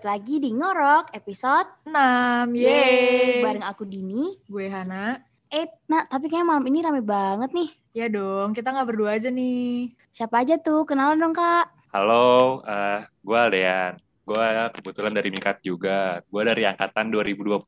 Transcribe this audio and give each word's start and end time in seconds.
balik 0.00 0.16
lagi 0.16 0.40
di 0.40 0.56
Ngorok 0.56 1.12
episode 1.12 1.68
6. 1.84 2.56
Yeay. 2.56 3.44
Bareng 3.44 3.68
aku 3.68 3.84
Dini. 3.84 4.32
Gue 4.48 4.72
Hana. 4.72 5.20
Eh, 5.52 5.68
nah 5.92 6.08
tapi 6.08 6.32
kayaknya 6.32 6.48
malam 6.48 6.64
ini 6.72 6.80
rame 6.80 7.04
banget 7.04 7.52
nih. 7.52 7.68
Ya 7.92 8.08
dong, 8.08 8.56
kita 8.56 8.72
nggak 8.72 8.88
berdua 8.88 9.20
aja 9.20 9.28
nih. 9.28 9.92
Siapa 10.08 10.40
aja 10.40 10.56
tuh? 10.56 10.88
Kenalan 10.88 11.20
dong 11.20 11.36
kak. 11.36 11.68
Halo, 11.92 12.64
eh 12.64 13.04
gue 13.20 13.36
Aldean. 13.36 14.00
Gue 14.24 14.40
kebetulan 14.72 15.12
dari 15.12 15.28
Mikat 15.28 15.60
juga. 15.60 16.24
Gue 16.32 16.48
dari 16.48 16.64
angkatan 16.64 17.12
2020. 17.12 17.60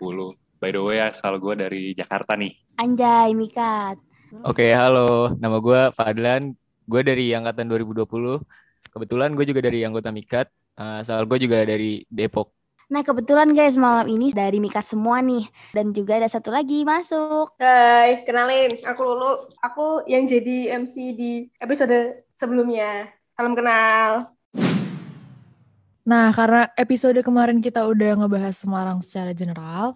By 0.56 0.72
the 0.72 0.80
way, 0.80 1.04
asal 1.04 1.36
gue 1.36 1.52
dari 1.52 1.92
Jakarta 1.92 2.32
nih. 2.32 2.80
Anjay, 2.80 3.36
Mikat. 3.36 4.00
Oke, 4.40 4.72
halo. 4.72 5.36
Nama 5.36 5.60
gue 5.60 5.80
Fadlan. 5.93 6.57
Gue 6.88 7.04
dari 7.04 7.29
angkatan 7.36 7.68
2020. 7.68 8.08
Kebetulan 8.88 9.36
gue 9.36 9.44
juga 9.44 9.60
dari 9.68 9.85
anggota 9.85 10.08
Mikat. 10.08 10.49
Uh, 10.76 11.04
asal 11.04 11.25
gue 11.29 11.39
juga 11.43 11.64
dari 11.68 12.04
Depok. 12.08 12.53
Nah 12.93 13.00
kebetulan 13.00 13.57
guys 13.57 13.80
malam 13.80 14.04
ini 14.04 14.36
dari 14.36 14.61
Mikat 14.61 14.85
semua 14.85 15.25
nih. 15.25 15.49
Dan 15.72 15.96
juga 15.96 16.21
ada 16.21 16.29
satu 16.29 16.53
lagi 16.53 16.85
masuk. 16.85 17.57
Hai, 17.57 18.21
kenalin, 18.29 18.77
aku 18.85 19.00
Lulu. 19.00 19.49
Aku 19.64 20.04
yang 20.04 20.29
jadi 20.29 20.77
MC 20.77 21.16
di 21.16 21.32
episode 21.57 22.25
sebelumnya. 22.36 23.08
Salam 23.32 23.57
kenal. 23.57 24.29
Nah, 26.03 26.35
karena 26.35 26.66
episode 26.75 27.16
kemarin 27.22 27.63
kita 27.63 27.86
udah 27.86 28.18
ngebahas 28.18 28.58
Semarang 28.58 28.99
secara 29.00 29.30
general, 29.30 29.94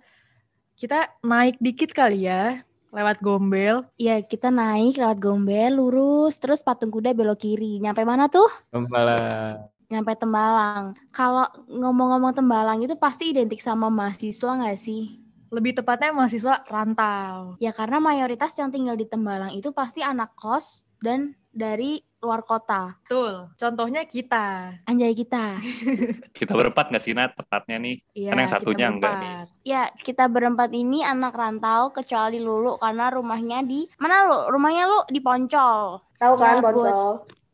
kita 0.78 1.10
naik 1.18 1.58
dikit 1.58 1.90
kali 1.90 2.30
ya, 2.30 2.62
lewat 2.94 3.18
Gombel. 3.18 3.82
Ya 3.98 4.22
kita 4.22 4.54
naik 4.54 4.96
lewat 4.96 5.18
Gombel, 5.18 5.76
lurus, 5.76 6.38
terus 6.38 6.62
patung 6.62 6.94
kuda 6.94 7.10
belok 7.10 7.42
kiri. 7.42 7.82
Nyampe 7.82 8.06
mana 8.06 8.30
tuh? 8.30 8.46
Kembali. 8.70 9.75
Nyampe 9.86 10.12
Tembalang. 10.14 10.98
Kalau 11.10 11.46
ngomong-ngomong 11.66 12.34
Tembalang 12.34 12.78
itu 12.80 12.94
pasti 12.94 13.30
identik 13.30 13.58
sama 13.58 13.86
mahasiswa 13.86 14.50
nggak 14.56 14.76
sih? 14.76 15.22
Lebih 15.46 15.78
tepatnya 15.78 16.10
mahasiswa 16.10 16.66
rantau. 16.66 17.54
Ya 17.56 17.70
karena 17.70 17.98
mayoritas 17.98 18.50
yang 18.54 18.68
tinggal 18.68 18.94
di 18.94 19.06
Tembalang 19.06 19.54
itu 19.54 19.70
pasti 19.70 20.02
anak 20.02 20.34
kos 20.34 20.82
dan 20.98 21.38
dari 21.48 22.02
luar 22.18 22.42
kota. 22.42 22.98
Betul. 23.06 23.54
Contohnya 23.54 24.02
kita. 24.02 24.74
Anjay 24.84 25.14
kita. 25.14 25.62
Kita 26.36 26.52
berempat 26.52 26.90
nggak 26.90 27.00
sih, 27.00 27.14
Nat? 27.14 27.32
Tepatnya 27.32 27.78
nih. 27.78 27.96
Iya, 28.12 28.30
Kan 28.34 28.38
yang 28.42 28.50
satunya 28.50 28.86
enggak 28.90 29.14
berempat. 29.14 29.46
Ya 29.62 29.82
kita 29.94 30.26
berempat 30.26 30.70
ini 30.70 31.00
anak 31.00 31.32
rantau 31.32 31.94
kecuali 31.94 32.42
Lulu 32.42 32.76
karena 32.76 33.08
rumahnya 33.08 33.62
di 33.62 33.86
mana 33.96 34.26
lu? 34.26 34.50
Rumahnya 34.50 34.84
lu 34.84 34.98
di 35.06 35.20
Poncol. 35.22 36.02
Tahu 36.18 36.34
kan, 36.34 36.58
Ya, 36.58 36.60
buat- 36.60 36.74
Poncol? 36.74 37.06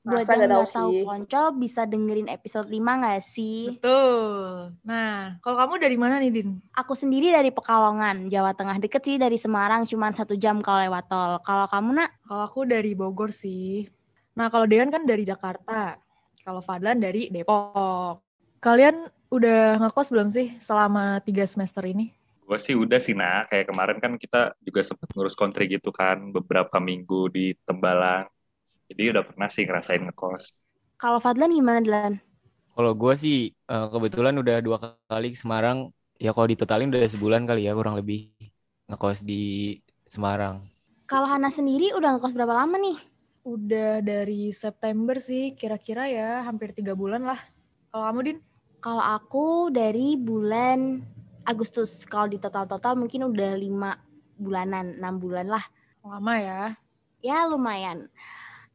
Buat 0.02 0.26
Masa 0.26 0.34
yang 0.34 0.50
nggak 0.50 0.50
tahu 0.50 0.58
nggak 0.58 0.74
tahu 0.74 0.90
sih? 0.90 1.04
Poncol 1.06 1.46
bisa 1.62 1.80
dengerin 1.86 2.26
episode 2.26 2.66
5 2.66 2.74
nggak 2.74 3.22
sih? 3.22 3.58
Betul. 3.78 4.74
Nah, 4.82 5.38
kalau 5.38 5.56
kamu 5.62 5.74
dari 5.78 5.94
mana 5.94 6.18
nih, 6.18 6.30
Din? 6.34 6.58
Aku 6.74 6.98
sendiri 6.98 7.30
dari 7.30 7.54
Pekalongan, 7.54 8.26
Jawa 8.26 8.50
Tengah. 8.50 8.82
Deket 8.82 8.98
sih 9.06 9.16
dari 9.22 9.38
Semarang, 9.38 9.86
cuma 9.86 10.10
satu 10.10 10.34
jam 10.34 10.58
kalau 10.58 10.82
lewat 10.82 11.06
tol. 11.06 11.38
Kalau 11.46 11.70
kamu 11.70 12.02
nak? 12.02 12.10
Kalau 12.26 12.42
aku 12.42 12.66
dari 12.66 12.98
Bogor 12.98 13.30
sih. 13.30 13.86
Nah, 14.34 14.50
kalau 14.50 14.66
Dean 14.66 14.90
kan 14.90 15.06
dari 15.06 15.22
Jakarta. 15.22 15.94
Kalau 16.42 16.58
Fadlan 16.58 16.98
dari 16.98 17.30
Depok. 17.30 18.26
Kalian 18.58 19.06
udah 19.30 19.78
ngekos 19.86 20.10
belum 20.10 20.34
sih 20.34 20.58
selama 20.58 21.22
tiga 21.22 21.46
semester 21.46 21.86
ini? 21.86 22.10
Gue 22.42 22.58
sih 22.58 22.74
udah 22.74 22.98
sih, 22.98 23.14
Nak. 23.14 23.54
Kayak 23.54 23.70
kemarin 23.70 23.98
kan 24.02 24.18
kita 24.18 24.58
juga 24.58 24.82
sempat 24.82 25.14
ngurus 25.14 25.38
kontri 25.38 25.70
gitu 25.70 25.94
kan. 25.94 26.34
Beberapa 26.34 26.82
minggu 26.82 27.30
di 27.30 27.54
Tembalang. 27.62 28.26
Jadi 28.92 29.08
udah 29.08 29.24
pernah 29.24 29.48
sih 29.48 29.64
ngerasain 29.64 30.04
ngekos. 30.04 30.52
Kalau 31.00 31.16
Fadlan 31.16 31.48
gimana, 31.48 31.80
Dilan? 31.80 32.20
Kalau 32.76 32.92
gue 32.92 33.14
sih 33.16 33.48
uh, 33.72 33.88
kebetulan 33.88 34.36
udah 34.36 34.60
dua 34.60 34.76
kali 35.08 35.32
ke 35.32 35.38
Semarang. 35.40 35.88
Ya 36.20 36.36
kalau 36.36 36.44
ditotalin 36.52 36.92
udah 36.92 37.08
sebulan 37.08 37.48
kali 37.48 37.64
ya 37.64 37.72
kurang 37.72 37.96
lebih 37.96 38.28
ngekos 38.92 39.24
di 39.24 39.80
Semarang. 40.12 40.68
Kalau 41.08 41.24
Hana 41.24 41.48
sendiri 41.48 41.96
udah 41.96 42.20
ngekos 42.20 42.36
berapa 42.36 42.52
lama 42.52 42.76
nih? 42.76 43.00
Udah 43.48 44.04
dari 44.04 44.52
September 44.52 45.16
sih, 45.16 45.56
kira-kira 45.56 46.06
ya 46.12 46.44
hampir 46.44 46.76
tiga 46.76 46.92
bulan 46.92 47.24
lah. 47.24 47.40
Kalau 47.88 48.04
kamu, 48.12 48.20
Din? 48.28 48.38
Kalau 48.84 49.00
aku 49.00 49.72
dari 49.72 50.20
bulan 50.20 51.00
Agustus. 51.48 52.04
Kalau 52.04 52.28
di 52.28 52.36
total-total 52.36 52.94
mungkin 53.00 53.32
udah 53.32 53.56
lima 53.56 53.96
bulanan, 54.36 55.00
enam 55.00 55.16
bulan 55.16 55.48
lah. 55.48 55.64
Lama 56.04 56.34
ya. 56.38 56.62
Ya 57.24 57.48
lumayan. 57.48 58.12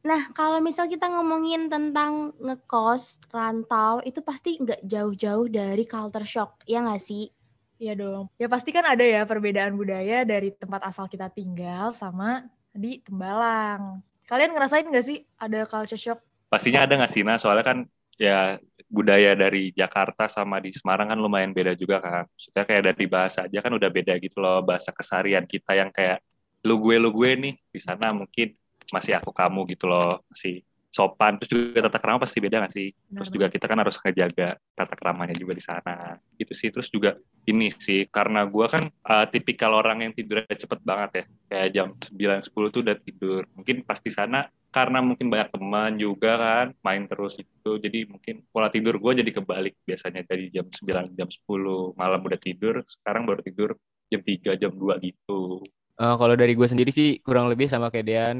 Nah, 0.06 0.30
kalau 0.30 0.62
misal 0.62 0.86
kita 0.86 1.10
ngomongin 1.10 1.66
tentang 1.66 2.30
ngekos, 2.38 3.18
rantau, 3.34 3.98
itu 4.06 4.22
pasti 4.22 4.54
nggak 4.62 4.86
jauh-jauh 4.86 5.50
dari 5.50 5.82
culture 5.84 6.28
shock, 6.28 6.62
ya 6.64 6.86
nggak 6.86 7.02
sih? 7.02 7.34
Iya 7.78 7.94
dong. 7.94 8.26
Ya 8.38 8.50
pasti 8.50 8.74
kan 8.74 8.82
ada 8.82 9.02
ya 9.06 9.22
perbedaan 9.22 9.78
budaya 9.78 10.26
dari 10.26 10.50
tempat 10.50 10.82
asal 10.86 11.06
kita 11.06 11.30
tinggal 11.30 11.94
sama 11.94 12.46
di 12.74 12.98
Tembalang. 13.02 14.02
Kalian 14.26 14.50
ngerasain 14.50 14.86
nggak 14.86 15.06
sih 15.06 15.22
ada 15.38 15.62
culture 15.66 15.98
shock? 15.98 16.18
Pastinya 16.50 16.86
ada 16.86 16.98
nggak 16.98 17.12
sih, 17.14 17.22
Nah? 17.22 17.38
Soalnya 17.38 17.64
kan 17.66 17.78
ya 18.18 18.58
budaya 18.90 19.38
dari 19.38 19.70
Jakarta 19.70 20.26
sama 20.26 20.58
di 20.58 20.74
Semarang 20.74 21.14
kan 21.14 21.18
lumayan 21.22 21.54
beda 21.54 21.78
juga 21.78 22.02
kan. 22.02 22.26
Maksudnya 22.26 22.64
kayak 22.66 22.82
dari 22.92 23.04
bahasa 23.06 23.46
aja 23.46 23.58
kan 23.62 23.72
udah 23.74 23.90
beda 23.90 24.14
gitu 24.18 24.42
loh. 24.42 24.58
Bahasa 24.66 24.90
kesarian 24.90 25.46
kita 25.46 25.78
yang 25.78 25.94
kayak 25.94 26.18
lu 26.66 26.82
gue 26.82 26.98
lu 26.98 27.14
gue 27.14 27.30
nih. 27.38 27.54
Di 27.70 27.78
sana 27.78 28.10
mungkin 28.10 28.58
masih 28.94 29.16
aku 29.18 29.30
kamu 29.30 29.68
gitu 29.72 29.88
loh. 29.88 30.24
Masih 30.30 30.64
sopan. 30.88 31.36
Terus 31.36 31.50
juga 31.52 31.86
tata 31.86 31.98
krama 32.00 32.18
pasti 32.24 32.38
beda 32.40 32.64
nggak 32.64 32.74
sih? 32.74 32.88
Terus 32.90 33.28
juga 33.28 33.46
kita 33.52 33.64
kan 33.68 33.78
harus 33.78 33.96
ngejaga 34.00 34.56
tata 34.72 34.94
keramanya 34.96 35.34
juga 35.36 35.52
di 35.54 35.64
sana. 35.64 36.16
Gitu 36.34 36.52
sih. 36.56 36.68
Terus 36.72 36.88
juga 36.88 37.16
ini 37.44 37.68
sih, 37.72 38.08
karena 38.08 38.44
gua 38.48 38.68
kan 38.72 38.84
uh, 38.84 39.26
tipikal 39.28 39.76
orang 39.76 40.08
yang 40.08 40.12
tidurnya 40.16 40.56
cepet 40.56 40.80
banget 40.82 41.10
ya. 41.12 41.24
Kayak 41.48 41.68
jam 41.72 41.88
9-10 42.12 42.74
tuh 42.74 42.80
udah 42.84 42.96
tidur. 42.98 43.42
Mungkin 43.54 43.76
pas 43.84 44.00
di 44.00 44.12
sana 44.12 44.48
karena 44.68 45.00
mungkin 45.00 45.32
banyak 45.32 45.48
teman 45.48 45.96
juga 45.96 46.36
kan 46.36 46.66
main 46.84 47.08
terus 47.08 47.40
itu 47.40 47.70
jadi 47.80 48.04
mungkin 48.04 48.44
pola 48.52 48.68
tidur 48.68 49.00
gue 49.00 49.24
jadi 49.24 49.30
kebalik 49.40 49.80
biasanya 49.80 50.28
dari 50.28 50.52
jam 50.52 50.68
9 50.68 51.16
jam 51.16 51.24
10 51.24 51.96
malam 51.96 52.20
udah 52.20 52.36
tidur 52.36 52.84
sekarang 52.84 53.24
baru 53.24 53.40
tidur 53.40 53.80
jam 54.12 54.20
3 54.20 54.60
jam 54.60 54.72
2 54.76 55.08
gitu 55.08 55.64
Uh, 55.98 56.14
kalau 56.14 56.38
dari 56.38 56.54
gue 56.54 56.62
sendiri 56.62 56.94
sih 56.94 57.18
kurang 57.26 57.50
lebih 57.50 57.66
sama 57.66 57.90
kayak 57.90 58.06
Dean, 58.06 58.36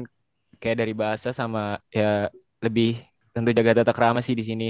kayak 0.59 0.77
dari 0.85 0.93
bahasa 0.93 1.31
sama 1.33 1.79
ya 1.89 2.27
lebih 2.59 2.99
tentu 3.31 3.55
jaga 3.55 3.81
tata 3.81 3.95
krama 3.95 4.19
sih 4.19 4.35
di 4.35 4.43
sini. 4.43 4.67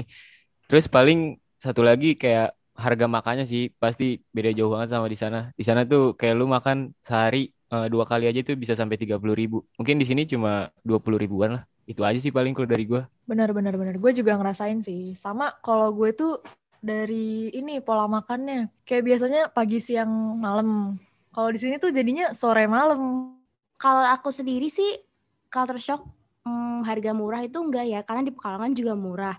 Terus 0.70 0.86
paling 0.86 1.36
satu 1.58 1.82
lagi 1.82 2.14
kayak 2.14 2.54
harga 2.78 3.04
makannya 3.04 3.44
sih 3.44 3.68
pasti 3.76 4.22
beda 4.32 4.56
jauh 4.56 4.72
banget 4.72 4.94
sama 4.94 5.10
di 5.10 5.18
sana. 5.18 5.40
Di 5.52 5.66
sana 5.66 5.84
tuh 5.84 6.16
kayak 6.16 6.34
lu 6.38 6.46
makan 6.48 6.96
sehari 7.02 7.52
uh, 7.74 7.90
dua 7.90 8.08
kali 8.08 8.30
aja 8.30 8.40
tuh 8.40 8.56
bisa 8.56 8.72
sampai 8.72 8.96
tiga 8.96 9.20
puluh 9.20 9.36
ribu. 9.36 9.66
Mungkin 9.76 10.00
di 10.00 10.06
sini 10.08 10.24
cuma 10.24 10.72
dua 10.80 11.02
puluh 11.02 11.20
ribuan 11.20 11.60
lah. 11.60 11.64
Itu 11.84 12.06
aja 12.06 12.22
sih 12.22 12.30
paling 12.30 12.54
kalau 12.54 12.70
dari 12.70 12.86
gue. 12.86 13.02
Benar, 13.26 13.50
benar, 13.50 13.74
benar. 13.74 13.98
Gue 13.98 14.14
juga 14.14 14.38
ngerasain 14.38 14.78
sih. 14.78 15.18
Sama 15.18 15.50
kalau 15.58 15.90
gue 15.90 16.14
tuh 16.14 16.38
dari 16.78 17.50
ini 17.50 17.82
pola 17.82 18.06
makannya. 18.06 18.70
Kayak 18.86 19.02
biasanya 19.10 19.42
pagi, 19.50 19.82
siang, 19.82 20.38
malam. 20.38 20.94
Kalau 21.34 21.50
di 21.50 21.58
sini 21.58 21.82
tuh 21.82 21.90
jadinya 21.90 22.30
sore 22.30 22.70
malam. 22.70 23.34
Kalau 23.74 24.06
aku 24.06 24.30
sendiri 24.30 24.70
sih 24.70 25.02
culture 25.50 25.82
shock 25.82 26.06
hmm, 26.46 26.86
harga 26.86 27.12
murah 27.12 27.44
itu 27.44 27.58
enggak 27.60 27.86
ya, 27.90 28.00
karena 28.06 28.22
di 28.24 28.32
Pekalongan 28.32 28.72
juga 28.72 28.94
murah. 28.96 29.36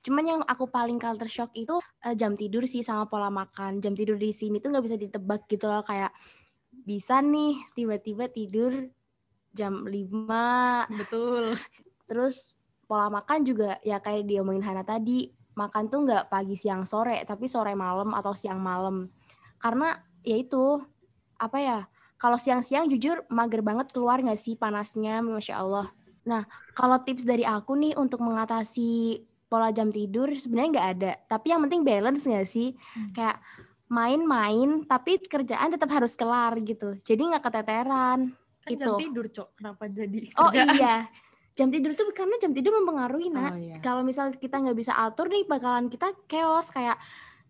Cuman 0.00 0.24
yang 0.24 0.40
aku 0.46 0.64
paling 0.70 0.96
culture 0.96 1.28
shock 1.28 1.52
itu 1.52 1.76
eh, 2.06 2.16
jam 2.16 2.32
tidur 2.32 2.64
sih 2.64 2.80
sama 2.80 3.04
pola 3.04 3.28
makan. 3.28 3.84
Jam 3.84 3.92
tidur 3.92 4.16
di 4.16 4.32
sini 4.32 4.62
tuh 4.62 4.72
nggak 4.72 4.84
bisa 4.86 4.96
ditebak 4.96 5.44
gitu 5.50 5.68
loh 5.68 5.84
kayak 5.84 6.14
bisa 6.72 7.20
nih 7.20 7.60
tiba-tiba 7.76 8.30
tidur 8.32 8.88
jam 9.50 9.84
5 9.84 10.86
Betul. 10.94 11.58
terus 12.08 12.56
pola 12.86 13.10
makan 13.10 13.46
juga 13.46 13.78
ya 13.86 14.02
kayak 14.02 14.26
diomongin 14.26 14.62
Hana 14.62 14.82
tadi 14.86 15.30
makan 15.54 15.90
tuh 15.90 16.06
nggak 16.06 16.30
pagi 16.30 16.54
siang 16.54 16.86
sore 16.86 17.22
tapi 17.26 17.50
sore 17.50 17.74
malam 17.74 18.14
atau 18.14 18.34
siang 18.34 18.58
malam 18.62 19.10
karena 19.60 19.98
ya 20.22 20.38
itu 20.38 20.80
apa 21.36 21.58
ya 21.58 21.78
kalau 22.20 22.36
siang-siang 22.36 22.84
jujur 22.86 23.24
mager 23.26 23.58
banget 23.60 23.88
keluar 23.88 24.20
nggak 24.20 24.36
sih 24.36 24.54
panasnya 24.54 25.18
masya 25.18 25.56
Allah 25.56 25.88
nah 26.20 26.44
kalau 26.70 27.00
tips 27.00 27.24
dari 27.24 27.42
aku 27.42 27.72
nih 27.74 27.96
untuk 27.96 28.20
mengatasi 28.20 29.18
pola 29.46 29.68
jam 29.70 29.88
tidur 29.88 30.28
sebenarnya 30.30 30.70
nggak 30.70 30.88
ada 30.94 31.12
tapi 31.26 31.46
yang 31.48 31.60
penting 31.60 31.80
balance 31.80 32.22
nggak 32.22 32.46
sih 32.46 32.76
Hmm. 32.92 33.10
kayak 33.10 33.40
main-main 33.90 34.84
tapi 34.84 35.18
kerjaan 35.18 35.68
tetap 35.68 35.90
harus 35.90 36.14
kelar 36.14 36.54
gitu 36.60 36.94
jadi 37.00 37.18
nggak 37.18 37.42
keteteran 37.42 38.30
Kan 38.60 38.76
jam 38.76 38.92
Itu. 38.92 39.00
tidur, 39.00 39.24
Cok. 39.26 39.48
Kenapa 39.56 39.88
jadi 39.88 40.20
oh 40.38 40.46
kerjaan? 40.46 40.76
iya 40.76 40.94
jam 41.50 41.68
tidur 41.68 41.92
tuh 41.92 42.08
karena 42.10 42.36
jam 42.36 42.52
tidur 42.52 42.72
mempengaruhi 42.74 43.28
nak 43.28 43.52
Oh 43.52 43.58
iya. 43.58 43.76
kalau 43.80 44.00
misal 44.00 44.30
kita 44.30 44.56
nggak 44.56 44.78
bisa 44.78 44.92
atur 44.94 45.26
nih 45.26 45.44
bakalan 45.44 45.88
kita 45.88 46.12
chaos 46.24 46.68
kayak 46.68 46.94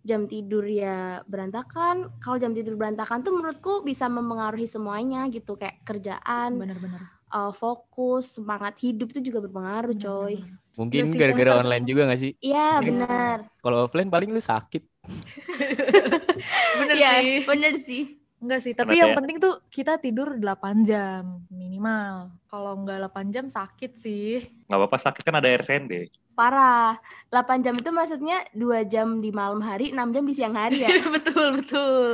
jam 0.02 0.24
tidur 0.24 0.64
ya 0.64 1.20
berantakan 1.24 2.08
kalau 2.18 2.36
jam 2.36 2.50
tidur 2.50 2.72
berantakan 2.74 3.20
tuh 3.20 3.32
menurutku 3.32 3.80
bisa 3.80 4.06
mempengaruhi 4.06 4.64
semuanya 4.64 5.28
gitu 5.28 5.54
kayak 5.54 5.80
kerjaan 5.82 6.56
Benar-benar. 6.56 7.00
uh, 7.28 7.52
fokus 7.52 8.36
semangat 8.36 8.78
hidup 8.78 9.10
itu 9.10 9.20
juga 9.22 9.42
berpengaruh 9.42 9.92
coy 9.94 10.40
Mungkin 10.72 11.02
Iya 11.04 11.18
gara-gara 11.18 11.50
kan. 11.52 11.60
online 11.62 11.84
juga 11.84 12.02
gak 12.06 12.20
sih? 12.20 12.32
iya 12.40 12.78
Mungkin. 12.78 12.94
benar 12.96 13.36
Kalau 13.58 13.76
offline 13.82 14.08
paling 14.08 14.30
lu 14.30 14.40
sakit. 14.40 14.82
Bener 16.78 16.94
Iya, 16.94 17.10
sih. 17.18 17.36
bener 17.44 17.74
sih. 17.76 18.02
Enggak 18.40 18.60
sih, 18.62 18.72
tapi 18.72 18.96
yang 18.96 19.12
kayak- 19.12 19.18
penting 19.20 19.36
tuh 19.38 19.60
kita 19.68 19.98
tidur 19.98 20.32
8 20.34 20.80
jam 20.80 21.44
minimal. 21.80 22.28
Kalau 22.52 22.72
enggak 22.76 23.00
8 23.08 23.32
jam 23.32 23.46
sakit 23.48 23.96
sih. 23.96 24.44
Nggak 24.68 24.78
apa-apa 24.84 24.98
sakit 25.00 25.22
kan 25.24 25.40
ada 25.40 25.48
RSND. 25.48 26.12
Parah. 26.36 27.00
8 27.32 27.64
jam 27.64 27.72
itu 27.72 27.88
maksudnya 27.88 28.44
2 28.52 28.84
jam 28.84 29.24
di 29.24 29.32
malam 29.32 29.64
hari, 29.64 29.96
6 29.96 30.12
jam 30.12 30.24
di 30.28 30.34
siang 30.36 30.52
hari 30.52 30.84
ya. 30.84 30.92
betul, 31.16 31.64
betul. 31.64 32.04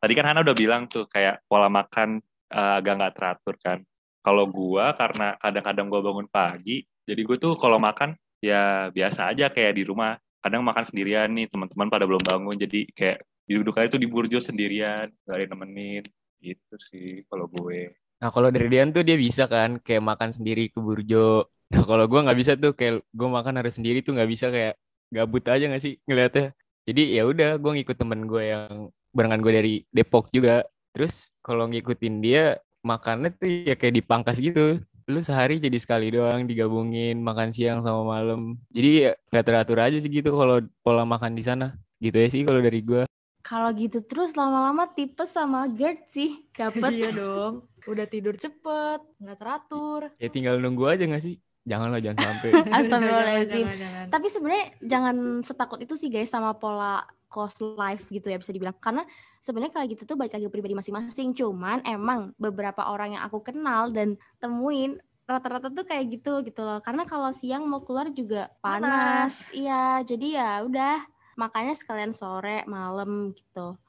Tadi 0.00 0.12
kan 0.16 0.24
Hana 0.32 0.40
udah 0.40 0.56
bilang 0.56 0.88
tuh 0.88 1.04
kayak 1.12 1.44
pola 1.44 1.68
makan 1.68 2.24
eh, 2.48 2.72
agak 2.80 2.94
nggak 2.96 3.14
teratur 3.20 3.54
kan. 3.60 3.78
Kalau 4.24 4.48
gua 4.48 4.96
karena 4.96 5.36
kadang-kadang 5.36 5.86
gua 5.92 6.00
bangun 6.00 6.28
pagi, 6.28 6.84
jadi 7.08 7.20
gue 7.24 7.36
tuh 7.40 7.56
kalau 7.56 7.80
makan 7.80 8.12
ya 8.44 8.92
biasa 8.92 9.32
aja 9.32 9.48
kayak 9.52 9.76
di 9.76 9.84
rumah. 9.84 10.16
Kadang 10.40 10.64
makan 10.64 10.88
sendirian 10.88 11.28
nih, 11.36 11.52
teman-teman 11.52 11.92
pada 11.92 12.08
belum 12.08 12.24
bangun, 12.24 12.56
jadi 12.56 12.88
kayak 12.96 13.20
duduk 13.44 13.76
aja 13.76 13.92
tuh 13.92 14.00
di 14.00 14.08
burjo 14.08 14.40
sendirian, 14.40 15.12
gak 15.28 15.36
ada 15.36 15.52
nemenin. 15.52 16.00
Gitu 16.40 16.74
sih 16.80 17.06
kalau 17.28 17.46
gue. 17.46 17.92
Nah 18.20 18.28
kalau 18.32 18.48
dari 18.52 18.68
Dian 18.72 18.92
tuh 18.92 19.04
dia 19.04 19.16
bisa 19.16 19.48
kan 19.48 19.80
kayak 19.80 20.02
makan 20.04 20.30
sendiri 20.32 20.68
ke 20.72 20.78
burjo. 20.80 21.48
Nah 21.72 21.82
kalau 21.88 22.04
gue 22.10 22.20
nggak 22.24 22.38
bisa 22.40 22.52
tuh 22.56 22.72
kayak 22.76 23.04
gue 23.12 23.28
makan 23.28 23.54
harus 23.60 23.74
sendiri 23.76 24.00
tuh 24.04 24.12
nggak 24.16 24.30
bisa 24.30 24.46
kayak 24.52 24.74
gabut 25.12 25.44
aja 25.48 25.64
nggak 25.68 25.82
sih 25.82 25.94
ngeliatnya. 26.04 26.52
Jadi 26.88 27.02
ya 27.16 27.22
udah 27.28 27.50
gue 27.60 27.70
ngikut 27.80 27.96
temen 27.96 28.20
gue 28.28 28.42
yang 28.52 28.72
barengan 29.12 29.40
gue 29.44 29.52
dari 29.52 29.74
Depok 29.92 30.28
juga. 30.32 30.64
Terus 30.96 31.32
kalau 31.44 31.68
ngikutin 31.70 32.14
dia 32.24 32.58
makannya 32.84 33.30
tuh 33.36 33.48
ya 33.68 33.74
kayak 33.76 33.94
dipangkas 34.04 34.40
gitu. 34.40 34.80
Lu 35.10 35.18
sehari 35.20 35.58
jadi 35.58 35.74
sekali 35.80 36.12
doang 36.14 36.46
digabungin 36.46 37.18
makan 37.20 37.50
siang 37.56 37.80
sama 37.84 38.02
malam. 38.04 38.56
Jadi 38.72 39.10
ya 39.10 39.12
nggak 39.32 39.44
teratur 39.46 39.78
aja 39.82 39.96
sih 39.98 40.10
gitu 40.10 40.32
kalau 40.32 40.62
pola 40.84 41.04
makan 41.04 41.32
di 41.36 41.42
sana. 41.44 41.76
Gitu 42.00 42.16
ya 42.16 42.28
sih 42.32 42.42
kalau 42.46 42.60
dari 42.64 42.80
gue. 42.80 43.09
Kalau 43.50 43.74
gitu 43.74 43.98
terus 44.06 44.38
lama-lama 44.38 44.86
tipes 44.94 45.34
sama 45.34 45.66
GERD 45.66 46.06
sih. 46.14 46.46
Dapet. 46.54 46.90
Iya 46.94 47.10
dong. 47.10 47.66
Udah 47.90 48.06
tidur 48.06 48.38
cepet, 48.38 49.02
nggak 49.18 49.38
teratur. 49.42 50.06
Ya 50.22 50.30
tinggal 50.30 50.62
nunggu 50.62 50.86
aja 50.86 51.02
nggak 51.02 51.18
sih? 51.18 51.42
Janganlah 51.66 51.98
jangan 51.98 52.30
sampai. 52.30 52.50
Astagfirullahaladzim. 52.78 53.66
Jangan, 53.66 53.74
jangan, 53.74 53.78
jangan. 53.82 54.06
Tapi 54.14 54.26
sebenarnya 54.30 54.66
jangan 54.86 55.16
setakut 55.42 55.78
itu 55.82 55.98
sih 55.98 56.14
guys 56.14 56.30
sama 56.30 56.54
pola 56.54 57.02
cost 57.26 57.58
life 57.74 58.06
gitu 58.06 58.30
ya 58.30 58.38
bisa 58.38 58.54
dibilang. 58.54 58.78
Karena 58.78 59.02
sebenarnya 59.42 59.82
kayak 59.82 59.98
gitu 59.98 60.14
tuh 60.14 60.14
balik 60.14 60.38
lagi 60.38 60.46
pribadi 60.46 60.78
masing-masing. 60.78 61.34
Cuman 61.34 61.82
emang 61.82 62.30
beberapa 62.38 62.86
orang 62.86 63.18
yang 63.18 63.26
aku 63.26 63.42
kenal 63.42 63.90
dan 63.90 64.14
temuin 64.38 65.02
rata-rata 65.26 65.74
tuh 65.74 65.82
kayak 65.82 66.06
gitu 66.06 66.46
gitu 66.46 66.62
loh. 66.62 66.78
Karena 66.86 67.02
kalau 67.02 67.34
siang 67.34 67.66
mau 67.66 67.82
keluar 67.82 68.14
juga 68.14 68.46
panas. 68.62 69.50
Iya, 69.50 70.06
jadi 70.06 70.26
ya 70.38 70.50
udah 70.62 71.02
makanya 71.40 71.72
sekalian 71.72 72.12
sore, 72.12 72.68
malam 72.68 73.32
gitu. 73.32 73.80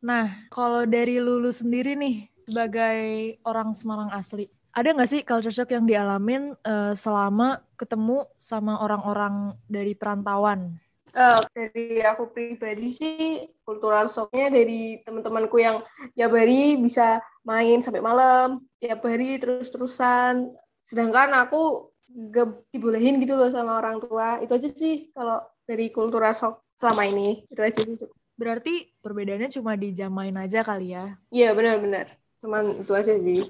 Nah, 0.00 0.48
kalau 0.48 0.88
dari 0.88 1.20
Lulu 1.20 1.52
sendiri 1.52 1.92
nih, 1.92 2.32
sebagai 2.48 3.36
orang 3.44 3.76
Semarang 3.76 4.08
asli, 4.08 4.48
ada 4.72 4.88
nggak 4.88 5.10
sih 5.12 5.20
culture 5.20 5.52
shock 5.52 5.68
yang 5.76 5.84
dialamin 5.84 6.56
eh, 6.64 6.96
selama 6.96 7.60
ketemu 7.76 8.24
sama 8.40 8.80
orang-orang 8.80 9.52
dari 9.68 9.92
perantauan? 9.92 10.80
Eh, 11.12 11.40
dari 11.52 12.00
aku 12.00 12.32
pribadi 12.32 12.88
sih 12.88 13.44
kultural 13.68 14.08
shocknya 14.08 14.48
dari 14.48 14.96
teman-temanku 15.04 15.60
yang 15.60 15.84
ya 16.16 16.32
hari 16.32 16.80
bisa 16.80 17.20
main 17.44 17.84
sampai 17.84 18.00
malam, 18.00 18.64
ya 18.80 18.96
hari 18.96 19.36
terus-terusan. 19.36 20.56
Sedangkan 20.80 21.36
aku 21.36 21.92
gak 22.32 22.64
dibolehin 22.72 23.20
gitu 23.20 23.36
loh 23.36 23.52
sama 23.52 23.76
orang 23.76 24.00
tua. 24.00 24.40
Itu 24.40 24.56
aja 24.56 24.72
sih 24.72 25.12
kalau 25.12 25.44
dari 25.72 25.88
kultural 25.88 26.36
shock 26.36 26.60
selama 26.76 27.08
ini. 27.08 27.48
Itu 27.48 27.60
aja 27.64 27.80
sih. 27.80 27.96
Berarti 28.36 28.92
perbedaannya 29.00 29.48
cuma 29.48 29.72
di 29.80 29.96
jam 29.96 30.12
main 30.12 30.36
aja 30.36 30.60
kali 30.60 30.92
ya? 30.92 31.16
Iya 31.32 31.56
benar-benar. 31.56 32.12
Cuman 32.36 32.84
itu 32.84 32.92
aja 32.92 33.16
sih. 33.16 33.48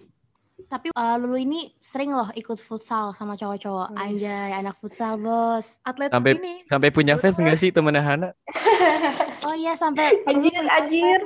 Tapi 0.71 0.95
eh, 0.95 1.17
Lulu 1.19 1.37
ini 1.41 1.75
sering 1.83 2.15
loh 2.15 2.31
ikut 2.39 2.63
futsal 2.63 3.17
sama 3.19 3.35
cowok-cowok. 3.35 3.99
Wis. 3.99 4.23
Anjay, 4.23 4.51
anak 4.55 4.75
futsal, 4.79 5.19
Bos. 5.19 5.83
Atlet 5.83 6.13
Sampai 6.13 6.39
ini, 6.39 6.55
sampai 6.69 6.89
punya 6.95 7.19
fans 7.19 7.41
nggak 7.41 7.59
sih 7.59 7.71
temennya 7.75 8.03
Hana? 8.05 8.31
Oh 9.43 9.59
iya, 9.59 9.75
sampai 9.75 10.23
Anjir, 10.31 10.63
anjir. 10.71 11.19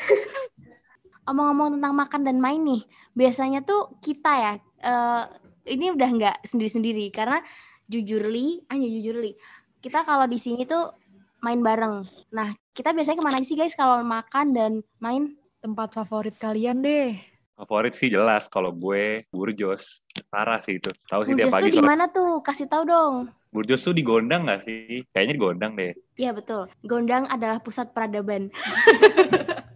Omong-omong 1.30 1.76
tentang 1.76 1.92
makan 1.92 2.20
dan 2.24 2.40
main 2.40 2.64
nih, 2.64 2.82
biasanya 3.12 3.60
tuh 3.60 3.92
kita 4.00 4.32
ya, 4.32 4.52
eh, 4.80 5.24
ini 5.68 5.92
udah 5.92 6.08
nggak 6.08 6.36
sendiri-sendiri 6.48 7.12
karena 7.12 7.44
jujur 7.92 8.24
li, 8.24 8.64
hanya 8.72 8.88
jujur 8.88 9.20
li, 9.20 9.36
kita 9.80 10.04
kalau 10.04 10.28
di 10.28 10.36
sini 10.36 10.68
tuh 10.68 10.92
main 11.40 11.60
bareng. 11.60 12.04
Nah, 12.36 12.52
kita 12.76 12.92
biasanya 12.92 13.18
ke 13.18 13.24
mana 13.24 13.40
sih 13.40 13.56
guys 13.56 13.76
kalau 13.76 14.04
makan 14.04 14.52
dan 14.52 14.72
main? 15.00 15.40
tempat 15.60 15.92
favorit 15.92 16.34
kalian 16.40 16.80
deh. 16.80 17.20
Favorit 17.60 17.92
sih 17.92 18.08
jelas 18.08 18.48
kalau 18.48 18.72
gue 18.72 19.28
Burjos. 19.28 20.00
Parah 20.32 20.64
sih 20.64 20.80
itu. 20.80 20.88
Tahu 21.04 21.28
sih 21.28 21.36
tiap 21.36 21.52
pagi 21.52 21.68
tuh 21.68 21.72
di 21.76 21.80
sore. 21.84 21.88
mana 21.92 22.08
tuh? 22.08 22.40
Kasih 22.40 22.64
tahu 22.64 22.88
dong. 22.88 23.28
Burjos 23.52 23.84
tuh 23.84 23.92
di 23.92 24.00
Gondang 24.00 24.48
nggak 24.48 24.64
sih? 24.64 25.04
Kayaknya 25.12 25.32
di 25.36 25.40
Gondang 25.40 25.72
deh. 25.76 25.92
Iya 26.16 26.32
betul. 26.32 26.72
Gondang 26.80 27.28
adalah 27.28 27.60
pusat 27.60 27.92
peradaban. 27.92 28.48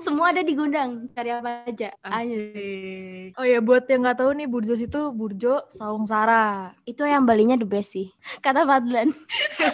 Semua 0.00 0.30
ada 0.30 0.42
di 0.44 0.52
Gondang. 0.52 1.10
Cari 1.12 1.30
apa 1.32 1.64
aja. 1.68 1.90
Asik. 2.04 3.34
Oh 3.36 3.46
ya, 3.46 3.58
buat 3.58 3.84
yang 3.88 4.04
nggak 4.04 4.18
tahu 4.20 4.30
nih, 4.36 4.48
Burjo 4.48 4.74
itu 4.76 5.02
Burjo 5.10 5.64
Saung 5.72 6.04
Sara. 6.06 6.72
Itu 6.84 7.02
yang 7.04 7.24
balinya 7.24 7.58
the 7.58 7.66
best 7.66 7.96
sih. 7.96 8.12
Kata 8.44 8.68
Fadlan. 8.68 9.10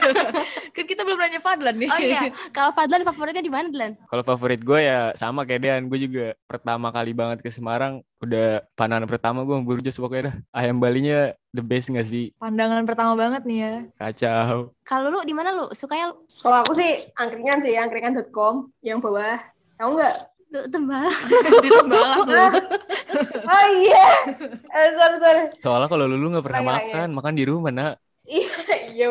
Kan 0.74 0.84
kita 0.86 1.02
belum 1.02 1.18
nanya 1.18 1.40
Fadlan 1.42 1.76
nih. 1.76 1.90
Oh 1.90 2.00
iya, 2.00 2.20
kalau 2.54 2.70
Fadlan 2.70 3.02
favoritnya 3.02 3.42
di 3.42 3.52
mana, 3.52 3.66
Dlan? 3.68 3.92
Kalau 4.06 4.22
favorit 4.22 4.60
gue 4.62 4.80
ya 4.80 5.12
sama 5.18 5.42
kayak 5.42 5.60
Dean, 5.62 5.82
gue 5.90 5.98
juga 5.98 6.26
pertama 6.46 6.88
kali 6.94 7.12
banget 7.12 7.42
ke 7.42 7.50
Semarang, 7.50 8.00
udah 8.20 8.62
pandangan 8.76 9.08
pertama 9.08 9.42
gue 9.42 9.56
Burjos 9.64 9.98
pokoknya 9.98 10.30
dah. 10.30 10.36
Ayam 10.52 10.78
Balinya 10.78 11.34
the 11.50 11.62
best 11.64 11.90
gak 11.90 12.06
sih? 12.06 12.30
Pandangan 12.38 12.86
pertama 12.86 13.18
banget 13.18 13.42
nih 13.44 13.58
ya. 13.58 13.74
Kacau. 13.98 14.72
Kalau 14.86 15.10
lu 15.10 15.20
di 15.26 15.34
mana 15.34 15.50
lu? 15.54 15.66
Sukanya 15.74 16.14
lu? 16.14 16.22
Kalau 16.40 16.56
aku 16.64 16.72
sih 16.76 17.10
angkringan 17.18 17.58
sih, 17.60 17.74
angkringan.com 17.76 18.70
yang 18.80 19.02
bawah. 19.02 19.38
Tahu 19.80 19.90
nggak? 19.96 20.16
Di 20.50 21.68
Tembalang 21.72 22.26
loh. 22.28 22.50
Oh 23.48 23.66
iya. 23.80 24.06
Eh, 24.68 24.88
sorry, 24.92 25.16
sorry. 25.16 25.42
Soalnya 25.56 25.88
kalau 25.88 26.04
lu 26.04 26.28
nggak 26.28 26.44
pernah 26.44 26.60
Lagi-lagi. 26.60 26.90
makan, 26.92 27.08
makan 27.16 27.32
di 27.32 27.44
rumah 27.48 27.72
nak. 27.72 27.94
Iya, 28.28 28.52
iya. 28.92 29.06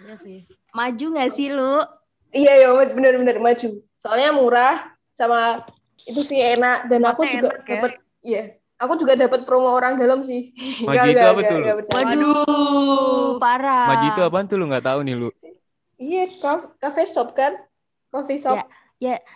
Iya 0.00 0.14
sih. 0.16 0.48
Maju 0.72 1.06
gak 1.14 1.30
sih 1.36 1.52
lu? 1.52 1.84
Iya, 2.32 2.52
iya, 2.56 2.68
bener-bener 2.90 3.38
maju. 3.38 3.68
Soalnya 3.94 4.32
murah 4.32 4.74
sama 5.12 5.62
itu 6.04 6.24
sih 6.24 6.40
enak 6.40 6.88
dan 6.88 7.04
aku 7.06 7.22
Tempatnya 7.22 7.38
juga 7.38 7.48
enak 7.52 7.60
ya. 7.60 7.70
dapat 7.76 7.92
iya. 8.24 8.42
Aku 8.82 8.92
juga 8.98 9.14
dapat 9.14 9.40
promo 9.46 9.70
orang 9.70 10.00
dalam 10.00 10.24
sih. 10.26 10.50
Maju 10.82 10.92
Nggak, 10.96 11.04
itu 11.06 11.14
nggak, 11.14 11.28
apa 11.28 11.34
nggak, 11.38 11.46
tuh, 11.46 11.54
Lu? 11.54 11.62
nggak 11.62 11.76
bercanda. 11.78 11.98
Waduh, 12.02 13.28
parah. 13.38 13.86
Maju 13.92 14.04
itu 14.10 14.20
apaan 14.24 14.46
tuh 14.50 14.56
lu 14.58 14.64
nggak 14.66 14.84
tahu 14.84 14.98
nih 15.06 15.14
lu. 15.14 15.28
Iya, 15.94 16.24
kaf- 16.42 16.72
cafe 16.82 17.02
shop 17.06 17.36
kan? 17.36 17.54
Coffee 18.10 18.38
shop. 18.38 18.58
Ya, 18.58 18.64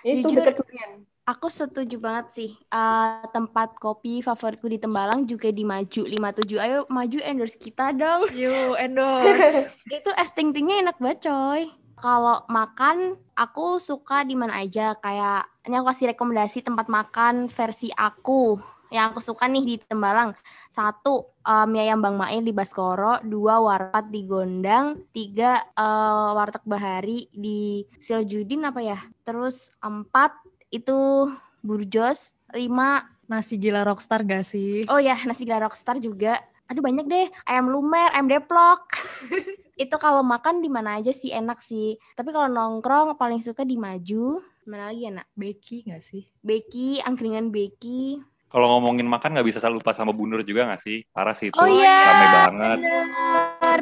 itu 0.02 0.28
jujur- 0.28 0.44
dekat 0.44 0.54
durian. 0.60 0.92
Aku 1.28 1.52
setuju 1.52 2.00
banget 2.00 2.26
sih. 2.32 2.50
Eh, 2.56 3.24
tempat 3.36 3.76
kopi 3.76 4.24
favoritku 4.24 4.64
di 4.64 4.80
Tembalang 4.80 5.28
juga 5.28 5.52
di 5.52 5.60
Maju 5.60 6.08
57. 6.08 6.56
Ayo 6.56 6.88
maju 6.88 7.18
endorse 7.20 7.60
kita 7.60 7.92
dong. 7.92 8.32
Yuk, 8.32 8.80
endorse. 8.80 9.68
Itu 9.92 10.08
es 10.16 10.32
ting 10.32 10.56
tingnya 10.56 10.80
enak 10.88 10.96
banget 10.96 11.28
coy. 11.28 11.68
Kalau 11.98 12.46
makan, 12.48 13.20
aku 13.36 13.76
suka 13.76 14.24
di 14.24 14.40
mana 14.40 14.56
aja. 14.56 14.96
Kayak 15.04 15.52
ini 15.68 15.76
aku 15.76 15.92
kasih 15.92 16.16
rekomendasi 16.16 16.64
tempat 16.64 16.88
makan 16.88 17.52
versi 17.52 17.92
aku 17.92 18.56
yang 18.92 19.12
aku 19.12 19.20
suka 19.20 19.46
nih 19.46 19.64
di 19.64 19.74
Tembalang. 19.80 20.32
Satu, 20.72 21.34
eh, 21.44 21.66
mie 21.68 21.88
ayam 21.88 22.00
Bang 22.00 22.16
Mail 22.16 22.44
di 22.44 22.52
Baskoro. 22.52 23.20
Dua, 23.24 23.60
warpat 23.60 24.08
di 24.12 24.24
Gondang. 24.24 25.08
Tiga, 25.12 25.64
eh, 25.64 26.28
warteg 26.34 26.64
Bahari 26.64 27.28
di 27.32 27.84
Silojudin 28.00 28.68
apa 28.68 28.80
ya. 28.80 28.98
Terus 29.24 29.72
empat, 29.80 30.36
itu 30.68 31.28
Burjos. 31.60 32.36
Lima, 32.56 33.04
Nasi 33.28 33.60
gila 33.60 33.84
rockstar 33.84 34.24
gak 34.24 34.40
sih? 34.40 34.88
Oh 34.88 34.96
ya, 34.96 35.20
nasi 35.28 35.44
gila 35.44 35.68
rockstar 35.68 36.00
juga. 36.00 36.40
Aduh 36.64 36.80
banyak 36.80 37.04
deh, 37.04 37.28
ayam 37.44 37.68
lumer, 37.68 38.08
ayam 38.16 38.24
deplok. 38.24 38.88
itu 39.84 39.96
kalau 40.00 40.24
makan 40.24 40.64
di 40.64 40.72
mana 40.72 40.96
aja 40.96 41.12
sih 41.12 41.28
enak 41.28 41.60
sih. 41.60 42.00
Tapi 42.16 42.32
kalau 42.32 42.48
nongkrong 42.48 43.20
paling 43.20 43.44
suka 43.44 43.68
di 43.68 43.76
Maju. 43.76 44.40
Mana 44.64 44.88
lagi 44.88 45.12
enak? 45.12 45.28
Becky 45.36 45.84
gak 45.92 46.00
sih? 46.00 46.24
Beki, 46.40 47.04
angkringan 47.04 47.52
Beki. 47.52 48.20
Kalau 48.48 48.66
ngomongin 48.76 49.04
makan 49.04 49.36
nggak 49.36 49.48
bisa 49.48 49.68
lupa 49.68 49.92
sama 49.92 50.16
bunur 50.16 50.40
juga 50.40 50.64
nggak 50.64 50.80
sih? 50.80 51.04
Parah 51.12 51.36
sih 51.36 51.52
itu. 51.52 51.60
Oh 51.60 51.68
iya, 51.68 51.96
Rame 52.08 52.26
banget. 52.32 52.78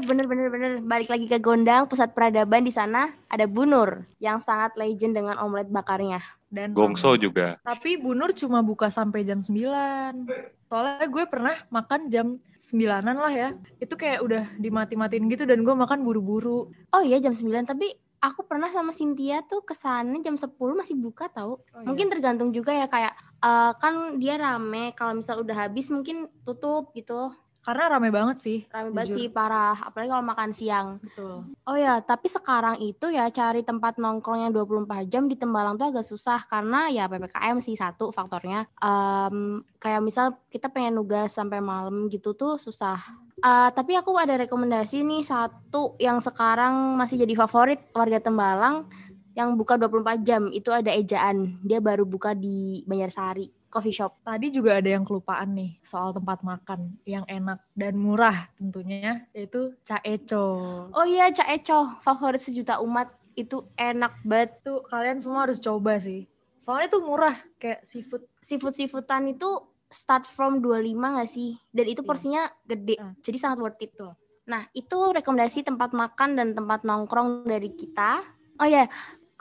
Bener. 0.07 0.27
bener, 0.27 0.49
bener. 0.51 0.73
Balik 0.83 1.09
lagi 1.15 1.27
ke 1.31 1.39
Gondang, 1.39 1.87
pusat 1.87 2.11
peradaban 2.11 2.67
di 2.67 2.75
sana 2.75 3.15
ada 3.31 3.47
Bunur 3.47 4.03
yang 4.19 4.43
sangat 4.43 4.75
legend 4.75 5.15
dengan 5.15 5.39
omelet 5.39 5.71
bakarnya. 5.71 6.19
Dan 6.47 6.75
Gongso 6.75 7.15
ramen. 7.15 7.23
juga. 7.23 7.47
Tapi 7.63 7.99
Bu 7.99 8.15
Nur 8.15 8.31
cuma 8.31 8.63
buka 8.63 8.87
sampai 8.87 9.27
jam 9.27 9.43
9. 9.43 10.31
Soalnya 10.67 11.07
gue 11.07 11.25
pernah 11.27 11.55
makan 11.71 12.11
jam 12.11 12.39
9-an 12.59 13.19
lah 13.19 13.35
ya. 13.35 13.49
Itu 13.83 13.95
kayak 13.99 14.23
udah 14.23 14.45
dimati-matiin 14.59 15.27
gitu 15.31 15.43
dan 15.47 15.63
gue 15.63 15.75
makan 15.75 16.07
buru-buru. 16.07 16.71
Oh 16.95 17.03
iya 17.03 17.19
jam 17.19 17.35
9, 17.35 17.67
tapi 17.67 17.95
aku 18.23 18.43
pernah 18.47 18.71
sama 18.73 18.91
Cynthia 18.91 19.45
tuh 19.47 19.63
ke 19.63 19.75
sana 19.75 20.19
jam 20.23 20.35
10 20.39 20.51
masih 20.75 20.97
buka 20.99 21.31
tahu. 21.31 21.59
Oh, 21.59 21.81
iya. 21.83 21.87
Mungkin 21.87 22.07
tergantung 22.11 22.51
juga 22.51 22.73
ya 22.75 22.87
kayak 22.91 23.15
eh, 23.43 23.73
kan 23.77 24.17
dia 24.17 24.37
rame, 24.41 24.93
kalau 24.97 25.19
misal 25.19 25.43
udah 25.43 25.67
habis 25.69 25.89
mungkin 25.93 26.31
tutup 26.45 26.93
gitu. 26.97 27.33
Karena 27.67 27.99
rame 27.99 28.15
banget 28.15 28.39
sih. 28.39 28.63
Rame 28.71 28.95
banget 28.95 29.11
Jujur. 29.11 29.19
sih 29.19 29.27
parah, 29.27 29.75
apalagi 29.75 30.15
kalau 30.15 30.23
makan 30.23 30.51
siang. 30.55 31.03
Betul. 31.03 31.51
Oh 31.67 31.75
ya, 31.75 31.99
tapi 31.99 32.31
sekarang 32.31 32.79
itu 32.79 33.11
ya 33.11 33.27
cari 33.27 33.67
tempat 33.67 33.99
nongkrong 33.99 34.47
yang 34.47 34.55
24 34.55 35.11
jam 35.11 35.27
di 35.27 35.35
Tembalang 35.35 35.75
tuh 35.75 35.91
agak 35.91 36.07
susah 36.07 36.47
karena 36.47 36.87
ya 36.95 37.11
PPKM 37.11 37.59
sih 37.59 37.75
satu 37.75 38.15
faktornya. 38.15 38.71
Em, 38.79 39.67
kayak 39.83 39.99
misal 39.99 40.39
kita 40.47 40.71
pengen 40.71 40.95
nugas 40.95 41.35
sampai 41.35 41.59
malam 41.59 42.07
gitu 42.07 42.39
tuh 42.39 42.55
susah. 42.55 43.03
Eh, 43.37 43.71
tapi 43.77 43.93
aku 43.93 44.17
ada 44.17 44.33
rekomendasi 44.47 45.05
nih 45.05 45.21
satu 45.21 45.93
yang 46.01 46.25
sekarang 46.25 46.97
masih 46.97 47.21
jadi 47.21 47.35
favorit 47.35 47.85
warga 47.93 48.17
Tembalang 48.17 48.89
yang 49.37 49.53
buka 49.53 49.77
24 49.77 50.25
jam 50.25 50.49
itu 50.49 50.73
ada 50.73 50.89
Ejaan. 50.91 51.61
Dia 51.61 51.77
baru 51.79 52.09
buka 52.09 52.33
di 52.33 52.81
Banjarsari 52.89 53.53
coffee 53.69 53.93
shop. 53.93 54.25
Tadi 54.25 54.49
juga 54.49 54.81
ada 54.81 54.89
yang 54.89 55.05
kelupaan 55.05 55.53
nih 55.53 55.77
soal 55.85 56.17
tempat 56.17 56.41
makan 56.41 56.97
yang 57.05 57.29
enak 57.29 57.61
dan 57.77 58.01
murah 58.01 58.49
tentunya 58.57 59.29
yaitu 59.37 59.77
Ca 59.85 60.01
Eco. 60.01 60.47
Oh 60.89 61.05
iya, 61.05 61.29
Cak 61.29 61.53
Eco, 61.53 62.01
favorit 62.01 62.41
sejuta 62.41 62.81
umat. 62.81 63.13
Itu 63.37 63.69
enak 63.77 64.25
banget. 64.25 64.65
Tuh 64.65 64.81
kalian 64.89 65.21
semua 65.21 65.45
harus 65.45 65.61
coba 65.61 66.01
sih. 66.01 66.25
Soalnya 66.57 66.89
tuh 66.89 67.05
murah 67.05 67.37
kayak 67.61 67.85
seafood. 67.85 68.25
seafood-seafoodan 68.41 69.37
itu 69.37 69.61
start 69.93 70.25
from 70.25 70.65
25 70.65 70.97
gak 71.21 71.29
sih? 71.29 71.61
Dan 71.69 71.87
itu 71.87 72.01
Iya. 72.01 72.09
porsinya 72.09 72.43
gede, 72.65 72.97
Ah. 72.97 73.13
jadi 73.21 73.37
sangat 73.37 73.59
worth 73.61 73.85
it 73.85 73.93
tuh. 73.93 74.17
Nah, 74.49 74.65
itu 74.73 74.97
rekomendasi 75.13 75.63
tempat 75.63 75.93
makan 75.93 76.35
dan 76.35 76.57
tempat 76.57 76.83
nongkrong 76.83 77.45
dari 77.45 77.77
kita. 77.77 78.25
Oh 78.57 78.65
ya, 78.65 78.89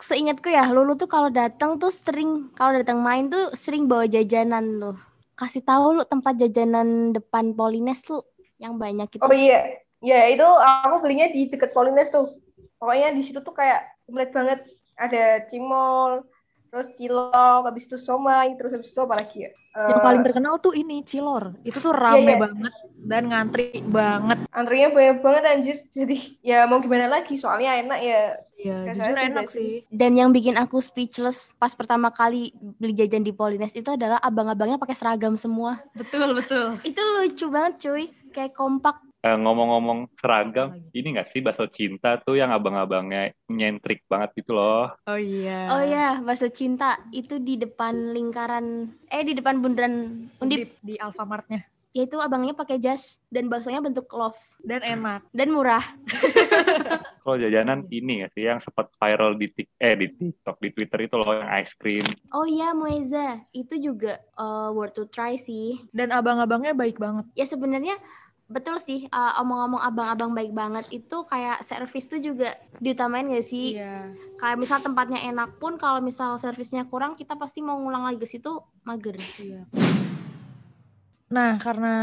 seingatku 0.03 0.51
ya, 0.51 0.67
Lulu 0.71 0.99
tuh 0.99 1.07
kalau 1.07 1.31
datang 1.31 1.79
tuh 1.79 1.91
sering, 1.93 2.51
kalau 2.55 2.75
datang 2.75 2.99
main 2.99 3.31
tuh 3.31 3.55
sering 3.55 3.87
bawa 3.87 4.09
jajanan 4.09 4.79
tuh. 4.81 4.95
Kasih 5.35 5.63
tahu 5.63 5.99
lu 5.99 6.03
tempat 6.07 6.39
jajanan 6.39 7.11
depan 7.11 7.51
Polines 7.55 8.03
tuh 8.03 8.23
yang 8.59 8.79
banyak 8.79 9.19
itu. 9.19 9.23
Oh 9.23 9.35
iya, 9.35 9.83
ya 9.99 10.31
itu 10.31 10.47
aku 10.47 11.03
belinya 11.03 11.27
di 11.27 11.51
deket 11.51 11.75
Polines 11.75 12.11
tuh. 12.11 12.39
Pokoknya 12.79 13.11
di 13.11 13.21
situ 13.23 13.39
tuh 13.43 13.55
kayak 13.55 13.83
komplit 14.07 14.31
banget. 14.31 14.59
Ada 14.95 15.43
cimol, 15.51 16.23
terus 16.71 16.95
cilok, 16.95 17.67
habis 17.67 17.83
itu 17.87 17.99
somai, 17.99 18.55
terus 18.55 18.71
habis 18.71 18.95
itu 18.95 18.99
apa 19.03 19.19
lagi 19.19 19.47
ya? 19.47 19.51
Yang 19.75 19.99
Eh, 19.99 20.05
paling 20.07 20.23
terkenal 20.23 20.55
tuh 20.63 20.71
ini 20.71 21.03
Cilor. 21.03 21.51
Itu 21.67 21.83
tuh 21.83 21.91
rame 21.91 22.31
iya. 22.31 22.39
banget 22.39 22.73
dan 22.95 23.27
ngantri 23.27 23.83
banget. 23.83 24.47
antrinya 24.55 24.87
banyak 24.87 25.19
banget 25.19 25.43
anjir. 25.51 25.77
Jadi 25.91 26.39
ya 26.39 26.63
mau 26.63 26.79
gimana 26.79 27.11
lagi, 27.11 27.35
soalnya 27.35 27.83
enak 27.83 27.99
ya. 27.99 28.39
Iya, 28.55 28.88
Kayak 28.88 28.95
jujur 28.95 29.17
enak 29.19 29.45
sih. 29.51 29.71
Dan 29.91 30.12
yang 30.15 30.31
bikin 30.31 30.55
aku 30.55 30.79
speechless 30.79 31.51
pas 31.59 31.75
pertama 31.75 32.07
kali 32.09 32.55
beli 32.79 32.95
jajan 32.95 33.21
di 33.21 33.35
Polines 33.35 33.75
itu 33.75 33.91
adalah 33.91 34.17
abang-abangnya 34.24 34.79
pakai 34.79 34.95
seragam 34.95 35.35
semua. 35.35 35.83
Betul, 35.91 36.31
betul. 36.33 36.79
Itu 36.88 37.01
lucu 37.03 37.45
banget 37.51 37.74
cuy, 37.83 38.03
kayak 38.31 38.55
kompak. 38.55 39.03
Eh, 39.25 39.33
ngomong-ngomong 39.41 40.05
seragam, 40.21 40.69
Apalagi? 40.77 40.93
ini 41.01 41.17
gak 41.17 41.29
sih 41.33 41.41
bakso 41.41 41.65
cinta 41.65 42.21
tuh 42.21 42.38
yang 42.38 42.53
abang-abangnya 42.53 43.33
nyentrik 43.50 44.05
banget 44.05 44.38
gitu 44.38 44.53
loh. 44.53 44.93
Oh 45.09 45.17
iya. 45.17 45.65
Oh 45.74 45.81
ya, 45.81 46.21
bakso 46.21 46.45
cinta 46.53 47.01
itu 47.09 47.41
di 47.41 47.57
depan 47.57 48.13
lingkaran 48.13 48.85
eh 49.09 49.25
di 49.25 49.33
depan 49.33 49.65
bundaran 49.65 50.29
Undip. 50.38 50.69
Undip 50.69 50.69
di 50.85 50.93
Alfamartnya. 51.01 51.65
Yaitu 51.95 52.19
abangnya 52.19 52.51
pakai 52.51 52.75
jas 52.75 53.23
dan 53.31 53.47
baksonya 53.47 53.79
bentuk 53.79 54.11
love 54.11 54.35
Dan 54.59 54.83
enak. 54.83 55.23
dan 55.31 55.47
murah. 55.47 55.79
Kalau 57.23 57.39
jajanan 57.39 57.87
ini 57.87 58.27
gak 58.27 58.35
sih 58.35 58.43
yang 58.43 58.59
sempat 58.59 58.91
viral 58.99 59.39
di 59.39 59.47
tik 59.47 59.71
eh 59.79 59.95
di 59.95 60.11
TikTok, 60.11 60.59
di 60.59 60.69
Twitter 60.75 61.07
itu 61.07 61.15
loh 61.15 61.31
yang 61.31 61.47
ice 61.55 61.71
cream. 61.73 62.03
Oh 62.35 62.43
iya, 62.43 62.75
Moeza, 62.75 63.39
itu 63.55 63.79
juga 63.79 64.19
eh, 64.19 64.69
worth 64.75 64.99
to 64.99 65.07
try 65.07 65.39
sih. 65.39 65.79
Dan 65.95 66.11
abang-abangnya 66.11 66.75
baik 66.75 66.99
banget. 66.99 67.25
Ya 67.31 67.47
sebenarnya 67.47 67.95
betul 68.45 68.77
sih 68.77 69.07
eh, 69.07 69.33
omong-omong 69.41 69.81
abang-abang 69.81 70.35
baik 70.35 70.53
banget 70.53 70.85
itu 70.91 71.17
kayak 71.25 71.65
servis 71.65 72.05
tuh 72.05 72.19
juga 72.19 72.59
diutamain 72.77 73.25
gak 73.25 73.47
sih? 73.47 73.79
Iya. 73.79 74.11
Kayak 74.35 74.59
misal 74.59 74.83
tempatnya 74.83 75.23
enak 75.25 75.57
pun 75.57 75.79
kalau 75.79 76.03
misal 76.03 76.35
servisnya 76.35 76.83
kurang 76.85 77.15
kita 77.15 77.39
pasti 77.39 77.63
mau 77.63 77.79
ngulang 77.79 78.03
lagi 78.03 78.19
ke 78.19 78.27
situ 78.27 78.51
mager. 78.83 79.15
Iya. 79.39 79.63
Nah, 81.35 81.59
karena 81.59 81.95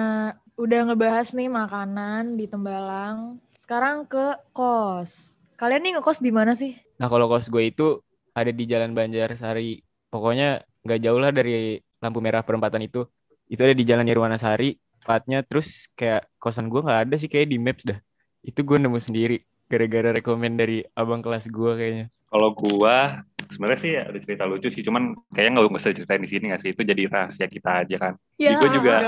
udah 0.60 0.92
ngebahas 0.92 1.32
nih 1.32 1.48
makanan 1.48 2.36
di 2.36 2.44
Tembalang, 2.44 3.40
sekarang 3.56 4.04
ke 4.04 4.36
kos. 4.52 5.40
Kalian 5.56 5.88
nih 5.88 5.92
ngekos 5.96 6.20
di 6.20 6.28
mana 6.28 6.52
sih? 6.52 6.76
Nah 7.00 7.08
kalau 7.08 7.32
kos 7.32 7.48
gue 7.48 7.72
itu 7.72 8.04
ada 8.36 8.52
di 8.52 8.68
Jalan 8.68 8.92
Banjarsari. 8.92 9.80
Pokoknya 10.12 10.60
nggak 10.84 11.00
jauh 11.00 11.16
lah 11.16 11.32
dari 11.32 11.80
lampu 12.04 12.20
merah 12.20 12.44
perempatan 12.44 12.84
itu. 12.84 13.08
Itu 13.48 13.64
ada 13.64 13.72
di 13.72 13.88
Jalan 13.88 14.04
Nirwanasari. 14.04 14.76
Tepatnya 15.00 15.40
terus 15.48 15.88
kayak 15.96 16.28
kosan 16.36 16.68
gue 16.68 16.84
nggak 16.84 17.00
ada 17.08 17.16
sih 17.16 17.32
kayak 17.32 17.48
di 17.48 17.56
Maps 17.56 17.88
dah. 17.88 17.96
Itu 18.44 18.68
gue 18.68 18.76
nemu 18.76 19.00
sendiri. 19.00 19.40
Gara-gara 19.72 20.12
rekomen 20.12 20.60
dari 20.60 20.84
abang 20.92 21.24
kelas 21.24 21.48
gue 21.48 21.72
kayaknya. 21.72 22.06
Kalau 22.28 22.52
gua 22.52 23.24
sebenarnya 23.52 23.80
sih 23.84 23.92
ada 23.94 24.18
cerita 24.18 24.48
lucu 24.48 24.68
sih, 24.72 24.82
cuman 24.82 25.12
kayaknya 25.30 25.60
nggak 25.60 25.76
usah 25.76 25.92
ceritain 25.92 26.24
di 26.24 26.30
sini 26.30 26.44
nggak 26.50 26.62
sih? 26.64 26.70
Itu 26.72 26.82
jadi 26.82 27.02
rahasia 27.06 27.46
kita 27.46 27.84
aja 27.84 27.96
kan. 28.00 28.14
Ya. 28.40 28.56
Gue 28.56 28.70
juga. 28.72 28.96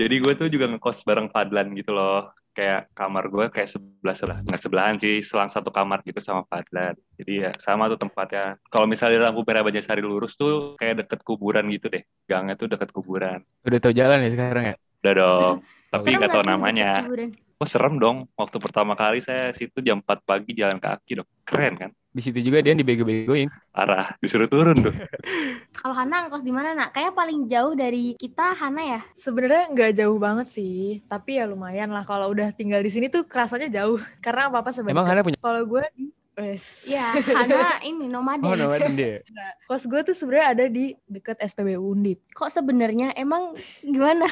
Jadi 0.00 0.16
gue 0.16 0.32
tuh 0.32 0.48
juga 0.48 0.64
ngekos 0.70 1.04
bareng 1.04 1.28
Fadlan 1.28 1.76
gitu 1.76 1.92
loh. 1.92 2.32
Kayak 2.50 2.90
kamar 2.96 3.30
gue 3.30 3.46
kayak 3.52 3.68
sebelah 3.68 4.16
sebelah 4.16 4.38
nggak 4.42 4.60
sebelahan 4.60 4.96
sih, 4.96 5.20
selang 5.20 5.52
satu 5.52 5.68
kamar 5.68 6.00
gitu 6.02 6.18
sama 6.24 6.42
Fadlan. 6.48 6.96
Jadi 7.20 7.32
ya 7.46 7.50
sama 7.60 7.86
tuh 7.92 8.00
tempatnya. 8.00 8.56
Kalau 8.72 8.88
misalnya 8.88 9.28
lampu 9.28 9.44
merah 9.44 9.60
Banjarsari 9.60 10.00
lurus 10.00 10.34
tuh 10.40 10.74
kayak 10.80 11.04
deket 11.04 11.20
kuburan 11.20 11.68
gitu 11.68 11.92
deh. 11.92 12.02
Gangnya 12.24 12.56
tuh 12.56 12.72
deket 12.72 12.90
kuburan. 12.96 13.44
Udah 13.62 13.78
tahu 13.78 13.92
jalan 13.92 14.24
ya 14.24 14.30
sekarang 14.32 14.64
ya? 14.72 14.76
Udah 15.04 15.12
dong. 15.14 15.54
Tapi 15.92 16.06
nggak 16.16 16.30
tahu 16.32 16.42
tuh 16.42 16.48
namanya. 16.48 16.90
deket 16.96 17.06
kuburan? 17.06 17.30
Wah 17.60 17.68
serem 17.68 18.00
dong. 18.00 18.24
Waktu 18.40 18.56
pertama 18.56 18.96
kali 18.96 19.20
saya 19.20 19.52
situ 19.52 19.84
jam 19.84 20.00
4 20.00 20.24
pagi 20.24 20.56
jalan 20.56 20.80
kaki 20.80 21.20
dong. 21.20 21.28
Keren 21.44 21.76
kan? 21.76 21.90
Di 22.08 22.24
situ 22.24 22.40
juga 22.40 22.64
dia 22.64 22.72
dibego-begoin. 22.72 23.52
Parah. 23.68 24.16
Disuruh 24.16 24.48
turun 24.48 24.80
tuh. 24.80 24.96
Kalau 25.76 25.92
Hana 25.92 26.24
ngekos 26.24 26.40
di 26.40 26.56
mana 26.56 26.72
nak? 26.72 26.96
Kayak 26.96 27.12
paling 27.12 27.52
jauh 27.52 27.76
dari 27.76 28.16
kita 28.16 28.56
Hana 28.56 28.96
ya. 28.96 29.00
Sebenarnya 29.12 29.76
nggak 29.76 29.92
jauh 29.92 30.16
banget 30.16 30.48
sih, 30.48 31.04
tapi 31.04 31.36
ya 31.36 31.44
lumayan 31.44 31.92
lah 31.92 32.08
kalau 32.08 32.32
udah 32.32 32.48
tinggal 32.56 32.80
di 32.80 32.88
sini 32.88 33.12
tuh 33.12 33.28
kerasanya 33.28 33.68
jauh 33.68 34.00
karena 34.24 34.48
apa-apa 34.48 34.72
sebenarnya. 34.72 34.96
Emang 34.96 35.08
Hana 35.12 35.20
punya? 35.20 35.36
Kalau 35.36 35.62
gue 35.68 35.84
di 35.92 36.08
Wes. 36.40 36.88
Iya, 36.88 37.20
Hana 37.20 37.78
ini 37.90 38.08
nomaden. 38.08 38.48
Oh 38.48 38.56
nomaden 38.56 38.96
dia. 38.96 39.20
Kos 39.68 39.84
gue 39.86 40.00
tuh 40.02 40.16
sebenarnya 40.16 40.46
ada 40.56 40.64
di 40.66 40.96
deket 41.06 41.36
SPBU 41.38 41.78
Undip. 41.78 42.24
Kok 42.32 42.50
sebenarnya 42.50 43.12
emang 43.14 43.52
gimana? 43.84 44.26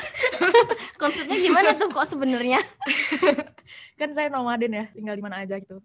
Konsepnya 1.00 1.38
gimana 1.38 1.77
tuh 1.77 1.88
kok 1.93 2.09
sebenarnya? 2.09 2.59
Kan 4.00 4.11
saya 4.17 4.33
nomaden 4.33 4.73
ya, 4.75 4.85
tinggal 4.97 5.15
di 5.15 5.23
mana 5.23 5.45
aja 5.45 5.61
gitu. 5.61 5.79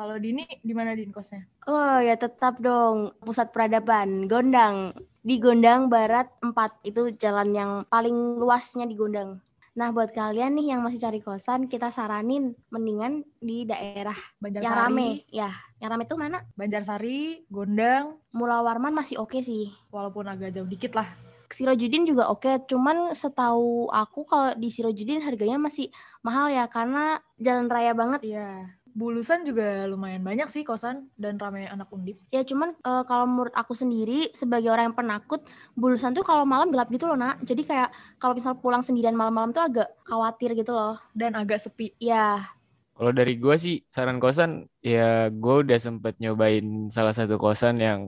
Kalau 0.00 0.16
Dini 0.16 0.48
di 0.64 0.72
mana 0.72 0.96
Din 0.96 1.12
kosnya? 1.12 1.44
Oh 1.68 2.00
ya 2.00 2.16
tetap 2.16 2.56
dong 2.56 3.12
pusat 3.20 3.52
peradaban 3.52 4.24
Gondang 4.24 4.96
di 5.20 5.36
Gondang 5.36 5.92
Barat 5.92 6.32
4 6.40 6.56
itu 6.88 7.12
jalan 7.20 7.52
yang 7.52 7.70
paling 7.84 8.40
luasnya 8.40 8.88
di 8.88 8.96
Gondang. 8.96 9.44
Nah 9.70 9.94
buat 9.94 10.10
kalian 10.10 10.58
nih 10.58 10.74
yang 10.74 10.82
masih 10.82 10.98
cari 10.98 11.22
kosan 11.22 11.70
kita 11.70 11.94
saranin 11.94 12.58
mendingan 12.74 13.22
di 13.38 13.62
daerah 13.62 14.16
Banjarsari. 14.42 14.66
yang 14.66 14.74
rame 14.74 15.08
ya. 15.30 15.50
Yang 15.78 15.90
rame 15.94 16.04
tuh 16.10 16.18
mana? 16.18 16.38
Banjarsari, 16.58 17.46
Gondang, 17.46 18.18
Mula 18.34 18.66
Warman 18.66 18.92
masih 18.92 19.22
oke 19.22 19.38
sih. 19.40 19.70
walaupun 19.94 20.26
agak 20.26 20.50
jauh 20.50 20.66
dikit 20.66 20.98
lah. 20.98 21.06
Sirojudin 21.50 22.06
juga 22.06 22.30
oke, 22.30 22.62
cuman 22.70 23.10
setahu 23.10 23.90
aku 23.90 24.22
kalau 24.22 24.54
di 24.54 24.70
Sirojudin 24.70 25.18
harganya 25.18 25.58
masih 25.58 25.90
mahal 26.22 26.46
ya 26.46 26.70
karena 26.70 27.18
jalan 27.42 27.66
raya 27.66 27.90
banget. 27.90 28.22
Iya. 28.22 28.70
Bulusan 28.90 29.46
juga 29.46 29.86
lumayan 29.86 30.20
banyak 30.26 30.50
sih 30.50 30.62
kosan 30.66 31.06
dan 31.14 31.38
ramai 31.38 31.66
anak 31.70 31.88
undip. 31.94 32.18
Ya 32.34 32.42
cuman 32.42 32.74
eh, 32.74 33.02
kalau 33.06 33.26
menurut 33.26 33.54
aku 33.54 33.72
sendiri 33.72 34.34
sebagai 34.34 34.68
orang 34.70 34.90
yang 34.90 34.98
penakut, 34.98 35.40
Bulusan 35.78 36.12
tuh 36.12 36.26
kalau 36.26 36.42
malam 36.42 36.68
gelap 36.74 36.90
gitu 36.90 37.06
loh 37.06 37.14
nak. 37.18 37.38
Jadi 37.46 37.62
kayak 37.64 37.88
kalau 38.18 38.34
misal 38.34 38.58
pulang 38.58 38.82
sendirian 38.82 39.14
malam-malam 39.14 39.54
tuh 39.54 39.62
agak 39.62 39.88
khawatir 40.04 40.58
gitu 40.58 40.74
loh. 40.74 40.98
Dan 41.14 41.38
agak 41.38 41.62
sepi. 41.62 41.94
Ya, 42.02 42.50
Kalau 42.96 43.12
dari 43.18 43.32
gue 43.42 43.54
sih 43.64 43.74
saran 43.94 44.18
kosan 44.22 44.50
ya 44.84 45.32
gue 45.32 45.54
udah 45.64 45.78
sempet 45.80 46.14
nyobain 46.22 46.64
salah 46.96 47.14
satu 47.16 47.34
kosan 47.40 47.74
yang 47.80 48.00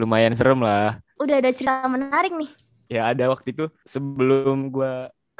lumayan 0.00 0.34
serem 0.38 0.58
lah. 0.66 0.98
udah 1.22 1.36
ada 1.38 1.50
cerita 1.54 1.86
menarik 1.86 2.32
nih. 2.34 2.50
Ya 2.90 3.00
ada 3.14 3.24
waktu 3.30 3.54
itu 3.54 3.64
sebelum 3.86 4.74
gue 4.74 4.90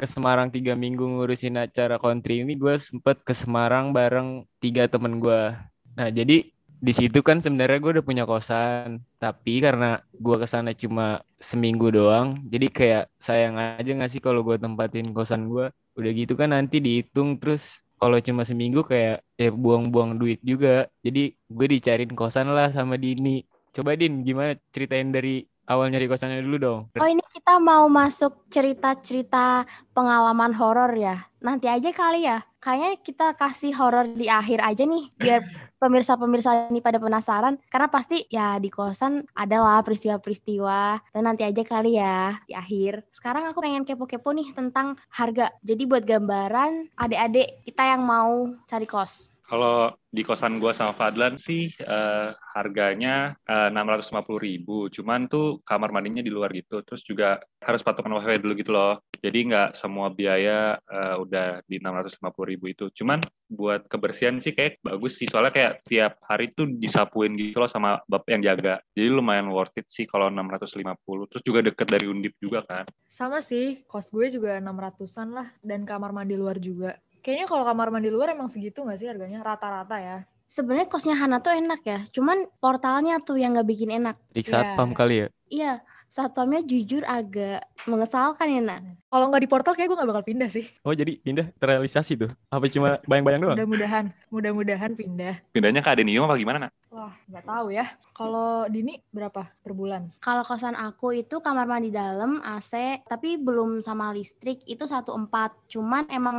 ke 0.01 0.09
Semarang 0.09 0.49
tiga 0.49 0.73
minggu 0.73 1.05
ngurusin 1.05 1.61
acara 1.61 2.01
country 2.01 2.41
ini 2.41 2.57
gue 2.57 2.73
sempet 2.81 3.21
ke 3.21 3.37
Semarang 3.37 3.93
bareng 3.93 4.49
tiga 4.57 4.89
temen 4.89 5.21
gue. 5.21 5.53
Nah 5.93 6.09
jadi 6.09 6.49
di 6.81 6.93
situ 6.97 7.21
kan 7.21 7.37
sebenarnya 7.37 7.77
gue 7.77 7.91
udah 8.01 8.05
punya 8.05 8.25
kosan, 8.25 9.05
tapi 9.21 9.61
karena 9.61 10.01
gue 10.17 10.35
ke 10.41 10.49
sana 10.49 10.73
cuma 10.73 11.21
seminggu 11.37 11.93
doang, 11.93 12.41
jadi 12.49 12.67
kayak 12.73 13.03
sayang 13.21 13.61
aja 13.61 13.85
nggak 13.85 14.09
sih 14.09 14.17
kalau 14.17 14.41
gue 14.41 14.57
tempatin 14.57 15.13
kosan 15.13 15.45
gue. 15.45 15.69
Udah 15.93 16.11
gitu 16.17 16.33
kan 16.33 16.49
nanti 16.57 16.81
dihitung 16.81 17.37
terus 17.37 17.85
kalau 18.01 18.17
cuma 18.17 18.41
seminggu 18.41 18.81
kayak 18.81 19.21
ya 19.37 19.53
buang-buang 19.53 20.17
duit 20.17 20.41
juga. 20.41 20.89
Jadi 21.05 21.37
gue 21.37 21.67
dicariin 21.69 22.17
kosan 22.17 22.49
lah 22.49 22.73
sama 22.73 22.97
Dini. 22.97 23.45
Coba 23.71 23.93
Din, 23.93 24.25
gimana 24.25 24.57
ceritain 24.73 25.13
dari 25.13 25.45
awal 25.71 25.87
nyari 25.87 26.11
kosannya 26.11 26.43
dulu 26.43 26.57
dong. 26.59 26.79
Oh 26.99 27.07
ini 27.07 27.23
kita 27.31 27.57
mau 27.63 27.87
masuk 27.87 28.47
cerita-cerita 28.51 29.63
pengalaman 29.95 30.51
horor 30.55 30.91
ya. 30.99 31.31
Nanti 31.39 31.71
aja 31.71 31.89
kali 31.95 32.27
ya. 32.27 32.43
Kayaknya 32.61 32.91
kita 33.01 33.27
kasih 33.33 33.73
horor 33.73 34.05
di 34.13 34.29
akhir 34.29 34.61
aja 34.61 34.85
nih 34.85 35.09
biar 35.17 35.41
pemirsa-pemirsa 35.81 36.69
ini 36.69 36.77
pada 36.77 37.01
penasaran 37.01 37.57
karena 37.65 37.89
pasti 37.89 38.29
ya 38.29 38.61
di 38.61 38.69
kosan 38.69 39.25
adalah 39.33 39.81
peristiwa-peristiwa 39.81 41.09
dan 41.09 41.23
nanti 41.25 41.41
aja 41.41 41.65
kali 41.65 41.97
ya 41.97 42.37
di 42.45 42.53
akhir. 42.53 43.01
Sekarang 43.09 43.49
aku 43.49 43.65
pengen 43.65 43.81
kepo-kepo 43.81 44.29
nih 44.29 44.53
tentang 44.53 44.93
harga. 45.09 45.49
Jadi 45.65 45.83
buat 45.89 46.05
gambaran 46.05 46.93
adik-adik 46.93 47.65
kita 47.65 47.97
yang 47.97 48.05
mau 48.05 48.53
cari 48.69 48.85
kos. 48.85 49.33
Kalau 49.51 49.91
di 50.07 50.23
kosan 50.23 50.63
gua 50.63 50.71
sama 50.71 50.95
Fadlan 50.95 51.35
sih 51.35 51.75
eh, 51.75 52.29
harganya 52.55 53.35
eh, 53.43 53.67
enam 53.67 53.83
ratus 53.83 54.07
lima 54.15 54.23
puluh 54.23 54.39
ribu. 54.39 54.87
Cuman 54.87 55.27
tuh 55.27 55.59
kamar 55.67 55.91
mandinya 55.91 56.23
di 56.23 56.31
luar 56.31 56.55
gitu. 56.55 56.79
Terus 56.87 57.03
juga 57.03 57.43
harus 57.59 57.83
patungan 57.83 58.15
wifi 58.15 58.39
dulu 58.39 58.53
gitu 58.55 58.71
loh. 58.71 59.03
Jadi 59.19 59.51
nggak 59.51 59.75
semua 59.75 60.07
biaya 60.07 60.79
eh, 60.79 61.15
udah 61.19 61.67
di 61.67 61.83
enam 61.83 61.99
ratus 61.99 62.15
lima 62.23 62.31
puluh 62.31 62.55
ribu 62.55 62.71
itu. 62.71 62.87
Cuman 62.95 63.19
buat 63.51 63.91
kebersihan 63.91 64.39
sih 64.39 64.55
kayak 64.55 64.79
bagus 64.79 65.19
sih. 65.19 65.27
Soalnya 65.27 65.51
kayak 65.51 65.73
tiap 65.83 66.23
hari 66.23 66.55
tuh 66.55 66.71
disapuin 66.71 67.35
gitu 67.35 67.59
loh 67.59 67.67
sama 67.67 67.99
bapak 68.07 68.39
yang 68.39 68.55
jaga. 68.55 68.79
Jadi 68.95 69.11
lumayan 69.11 69.51
worth 69.51 69.75
it 69.75 69.91
sih 69.91 70.07
kalau 70.07 70.31
650. 70.31 71.27
Terus 71.27 71.43
juga 71.43 71.59
deket 71.59 71.87
dari 71.91 72.07
Undip 72.07 72.39
juga 72.39 72.63
kan. 72.63 72.87
Sama 73.11 73.43
sih, 73.43 73.83
kos 73.83 74.07
gue 74.15 74.31
juga 74.31 74.55
600-an 74.63 75.29
lah. 75.35 75.47
Dan 75.59 75.83
kamar 75.83 76.15
mandi 76.15 76.39
luar 76.39 76.55
juga. 76.55 76.95
Kayaknya 77.21 77.45
kalau 77.47 77.63
kamar 77.65 77.87
mandi 77.93 78.09
luar 78.09 78.33
emang 78.33 78.49
segitu 78.49 78.81
nggak 78.81 78.97
sih 78.97 79.07
harganya? 79.09 79.39
Rata-rata 79.45 79.97
ya. 80.01 80.17
Sebenarnya 80.51 80.87
kosnya 80.91 81.15
Hana 81.15 81.39
tuh 81.39 81.55
enak 81.55 81.81
ya, 81.87 81.99
cuman 82.11 82.43
portalnya 82.59 83.23
tuh 83.23 83.39
yang 83.39 83.55
nggak 83.55 83.69
bikin 83.71 83.87
enak. 83.87 84.19
Dik 84.35 84.49
Iya. 84.49 84.51
satpam 84.51 84.91
kali 84.91 85.15
ya. 85.23 85.27
Iya, 85.47 85.73
satpamnya 86.11 86.59
jujur 86.67 87.07
agak 87.07 87.63
mengesalkan 87.87 88.51
ya 88.51 88.61
nak. 88.61 88.79
Kalau 89.07 89.31
nggak 89.31 89.43
di 89.47 89.49
portal 89.49 89.73
kayak 89.73 89.87
gue 89.87 89.97
nggak 89.97 90.11
bakal 90.11 90.25
pindah 90.27 90.49
sih. 90.51 90.67
Oh 90.83 90.91
jadi 90.91 91.15
pindah 91.23 91.55
terrealisasi 91.55 92.19
tuh? 92.19 92.31
Apa 92.51 92.67
cuma 92.67 92.99
bayang-bayang 93.07 93.41
doang? 93.41 93.55
Mudah-mudahan, 93.55 94.05
mudah-mudahan 94.27 94.91
pindah. 94.91 95.39
Pindahnya 95.55 95.79
ke 95.79 95.89
Adenium 95.89 96.27
apa 96.27 96.35
gimana, 96.35 96.67
nak? 96.67 96.71
Wah, 96.91 97.15
nggak 97.31 97.45
tahu 97.47 97.67
ya. 97.71 97.87
Kalau 98.11 98.67
Dini 98.67 98.99
berapa 99.09 99.47
per 99.63 99.71
bulan? 99.71 100.11
Kalau 100.19 100.43
kosan 100.43 100.75
aku 100.75 101.15
itu 101.15 101.39
kamar 101.39 101.63
mandi 101.63 101.89
dalam 101.95 102.43
AC, 102.43 103.01
tapi 103.07 103.39
belum 103.39 103.79
sama 103.79 104.11
listrik 104.11 104.61
itu 104.67 104.83
satu 104.83 105.15
empat. 105.15 105.55
Cuman 105.71 106.11
emang 106.11 106.37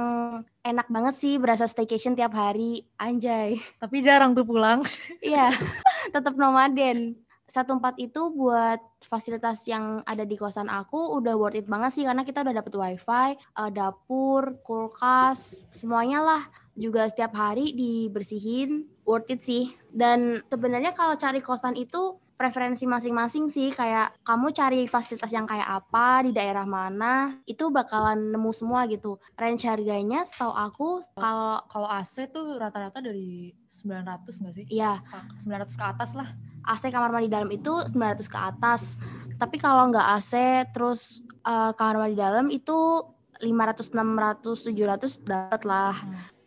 enak 0.60 0.86
banget 0.92 1.16
sih 1.16 1.40
berasa 1.40 1.64
staycation 1.64 2.12
tiap 2.12 2.36
hari, 2.36 2.84
anjay. 3.00 3.56
Tapi 3.80 4.04
jarang 4.04 4.36
tuh 4.36 4.44
pulang. 4.44 4.84
Iya, 5.24 5.48
tetap 6.14 6.36
nomaden. 6.36 7.16
Satu 7.52 7.76
empat 7.76 8.00
itu 8.00 8.32
buat 8.32 8.80
fasilitas 9.04 9.60
yang 9.68 10.00
ada 10.08 10.24
di 10.24 10.40
kosan 10.40 10.72
aku 10.72 11.20
udah 11.20 11.36
worth 11.36 11.60
it 11.60 11.68
banget 11.68 12.00
sih 12.00 12.04
karena 12.08 12.24
kita 12.24 12.40
udah 12.40 12.54
dapet 12.56 12.72
wifi, 12.72 13.28
eh, 13.36 13.70
dapur, 13.76 14.56
kulkas, 14.64 15.68
semuanya 15.68 16.24
lah. 16.24 16.42
Juga 16.72 17.04
setiap 17.12 17.36
hari 17.36 17.76
dibersihin, 17.76 18.88
worth 19.04 19.28
it 19.28 19.44
sih. 19.44 19.76
Dan 19.92 20.40
sebenarnya 20.48 20.96
kalau 20.96 21.12
cari 21.20 21.44
kosan 21.44 21.76
itu 21.76 22.16
preferensi 22.40 22.88
masing-masing 22.88 23.52
sih 23.52 23.68
kayak 23.70 24.16
kamu 24.24 24.50
cari 24.50 24.80
fasilitas 24.88 25.30
yang 25.30 25.44
kayak 25.44 25.68
apa 25.68 26.26
di 26.26 26.34
daerah 26.34 26.66
mana 26.66 27.38
itu 27.46 27.70
bakalan 27.70 28.34
nemu 28.34 28.50
semua 28.50 28.82
gitu 28.90 29.14
range 29.38 29.62
harganya 29.62 30.26
setahu 30.26 30.50
aku 30.50 30.88
kalau 31.14 31.62
Kalau 31.70 31.86
AC 31.86 32.26
tuh 32.34 32.58
rata-rata 32.58 32.98
dari 32.98 33.54
900 33.68 34.42
nggak 34.42 34.54
sih? 34.58 34.64
Iya. 34.72 34.98
Sa- 35.06 35.28
900 35.44 35.76
ke 35.78 35.84
atas 35.86 36.10
lah. 36.18 36.34
AC 36.66 36.88
kamar 36.90 37.10
mandi 37.10 37.28
dalam 37.28 37.50
itu 37.50 37.72
900 37.90 38.26
ke 38.26 38.38
atas. 38.38 38.96
Tapi 39.36 39.56
kalau 39.58 39.90
nggak 39.90 40.06
AC 40.18 40.32
terus 40.70 41.26
eh, 41.42 41.72
kamar 41.74 42.06
mandi 42.06 42.16
dalam 42.18 42.46
itu 42.48 43.02
500, 43.42 43.90
600, 43.90 44.70
700 44.70 45.26
dapat 45.26 45.62
lah. 45.66 45.94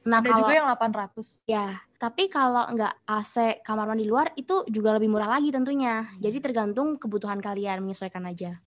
Nah, 0.06 0.22
Ada 0.22 0.32
kalau 0.32 0.40
juga 0.46 0.54
yang 0.54 0.68
800. 0.70 1.44
ya, 1.50 1.82
tapi 1.98 2.30
kalau 2.30 2.64
nggak 2.72 2.94
AC 3.10 3.66
kamar 3.66 3.90
mandi 3.90 4.06
luar 4.06 4.32
itu 4.38 4.64
juga 4.72 4.96
lebih 4.96 5.10
murah 5.12 5.28
lagi 5.28 5.50
tentunya. 5.52 6.08
Jadi 6.22 6.38
tergantung 6.40 6.96
kebutuhan 6.96 7.42
kalian 7.42 7.82
menyesuaikan 7.84 8.24
aja. 8.30 8.62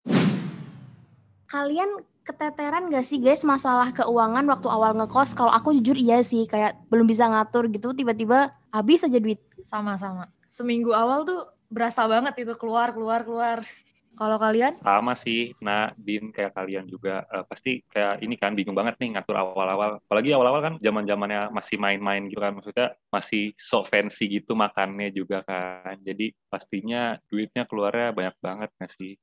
Kalian 1.47 2.03
keteteran 2.27 2.91
gak 2.91 3.07
sih 3.07 3.23
guys 3.23 3.47
masalah 3.47 3.95
keuangan 3.95 4.43
waktu 4.51 4.67
awal 4.67 4.91
ngekos? 4.99 5.31
Kalau 5.31 5.47
aku 5.47 5.71
jujur 5.79 5.95
iya 5.95 6.19
sih, 6.19 6.43
kayak 6.43 6.75
belum 6.91 7.07
bisa 7.07 7.23
ngatur 7.31 7.71
gitu, 7.71 7.95
tiba-tiba 7.95 8.51
habis 8.67 9.07
aja 9.07 9.15
duit. 9.15 9.39
Sama-sama. 9.63 10.27
Seminggu 10.57 10.89
awal 10.89 11.21
tuh 11.21 11.45
berasa 11.69 12.09
banget 12.09 12.33
itu 12.41 12.53
keluar, 12.57 12.89
keluar, 12.89 13.21
keluar. 13.21 13.61
Kalau 14.17 14.41
kalian? 14.41 14.73
Sama 14.81 15.13
sih, 15.13 15.53
nah 15.61 15.93
Din 15.93 16.33
kayak 16.33 16.57
kalian 16.57 16.89
juga 16.89 17.21
eh, 17.29 17.45
pasti 17.45 17.85
kayak 17.85 18.25
ini 18.25 18.33
kan 18.41 18.57
bingung 18.57 18.73
banget 18.73 18.97
nih 18.97 19.13
ngatur 19.13 19.37
awal-awal. 19.37 20.01
Apalagi 20.01 20.33
awal-awal 20.33 20.61
kan 20.65 20.73
zaman-zamannya 20.81 21.53
masih 21.53 21.77
main-main 21.77 22.25
gitu 22.25 22.41
kan, 22.41 22.57
maksudnya 22.57 22.97
masih 23.13 23.53
so 23.61 23.85
fancy 23.85 24.41
gitu 24.41 24.57
makannya 24.57 25.13
juga 25.13 25.45
kan. 25.45 25.93
Jadi 26.01 26.33
pastinya 26.49 27.21
duitnya 27.29 27.69
keluarnya 27.69 28.09
banyak 28.17 28.35
banget 28.41 28.69
nggak 28.81 28.91
sih? 28.97 29.13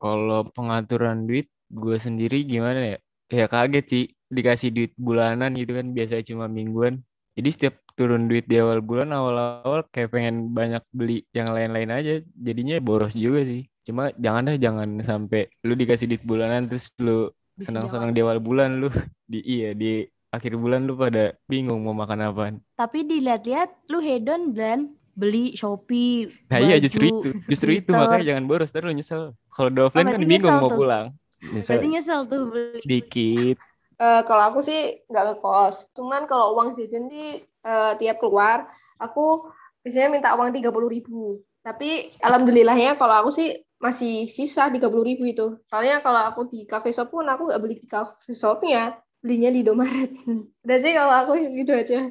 Kalau 0.00 0.48
pengaturan 0.48 1.28
duit, 1.28 1.52
gue 1.68 2.00
sendiri 2.00 2.48
gimana 2.48 2.96
ya? 2.96 2.98
Ya 3.28 3.44
kaget 3.44 3.84
sih, 3.92 4.04
dikasih 4.32 4.72
duit 4.72 4.92
bulanan 4.96 5.52
gitu 5.52 5.76
kan, 5.76 5.92
biasanya 5.92 6.24
cuma 6.24 6.48
mingguan. 6.48 7.04
Jadi 7.38 7.50
setiap 7.54 7.74
turun 7.94 8.26
duit 8.26 8.50
di 8.50 8.58
awal 8.58 8.82
bulan, 8.82 9.14
awal-awal 9.14 9.86
kayak 9.94 10.10
pengen 10.10 10.50
banyak 10.50 10.82
beli 10.90 11.22
yang 11.30 11.54
lain-lain 11.54 11.86
aja. 11.94 12.18
Jadinya 12.34 12.82
boros 12.82 13.14
juga 13.14 13.46
sih. 13.46 13.70
Cuma 13.86 14.10
jangan 14.18 14.50
deh, 14.50 14.58
jangan 14.58 14.98
sampai 15.06 15.46
lu 15.62 15.78
dikasih 15.78 16.10
duit 16.10 16.22
bulanan 16.26 16.66
terus 16.66 16.90
lu 16.98 17.30
senang-senang 17.62 18.10
di 18.10 18.26
awal 18.26 18.42
bulan 18.42 18.82
lu 18.82 18.90
di 19.30 19.38
iya 19.46 19.70
di 19.70 20.02
akhir 20.34 20.58
bulan 20.58 20.90
lu 20.90 20.98
pada 20.98 21.38
bingung 21.46 21.86
mau 21.86 21.94
makan 21.94 22.26
apaan. 22.26 22.54
Tapi 22.74 23.06
dilihat-lihat 23.06 23.86
lu 23.86 24.02
hedon 24.02 24.50
dan 24.50 24.98
beli 25.18 25.54
Shopee, 25.54 26.30
Nah 26.46 26.58
iya 26.62 26.78
justru 26.78 27.10
itu, 27.10 27.28
justru 27.50 27.70
itu 27.74 27.90
makanya 27.90 28.34
jangan 28.34 28.44
boros, 28.46 28.70
terus 28.70 28.86
lu 28.86 28.94
nyesel. 28.94 29.22
Kalau 29.50 29.70
di 29.70 29.78
offline 29.82 30.06
kan 30.06 30.14
berarti 30.14 30.26
bingung 30.26 30.56
mau 30.58 30.70
pulang. 30.70 31.06
Nyesel 31.38 31.74
Berarti 31.78 31.88
nyesel 31.90 32.20
tuh 32.26 32.42
beli. 32.50 32.80
dikit. 32.82 33.56
Eh, 33.98 34.20
kalau 34.28 34.42
aku 34.48 34.60
sih 34.68 34.78
nggak 35.10 35.24
ngekos. 35.26 35.76
Cuman 35.96 36.22
kalau 36.30 36.54
uang 36.54 36.68
jajan 36.78 37.04
sih 37.10 37.42
eh, 37.42 37.92
tiap 38.00 38.16
keluar, 38.22 38.70
aku 39.02 39.50
biasanya 39.82 40.08
minta 40.14 40.28
uang 40.38 40.54
tiga 40.54 40.70
puluh 40.70 40.86
ribu. 40.86 41.42
Tapi 41.66 42.14
alhamdulillahnya 42.22 42.94
kalau 43.00 43.14
aku 43.26 43.30
sih 43.34 43.48
masih 43.82 44.30
sisa 44.30 44.70
tiga 44.74 44.86
puluh 44.90 45.02
ribu 45.10 45.26
itu. 45.26 45.46
Soalnya 45.66 45.98
kalau 46.06 46.20
aku 46.30 46.40
di 46.52 46.62
cafe 46.70 46.94
shop 46.94 47.10
pun 47.10 47.26
aku 47.26 47.50
nggak 47.50 47.60
beli 47.62 47.74
di 47.82 47.86
cafe 47.90 48.32
shopnya, 48.34 48.94
belinya 49.18 49.50
di 49.50 49.66
Indomaret. 49.66 50.12
Udah 50.64 50.78
sih 50.78 50.92
kalau 50.94 51.12
aku 51.12 51.32
gitu 51.54 51.72
aja. 51.74 52.06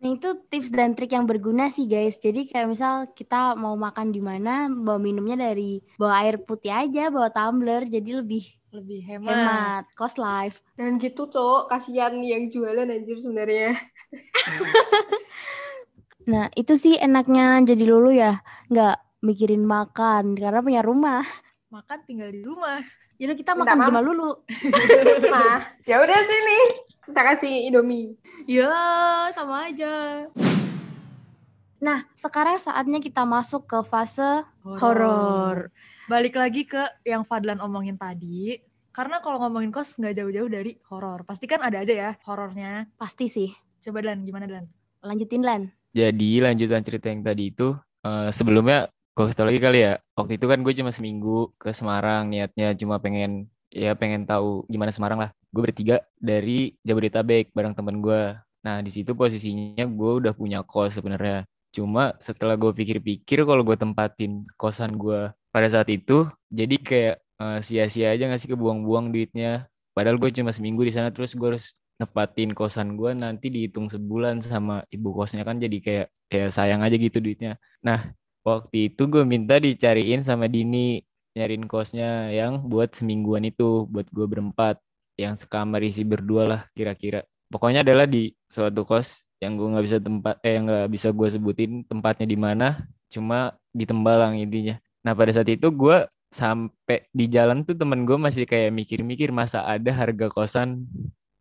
Nah 0.00 0.10
itu 0.12 0.28
tips 0.52 0.68
dan 0.68 0.92
trik 0.92 1.12
yang 1.12 1.24
berguna 1.24 1.72
sih 1.72 1.88
guys. 1.88 2.20
Jadi 2.20 2.46
kayak 2.48 2.68
misal 2.68 2.94
kita 3.12 3.56
mau 3.56 3.74
makan 3.74 4.12
di 4.12 4.20
mana, 4.20 4.68
bawa 4.68 5.00
minumnya 5.00 5.48
dari 5.48 5.80
bawa 5.96 6.20
air 6.22 6.36
putih 6.42 6.72
aja, 6.72 7.08
bawa 7.08 7.32
tumbler, 7.32 7.88
jadi 7.88 8.20
lebih 8.20 8.44
Lebih 8.74 9.00
hemat. 9.06 9.30
hemat, 9.30 9.84
cost 9.94 10.18
life. 10.18 10.58
Dan 10.74 10.98
gitu 10.98 11.30
cok, 11.30 11.70
kasihan 11.70 12.10
yang 12.18 12.50
jualan 12.50 12.90
anjir 12.90 13.16
sebenarnya. 13.22 13.78
Nah 16.24 16.48
itu 16.56 16.72
sih 16.80 16.96
enaknya 16.96 17.60
jadi 17.68 17.84
lulu 17.84 18.08
ya, 18.08 18.40
nggak 18.72 18.96
mikirin 19.20 19.60
makan 19.68 20.32
karena 20.40 20.60
punya 20.64 20.80
rumah. 20.80 21.20
Makan 21.74 22.06
tinggal 22.06 22.30
di 22.30 22.38
rumah. 22.38 22.78
Jadi 23.18 23.34
kita 23.34 23.58
Minta 23.58 23.74
makan 23.74 23.74
di 23.74 23.80
maaf. 23.82 23.90
rumah 23.90 24.04
lulu. 24.06 24.30
Nah, 25.34 25.58
ya 25.82 25.98
udah 25.98 26.18
sini. 26.22 26.58
Kita 27.02 27.20
kasih 27.34 27.54
Indomie. 27.66 28.14
Ya 28.46 28.70
sama 29.34 29.66
aja. 29.66 30.30
Nah 31.82 32.06
sekarang 32.14 32.62
saatnya 32.62 33.02
kita 33.02 33.26
masuk 33.26 33.66
ke 33.66 33.82
fase 33.82 34.46
horor. 34.62 35.74
Balik 36.06 36.38
lagi 36.38 36.62
ke 36.62 36.78
yang 37.02 37.26
Fadlan 37.26 37.58
omongin 37.58 37.98
tadi. 37.98 38.62
Karena 38.94 39.18
kalau 39.18 39.42
ngomongin 39.42 39.74
kos 39.74 39.98
nggak 39.98 40.14
jauh-jauh 40.14 40.46
dari 40.46 40.78
horor. 40.86 41.26
Pasti 41.26 41.50
kan 41.50 41.58
ada 41.58 41.82
aja 41.82 41.90
ya 41.90 42.10
horornya. 42.22 42.86
Pasti 42.94 43.26
sih. 43.26 43.50
Coba 43.82 43.98
Dan, 43.98 44.22
gimana 44.22 44.46
Dan? 44.46 44.70
Lanjutin 45.02 45.42
Lan. 45.42 45.74
Jadi 45.90 46.38
lanjutan 46.38 46.86
cerita 46.86 47.10
yang 47.10 47.26
tadi 47.26 47.50
itu 47.50 47.74
eh, 48.06 48.30
sebelumnya 48.30 48.93
gue 49.14 49.24
kasih 49.30 49.46
lagi 49.46 49.60
kali 49.62 49.78
ya. 49.86 49.92
Waktu 50.18 50.32
itu 50.38 50.46
kan 50.50 50.58
gue 50.66 50.72
cuma 50.74 50.90
seminggu 50.90 51.54
ke 51.58 51.70
Semarang 51.70 52.26
niatnya 52.30 52.74
cuma 52.74 52.98
pengen 52.98 53.46
ya 53.74 53.92
pengen 53.98 54.22
tahu 54.24 54.62
gimana 54.70 54.94
Semarang 54.94 55.18
lah. 55.18 55.30
gue 55.54 55.62
bertiga 55.70 56.02
dari 56.18 56.74
Jabodetabek 56.82 57.54
bareng 57.54 57.78
temen 57.78 58.02
gue 58.02 58.34
nah 58.64 58.82
di 58.82 58.90
situ 58.90 59.14
posisinya 59.14 59.86
gue 59.86 60.12
udah 60.24 60.32
punya 60.34 60.66
kos 60.66 60.98
sebenarnya 60.98 61.46
cuma 61.74 62.16
setelah 62.18 62.58
gue 62.58 62.74
pikir-pikir 62.74 63.46
kalau 63.46 63.62
gue 63.62 63.76
tempatin 63.78 64.46
kosan 64.58 64.98
gue 64.98 65.30
pada 65.54 65.68
saat 65.70 65.86
itu 65.90 66.26
jadi 66.50 66.76
kayak 66.80 67.16
uh, 67.38 67.58
sia-sia 67.62 68.14
aja 68.14 68.26
nggak 68.26 68.40
sih 68.40 68.50
kebuang-buang 68.50 69.14
duitnya 69.14 69.70
padahal 69.94 70.18
gue 70.18 70.30
cuma 70.34 70.50
seminggu 70.50 70.82
di 70.82 70.90
sana 70.94 71.14
terus 71.14 71.38
gue 71.38 71.54
harus 71.54 71.78
nepatin 72.02 72.50
kosan 72.50 72.98
gue 72.98 73.14
nanti 73.14 73.46
dihitung 73.52 73.86
sebulan 73.86 74.42
sama 74.42 74.82
ibu 74.90 75.14
kosnya 75.14 75.46
kan 75.46 75.62
jadi 75.62 75.78
kayak 75.78 76.06
ya 76.34 76.46
sayang 76.50 76.82
aja 76.82 76.98
gitu 76.98 77.22
duitnya 77.22 77.62
nah 77.78 78.10
waktu 78.44 78.92
itu 78.92 79.08
gue 79.08 79.24
minta 79.24 79.56
dicariin 79.56 80.20
sama 80.22 80.46
Dini 80.46 81.00
nyariin 81.34 81.66
kosnya 81.66 82.30
yang 82.30 82.68
buat 82.70 82.94
semingguan 82.94 83.42
itu 83.48 83.88
buat 83.90 84.06
gue 84.12 84.26
berempat 84.28 84.78
yang 85.18 85.34
sekamar 85.34 85.82
isi 85.82 86.06
berdua 86.06 86.46
lah 86.46 86.60
kira-kira. 86.76 87.26
Pokoknya 87.50 87.82
adalah 87.82 88.06
di 88.06 88.30
suatu 88.46 88.86
kos 88.86 89.26
yang 89.42 89.58
gue 89.58 89.68
nggak 89.74 89.84
bisa 89.84 89.98
tempat 89.98 90.34
eh 90.46 90.58
yang 90.58 90.70
nggak 90.70 90.90
bisa 90.92 91.08
gue 91.10 91.28
sebutin 91.28 91.82
tempatnya 91.86 92.26
di 92.28 92.38
mana 92.38 92.86
cuma 93.10 93.54
di 93.74 93.84
Tembalang 93.86 94.38
intinya. 94.38 94.78
Nah 95.02 95.12
pada 95.14 95.30
saat 95.34 95.50
itu 95.50 95.70
gue 95.74 96.06
sampai 96.34 97.06
di 97.14 97.30
jalan 97.30 97.62
tuh 97.62 97.78
temen 97.78 98.02
gue 98.02 98.18
masih 98.18 98.42
kayak 98.42 98.74
mikir-mikir 98.74 99.30
masa 99.30 99.62
ada 99.62 99.94
harga 99.94 100.26
kosan 100.30 100.86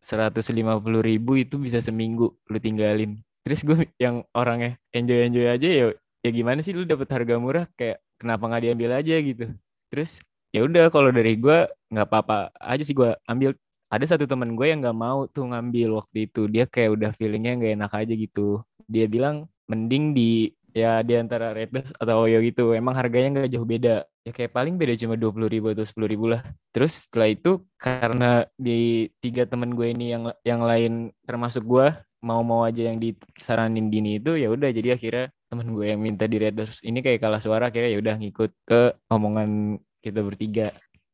seratus 0.04 0.54
lima 0.54 0.78
puluh 0.78 1.02
ribu 1.02 1.34
itu 1.40 1.58
bisa 1.58 1.82
seminggu 1.82 2.34
lu 2.50 2.58
tinggalin? 2.62 3.18
Terus 3.42 3.66
gue 3.66 3.90
yang 3.98 4.22
orangnya 4.38 4.78
enjoy 4.94 5.30
enjoy 5.30 5.50
aja 5.50 5.70
ya 5.70 5.86
ya 6.24 6.30
gimana 6.32 6.64
sih 6.64 6.72
lu 6.72 6.88
dapet 6.88 7.12
harga 7.12 7.36
murah? 7.38 7.68
Kayak 7.76 8.00
kenapa 8.16 8.44
nggak 8.48 8.64
diambil 8.64 8.90
aja 9.04 9.16
gitu? 9.20 9.46
Terus 9.92 10.24
ya 10.56 10.64
udah 10.64 10.88
kalau 10.90 11.12
dari 11.12 11.36
gue 11.36 11.68
nggak 11.92 12.08
apa-apa 12.08 12.50
aja 12.58 12.82
sih 12.82 12.96
gue 12.96 13.12
ambil. 13.28 13.54
Ada 13.94 14.18
satu 14.18 14.26
teman 14.26 14.58
gue 14.58 14.66
yang 14.66 14.82
nggak 14.82 14.98
mau 14.98 15.30
tuh 15.30 15.46
ngambil 15.54 16.02
waktu 16.02 16.26
itu. 16.26 16.50
Dia 16.50 16.66
kayak 16.66 16.98
udah 16.98 17.12
feelingnya 17.14 17.62
nggak 17.62 17.74
enak 17.78 17.92
aja 17.94 18.14
gitu. 18.18 18.66
Dia 18.90 19.06
bilang 19.06 19.46
mending 19.70 20.18
di 20.18 20.50
ya 20.74 21.06
di 21.06 21.14
antara 21.14 21.54
Red 21.54 21.94
atau 22.02 22.26
Oyo 22.26 22.42
gitu. 22.42 22.74
Emang 22.74 22.98
harganya 22.98 23.38
nggak 23.38 23.54
jauh 23.54 23.70
beda. 23.70 24.02
Ya 24.26 24.32
kayak 24.34 24.50
paling 24.56 24.82
beda 24.82 24.98
cuma 24.98 25.14
dua 25.14 25.30
puluh 25.30 25.46
ribu 25.46 25.70
atau 25.78 25.86
sepuluh 25.86 26.10
ribu 26.10 26.26
lah. 26.26 26.42
Terus 26.74 27.06
setelah 27.06 27.30
itu 27.30 27.62
karena 27.78 28.50
di 28.58 29.12
tiga 29.22 29.46
temen 29.46 29.78
gue 29.78 29.94
ini 29.94 30.10
yang 30.10 30.24
yang 30.42 30.66
lain 30.66 31.14
termasuk 31.30 31.62
gue 31.62 31.94
mau-mau 32.24 32.64
aja 32.64 32.88
yang 32.88 32.98
disaranin 33.04 33.92
Dini 33.92 34.18
itu 34.18 34.40
ya 34.40 34.48
udah 34.48 34.72
jadi 34.72 34.96
akhirnya 34.96 35.28
temen 35.52 35.68
gue 35.76 35.86
yang 35.92 36.02
minta 36.02 36.26
di 36.26 36.40
Red 36.40 36.58
ini 36.88 37.04
kayak 37.04 37.20
kalah 37.20 37.44
suara 37.44 37.70
akhirnya 37.70 37.92
ya 37.94 38.00
udah 38.00 38.16
ngikut 38.18 38.52
ke 38.66 38.96
omongan 39.12 39.78
kita 40.00 40.24
bertiga 40.24 40.72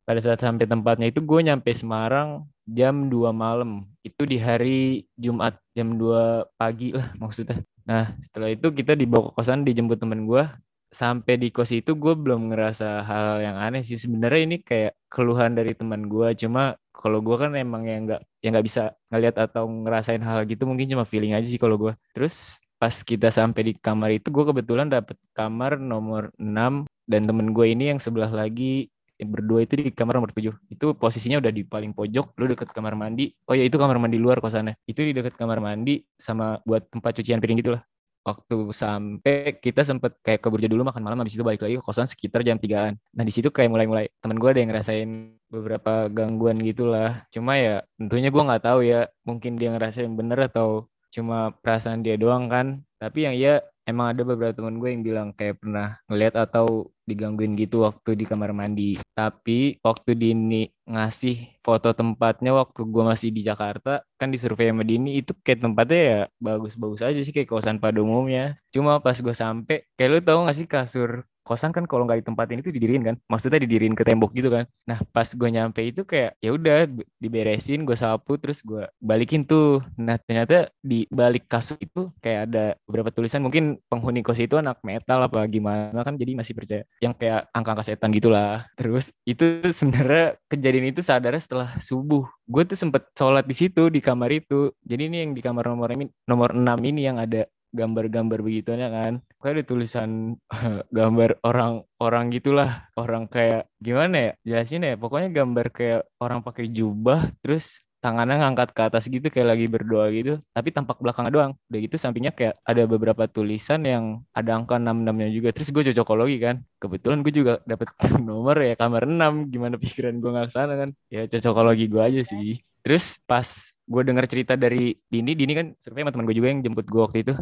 pada 0.10 0.26
saat 0.26 0.42
sampai 0.42 0.66
tempatnya 0.66 1.14
itu 1.14 1.22
gue 1.22 1.40
nyampe 1.46 1.70
Semarang 1.70 2.50
jam 2.66 3.14
2 3.14 3.30
malam. 3.30 3.86
Itu 4.02 4.26
di 4.26 4.42
hari 4.42 5.06
Jumat 5.14 5.62
jam 5.78 6.02
2 6.02 6.50
pagi 6.58 6.98
lah 6.98 7.14
maksudnya. 7.22 7.62
Nah 7.86 8.18
setelah 8.18 8.50
itu 8.50 8.74
kita 8.74 8.98
dibawa 8.98 9.30
ke 9.30 9.32
kosan 9.38 9.62
dijemput 9.62 10.02
temen 10.02 10.26
gue. 10.26 10.46
Sampai 10.90 11.38
di 11.38 11.54
kos 11.54 11.70
itu 11.70 11.94
gue 11.94 12.14
belum 12.18 12.50
ngerasa 12.50 13.06
hal 13.06 13.46
yang 13.46 13.58
aneh 13.62 13.86
sih. 13.86 13.98
Sebenarnya 13.98 14.42
ini 14.46 14.58
kayak 14.66 14.98
keluhan 15.06 15.54
dari 15.54 15.78
teman 15.78 16.10
gue. 16.10 16.34
Cuma 16.34 16.74
kalau 16.90 17.22
gue 17.22 17.36
kan 17.38 17.54
emang 17.56 17.86
yang 17.86 18.10
nggak 18.10 18.22
yang 18.42 18.52
nggak 18.58 18.68
bisa 18.68 18.84
ngeliat 19.14 19.36
atau 19.38 19.70
ngerasain 19.70 20.24
hal 20.26 20.44
gitu 20.50 20.66
mungkin 20.66 20.90
cuma 20.90 21.06
feeling 21.06 21.38
aja 21.38 21.46
sih 21.46 21.62
kalau 21.62 21.78
gue. 21.78 21.94
Terus 22.12 22.58
pas 22.80 22.96
kita 23.04 23.28
sampai 23.28 23.62
di 23.62 23.74
kamar 23.76 24.10
itu 24.16 24.32
gue 24.32 24.44
kebetulan 24.48 24.88
dapet 24.88 25.20
kamar 25.36 25.76
nomor 25.76 26.32
6 26.40 26.88
dan 27.12 27.22
temen 27.28 27.52
gue 27.52 27.66
ini 27.68 27.92
yang 27.92 28.00
sebelah 28.00 28.32
lagi 28.32 28.88
berdua 29.20 29.68
itu 29.68 29.76
di 29.76 29.92
kamar 29.92 30.16
nomor 30.16 30.32
7 30.32 30.48
itu 30.72 30.86
posisinya 30.96 31.44
udah 31.44 31.52
di 31.52 31.68
paling 31.68 31.92
pojok 31.92 32.40
lu 32.40 32.46
deket 32.48 32.72
kamar 32.72 32.96
mandi 32.96 33.36
oh 33.52 33.56
ya 33.58 33.68
itu 33.68 33.76
kamar 33.76 34.00
mandi 34.00 34.16
luar 34.16 34.40
kosannya 34.40 34.80
itu 34.88 35.04
di 35.04 35.12
deket 35.12 35.36
kamar 35.36 35.60
mandi 35.60 36.00
sama 36.16 36.64
buat 36.64 36.88
tempat 36.88 37.20
cucian 37.20 37.44
piring 37.44 37.60
gitu 37.60 37.76
lah 37.76 37.84
waktu 38.30 38.58
sampai 38.70 39.58
kita 39.58 39.82
sempet 39.82 40.22
kayak 40.22 40.40
ke 40.44 40.48
Burjo 40.48 40.70
dulu 40.70 40.86
makan 40.86 41.02
malam 41.02 41.20
habis 41.22 41.34
itu 41.34 41.44
balik 41.44 41.66
lagi 41.66 41.78
ke 41.78 41.84
kosan 41.84 42.06
sekitar 42.06 42.46
jam 42.46 42.62
3-an 42.62 42.96
nah 43.14 43.24
di 43.26 43.34
situ 43.34 43.50
kayak 43.50 43.74
mulai-mulai 43.74 44.06
temen 44.22 44.38
gue 44.38 44.50
ada 44.50 44.60
yang 44.62 44.70
ngerasain 44.70 45.40
beberapa 45.50 46.08
gangguan 46.14 46.62
gitulah. 46.62 47.26
Cuma 47.34 47.58
ya 47.58 47.82
tentunya 47.98 48.30
gue 48.30 48.44
nggak 48.48 48.64
tahu 48.64 48.80
ya 48.86 49.10
mungkin 49.26 49.58
dia 49.58 49.74
ngerasain 49.74 50.14
bener 50.14 50.48
atau 50.48 50.88
cuma 51.10 51.52
perasaan 51.60 52.06
dia 52.06 52.16
doang 52.16 52.48
kan. 52.48 52.86
Tapi 53.02 53.26
yang 53.26 53.36
ya 53.36 53.54
emang 53.90 54.14
ada 54.14 54.22
beberapa 54.22 54.54
teman 54.54 54.78
gue 54.78 54.90
yang 54.94 55.04
bilang 55.04 55.28
kayak 55.34 55.58
pernah 55.60 55.98
ngeliat 56.06 56.38
atau 56.38 56.94
digangguin 57.10 57.58
gitu 57.58 57.82
waktu 57.82 58.14
di 58.14 58.26
kamar 58.30 58.54
mandi. 58.54 59.02
Tapi 59.18 59.82
waktu 59.82 60.14
Dini 60.14 60.70
ngasih 60.86 61.60
foto 61.66 61.90
tempatnya 61.98 62.54
waktu 62.54 62.86
gue 62.86 63.04
masih 63.04 63.30
di 63.34 63.42
Jakarta, 63.42 64.06
kan 64.22 64.30
di 64.30 64.38
survei 64.38 64.70
sama 64.70 64.86
Dini 64.86 65.18
itu 65.18 65.34
kayak 65.42 65.66
tempatnya 65.66 66.00
ya 66.00 66.20
bagus-bagus 66.38 67.02
aja 67.02 67.20
sih 67.26 67.34
kayak 67.34 67.50
kawasan 67.50 67.82
pada 67.82 67.98
umumnya. 68.06 68.62
Cuma 68.70 69.02
pas 69.02 69.18
gue 69.18 69.34
sampai, 69.34 69.90
kayak 69.98 70.10
lu 70.14 70.20
tau 70.22 70.46
gak 70.46 70.58
sih 70.58 70.68
kasur 70.70 71.26
kosan 71.50 71.74
kan 71.74 71.90
kalau 71.90 72.06
nggak 72.06 72.22
ditempatin 72.22 72.62
itu 72.62 72.70
didirin 72.70 73.02
kan? 73.02 73.16
Maksudnya 73.26 73.58
didirin 73.58 73.98
ke 73.98 74.06
tembok 74.06 74.38
gitu 74.38 74.54
kan? 74.54 74.70
Nah 74.86 75.02
pas 75.10 75.26
gue 75.26 75.50
nyampe 75.50 75.82
itu 75.82 76.06
kayak 76.06 76.38
ya 76.38 76.54
udah 76.54 76.86
diberesin 77.18 77.82
gue 77.90 77.98
sapu 77.98 78.38
terus 78.38 78.62
gue 78.62 78.86
balikin 79.02 79.42
tuh. 79.42 79.82
Nah 79.98 80.22
ternyata 80.22 80.70
di 80.86 81.10
balik 81.10 81.50
kasur 81.50 81.82
itu 81.82 82.14
kayak 82.22 82.42
ada 82.54 82.66
beberapa 82.86 83.10
tulisan 83.10 83.42
mungkin 83.42 83.82
penghuni 83.90 84.22
kos 84.22 84.38
itu 84.38 84.62
anak 84.62 84.78
metal 84.86 85.26
apa 85.26 85.50
gimana 85.50 86.06
kan 86.06 86.14
jadi 86.14 86.38
masih 86.38 86.54
percaya. 86.54 86.84
Yang 87.02 87.18
kayak 87.18 87.42
angka-angka 87.50 87.84
setan 87.90 88.14
gitulah. 88.14 88.70
Terus 88.78 89.10
itu 89.26 89.66
sebenarnya 89.74 90.38
kejadian 90.46 90.94
itu 90.94 91.02
sadar 91.02 91.34
setelah 91.42 91.74
subuh. 91.82 92.30
Gue 92.46 92.62
tuh 92.70 92.78
sempet 92.78 93.10
sholat 93.18 93.50
di 93.50 93.58
situ 93.58 93.90
di 93.90 93.98
kamar 93.98 94.30
itu. 94.30 94.70
Jadi 94.86 95.10
ini 95.10 95.18
yang 95.26 95.32
di 95.34 95.42
kamar 95.42 95.66
nomor 95.66 95.90
nomor 96.30 96.50
6 96.54 96.62
ini 96.86 97.02
yang 97.10 97.18
ada 97.18 97.50
gambar-gambar 97.72 98.40
begitunya 98.42 98.88
kan. 98.90 99.22
Kayak 99.40 99.54
ada 99.56 99.64
tulisan 99.66 100.10
gambar 100.98 101.40
orang-orang 101.46 102.26
gitulah. 102.34 102.90
Orang 102.98 103.30
kayak 103.30 103.70
gimana 103.80 104.16
ya 104.16 104.32
jelasin 104.46 104.86
ya. 104.86 104.96
Pokoknya 105.00 105.30
gambar 105.32 105.68
kayak 105.72 106.02
orang 106.20 106.40
pakai 106.42 106.68
jubah 106.70 107.32
terus 107.42 107.86
tangannya 108.00 108.40
ngangkat 108.40 108.72
ke 108.72 108.82
atas 108.88 109.12
gitu 109.12 109.28
kayak 109.28 109.48
lagi 109.56 109.66
berdoa 109.68 110.08
gitu. 110.12 110.40
Tapi 110.56 110.70
tampak 110.72 110.98
belakangnya 111.04 111.32
doang. 111.32 111.52
Udah 111.70 111.80
gitu 111.80 111.96
sampingnya 112.00 112.32
kayak 112.36 112.56
ada 112.64 112.84
beberapa 112.88 113.28
tulisan 113.28 113.84
yang 113.84 114.24
ada 114.32 114.56
angka 114.56 114.80
66 114.80 115.20
nya 115.20 115.28
juga. 115.30 115.50
Terus 115.56 115.70
gue 115.72 115.84
cocokologi 115.92 116.38
kan. 116.40 116.56
Kebetulan 116.80 117.20
gue 117.24 117.34
juga 117.36 117.54
dapet 117.68 117.92
nomor 118.28 118.56
ya 118.60 118.74
kamar 118.80 119.04
6 119.08 119.52
gimana 119.52 119.76
pikiran 119.76 120.16
gue 120.18 120.30
nggak 120.32 120.48
ke 120.50 120.54
sana 120.56 120.74
kan. 120.80 120.90
Ya 121.12 121.28
cocokologi 121.28 121.86
gue 121.92 122.02
aja 122.02 122.22
sih. 122.24 122.60
Terus 122.80 123.20
pas 123.28 123.46
gue 123.90 124.02
dengar 124.06 124.26
cerita 124.30 124.54
dari 124.56 124.96
Dini 125.10 125.34
Dini 125.36 125.54
kan 125.58 125.68
survei 125.82 126.06
sama 126.06 126.14
teman 126.16 126.26
gue 126.30 126.38
juga 126.38 126.48
yang 126.54 126.62
jemput 126.64 126.86
gue 126.88 127.02
waktu 127.02 127.20
itu 127.26 127.34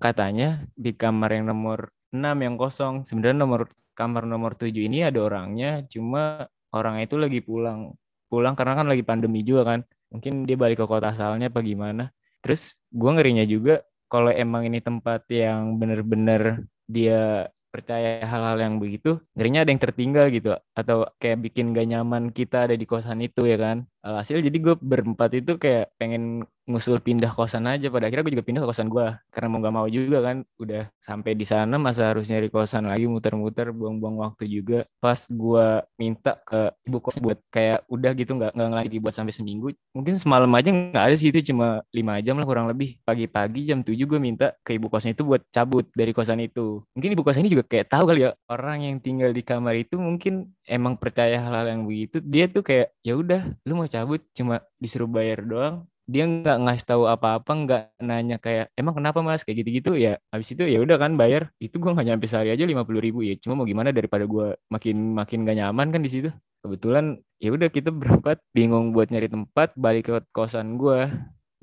katanya 0.00 0.64
di 0.76 0.92
kamar 0.94 1.36
yang 1.36 1.50
nomor 1.52 1.92
6 2.12 2.20
yang 2.20 2.56
kosong 2.60 3.08
sebenarnya 3.08 3.38
nomor 3.44 3.60
kamar 3.92 4.24
nomor 4.28 4.52
7 4.56 4.72
ini 4.72 5.04
ada 5.04 5.20
orangnya 5.24 5.84
cuma 5.88 6.48
orangnya 6.72 7.04
itu 7.08 7.16
lagi 7.20 7.40
pulang. 7.44 7.92
Pulang 8.32 8.56
karena 8.56 8.74
kan 8.80 8.86
lagi 8.88 9.04
pandemi 9.04 9.44
juga 9.44 9.76
kan. 9.76 9.80
Mungkin 10.12 10.48
dia 10.48 10.56
balik 10.56 10.80
ke 10.80 10.86
kota 10.88 11.12
asalnya 11.12 11.52
apa 11.52 11.60
gimana. 11.60 12.12
Terus 12.40 12.76
gue 12.92 13.10
ngerinya 13.12 13.44
juga 13.44 13.84
kalau 14.08 14.32
emang 14.32 14.68
ini 14.68 14.80
tempat 14.80 15.24
yang 15.32 15.80
bener-bener 15.80 16.68
dia 16.88 17.48
percaya 17.72 18.20
hal-hal 18.28 18.60
yang 18.60 18.76
begitu 18.76 19.16
ngerinya 19.32 19.64
ada 19.64 19.70
yang 19.72 19.80
tertinggal 19.80 20.26
gitu. 20.32 20.56
Atau 20.76 21.08
kayak 21.20 21.40
bikin 21.44 21.72
gak 21.76 21.88
nyaman 21.88 22.32
kita 22.32 22.68
ada 22.68 22.74
di 22.76 22.84
kosan 22.88 23.20
itu 23.24 23.44
ya 23.48 23.56
kan. 23.60 23.84
Hasil 24.04 24.40
jadi 24.44 24.56
gue 24.56 24.74
berempat 24.80 25.30
itu 25.36 25.56
kayak 25.60 25.92
pengen 25.96 26.44
ngusul 26.68 27.02
pindah 27.02 27.32
kosan 27.34 27.66
aja 27.66 27.90
pada 27.90 28.06
akhirnya 28.06 28.24
gue 28.26 28.34
juga 28.38 28.46
pindah 28.46 28.60
ke 28.62 28.68
kosan 28.70 28.88
gue 28.88 29.06
karena 29.34 29.48
mau 29.50 29.58
gak 29.60 29.74
mau 29.74 29.86
juga 29.90 30.18
kan. 30.22 30.36
Udah 30.58 30.88
sampai 31.02 31.34
di 31.34 31.46
sana 31.46 31.76
masa 31.76 32.10
harus 32.14 32.30
nyari 32.30 32.48
kosan 32.48 32.86
lagi 32.86 33.10
muter-muter 33.10 33.74
buang-buang 33.74 34.22
waktu 34.22 34.44
juga. 34.46 34.86
Pas 35.02 35.18
gue 35.26 35.66
minta 35.98 36.38
ke 36.46 36.70
ibu 36.86 36.98
kos 37.02 37.18
buat 37.18 37.38
kayak 37.50 37.86
udah 37.90 38.12
gitu 38.14 38.38
nggak 38.38 38.52
nggak 38.54 38.70
lagi 38.70 38.96
buat 39.02 39.14
sampai 39.14 39.34
seminggu 39.34 39.74
mungkin 39.92 40.14
semalam 40.16 40.48
aja 40.54 40.70
nggak 40.70 41.04
ada 41.12 41.16
sih 41.18 41.28
itu 41.34 41.52
cuma 41.52 41.82
lima 41.90 42.18
jam 42.22 42.38
lah 42.38 42.46
kurang 42.46 42.70
lebih. 42.70 42.98
Pagi-pagi 43.02 43.68
jam 43.68 43.82
7 43.82 43.98
gue 43.98 44.20
minta 44.22 44.54
ke 44.62 44.78
ibu 44.78 44.86
kosnya 44.86 45.12
itu 45.16 45.26
buat 45.26 45.42
cabut 45.50 45.90
dari 45.92 46.14
kosan 46.14 46.40
itu. 46.42 46.84
Mungkin 46.94 47.10
ibu 47.14 47.22
kosan 47.26 47.42
ini 47.44 47.50
juga 47.58 47.66
kayak 47.66 47.90
tahu 47.90 48.04
kali 48.08 48.28
ya 48.28 48.30
orang 48.46 48.86
yang 48.86 48.96
tinggal 49.02 49.30
di 49.34 49.42
kamar 49.42 49.74
itu 49.78 49.98
mungkin 49.98 50.52
emang 50.66 50.94
percaya 50.94 51.42
hal-hal 51.42 51.66
yang 51.74 51.82
begitu 51.86 52.22
dia 52.22 52.46
tuh 52.46 52.62
kayak 52.62 52.94
ya 53.02 53.18
udah 53.18 53.42
lu 53.66 53.74
mau 53.74 53.88
cabut 53.90 54.22
cuma 54.32 54.62
disuruh 54.78 55.10
bayar 55.10 55.42
doang 55.42 55.86
dia 56.12 56.24
nggak 56.28 56.56
ngasih 56.64 56.84
tahu 56.90 57.02
apa-apa 57.08 57.50
nggak 57.62 57.82
nanya 58.04 58.36
kayak 58.44 58.66
emang 58.76 58.94
kenapa 58.98 59.18
mas? 59.24 59.42
Kayak 59.44 59.64
gitu-gitu 59.64 59.90
ya 59.96 60.12
habis 60.32 60.48
itu 60.54 60.62
ya 60.68 60.78
udah 60.84 60.96
kan 61.02 61.12
bayar. 61.20 61.42
Itu 61.56 61.80
gue 61.82 61.90
nggak 61.94 62.06
nyampe 62.08 62.26
sehari 62.28 62.52
aja 62.54 62.64
lima 62.68 62.84
puluh 62.86 63.00
ribu 63.00 63.24
ya. 63.24 63.34
Cuma 63.40 63.56
mau 63.58 63.66
gimana 63.66 63.90
daripada 63.96 64.24
gue 64.28 64.54
makin 64.68 64.96
makin 65.16 65.38
gak 65.48 65.56
nyaman 65.58 65.88
kan 65.94 66.00
di 66.04 66.10
situ. 66.12 66.28
Kebetulan 66.62 67.18
ya 67.42 67.50
udah 67.56 67.68
kita 67.72 67.90
berempat 67.90 68.38
bingung 68.54 68.94
buat 68.94 69.08
nyari 69.10 69.26
tempat 69.32 69.74
balik 69.74 70.04
ke 70.12 70.14
kosan 70.36 70.78
gue 70.78 71.10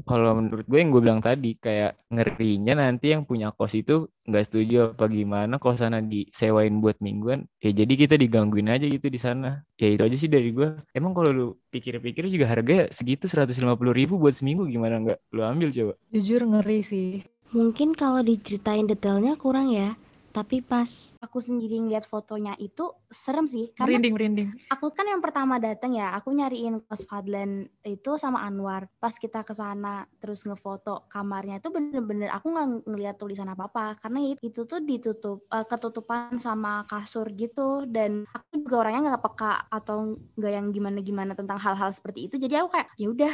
Kalau 0.08 0.32
menurut 0.38 0.66
gue 0.68 0.80
yang 0.80 0.92
gue 0.94 1.02
bilang 1.04 1.22
tadi 1.24 1.60
kayak 1.60 2.00
ngerinya 2.12 2.80
nanti 2.80 3.12
yang 3.12 3.28
punya 3.28 3.52
kos 3.52 3.76
itu 3.76 4.08
nggak 4.30 4.46
setuju 4.46 4.94
apa 4.94 5.10
gimana 5.10 5.58
kosannya 5.58 6.06
disewain 6.06 6.78
buat 6.80 7.02
mingguan 7.02 7.50
ya 7.58 7.74
jadi 7.74 7.94
kita 7.98 8.16
digangguin 8.16 8.70
aja 8.70 8.86
gitu 8.86 9.10
di 9.10 9.20
sana. 9.20 9.66
Ya 9.80 9.96
itu 9.96 10.04
aja 10.06 10.18
sih 10.20 10.30
dari 10.32 10.52
gue. 10.52 10.76
Emang 10.94 11.12
kalau 11.16 11.30
lu 11.32 11.48
pikir-pikir 11.74 12.28
juga 12.30 12.48
harga 12.48 12.92
segitu 12.94 13.26
150 13.28 13.56
ribu 13.92 14.20
buat 14.20 14.36
seminggu 14.36 14.68
gimana 14.68 15.02
nggak 15.04 15.20
lu 15.34 15.42
ambil 15.44 15.70
coba? 15.72 15.94
Jujur 16.14 16.42
ngeri 16.46 16.80
sih. 16.84 17.10
Mungkin 17.50 17.98
kalau 17.98 18.22
diceritain 18.22 18.86
detailnya 18.86 19.34
kurang 19.34 19.74
ya, 19.74 19.98
tapi 20.30 20.62
pas. 20.62 21.14
Aku 21.20 21.42
sendiri 21.42 21.78
ngeliat 21.78 22.06
fotonya 22.06 22.54
itu 22.58 22.94
serem 23.10 23.44
sih. 23.44 23.74
Karena 23.74 23.98
Merinding, 23.98 24.14
merinding. 24.14 24.50
aku 24.70 24.94
kan 24.94 25.06
yang 25.06 25.20
pertama 25.20 25.58
datang 25.58 25.98
ya, 25.98 26.14
aku 26.14 26.32
nyariin 26.32 26.82
kos 26.86 27.04
Fadlan 27.06 27.66
itu 27.82 28.16
sama 28.16 28.46
Anwar. 28.46 28.88
Pas 29.02 29.14
kita 29.14 29.42
ke 29.42 29.54
sana 29.54 30.06
terus 30.22 30.46
ngefoto 30.46 31.10
kamarnya 31.10 31.58
itu 31.58 31.70
bener-bener 31.74 32.30
aku 32.30 32.54
nggak 32.54 32.68
ngeliat 32.88 33.16
tulisan 33.18 33.50
apa-apa 33.50 33.98
karena 34.00 34.20
it- 34.34 34.42
itu 34.42 34.64
tuh 34.64 34.80
ditutup 34.80 35.46
eh, 35.50 35.66
ketutupan 35.66 36.38
sama 36.38 36.86
kasur 36.86 37.28
gitu 37.34 37.84
dan 37.90 38.24
aku 38.30 38.64
juga 38.66 38.76
orangnya 38.86 39.14
nggak 39.14 39.24
peka 39.26 39.54
atau 39.68 40.16
nggak 40.38 40.52
yang 40.54 40.68
gimana-gimana 40.70 41.34
tentang 41.34 41.58
hal-hal 41.58 41.90
seperti 41.90 42.30
itu. 42.30 42.36
Jadi 42.38 42.54
aku 42.58 42.70
kayak 42.74 42.88
ya 42.96 43.08
udah 43.10 43.34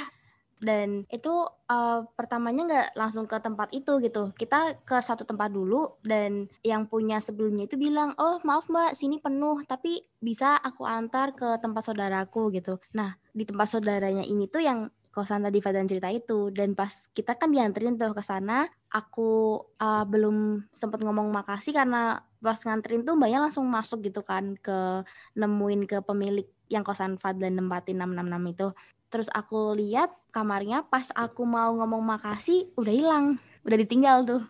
dan 0.63 1.03
itu 1.11 1.33
eh, 1.67 1.99
pertamanya 2.15 2.61
nggak 2.67 2.87
langsung 2.95 3.25
ke 3.27 3.37
tempat 3.39 3.69
itu 3.75 3.99
gitu. 3.99 4.31
Kita 4.35 4.79
ke 4.83 4.97
satu 5.03 5.27
tempat 5.27 5.51
dulu 5.51 5.99
dan 6.01 6.47
yang 6.63 6.87
punya 6.87 7.19
sebelumnya 7.19 7.67
itu 7.67 7.75
bilang 7.75 8.15
oh 8.17 8.39
maaf 8.47 8.71
mbak 8.71 8.95
sini 8.95 9.19
penuh 9.19 9.61
tapi 9.67 10.03
bisa 10.19 10.57
aku 10.59 10.87
antar 10.87 11.35
ke 11.35 11.59
tempat 11.59 11.91
saudaraku 11.91 12.53
gitu. 12.55 12.79
Nah 12.95 13.19
di 13.35 13.43
tempat 13.43 13.67
saudaranya 13.67 14.23
ini 14.23 14.47
tuh 14.47 14.63
yang 14.63 14.87
kosan 15.15 15.47
tadi 15.47 15.63
Fadan 15.63 15.87
cerita 15.87 16.11
itu. 16.11 16.51
Dan 16.51 16.75
pas 16.75 16.91
kita 17.15 17.39
kan 17.39 17.47
dianterin 17.47 17.95
tuh 17.95 18.11
ke 18.11 18.23
sana 18.23 18.67
aku 18.91 19.63
eh, 19.79 20.05
belum 20.07 20.67
sempat 20.75 20.99
ngomong 21.03 21.31
makasih 21.31 21.71
karena 21.75 22.19
pas 22.43 22.59
nganterin 22.61 23.01
tuh 23.01 23.17
mbaknya 23.17 23.41
langsung 23.41 23.65
masuk 23.65 24.05
gitu 24.05 24.21
kan 24.21 24.53
ke 24.61 25.01
nemuin 25.33 25.89
ke 25.89 25.97
pemilik 26.05 26.45
yang 26.69 26.85
kosan 26.85 27.17
Fadlan 27.17 27.57
nempatin 27.57 27.97
666 28.01 28.53
itu 28.53 28.67
terus 29.15 29.31
aku 29.31 29.79
lihat 29.79 30.11
kamarnya 30.35 30.83
pas 30.83 31.07
aku 31.15 31.47
mau 31.47 31.71
ngomong 31.79 32.03
makasih 32.03 32.67
udah 32.75 32.91
hilang. 32.91 33.25
Udah 33.63 33.77
ditinggal 33.79 34.27
tuh. 34.27 34.43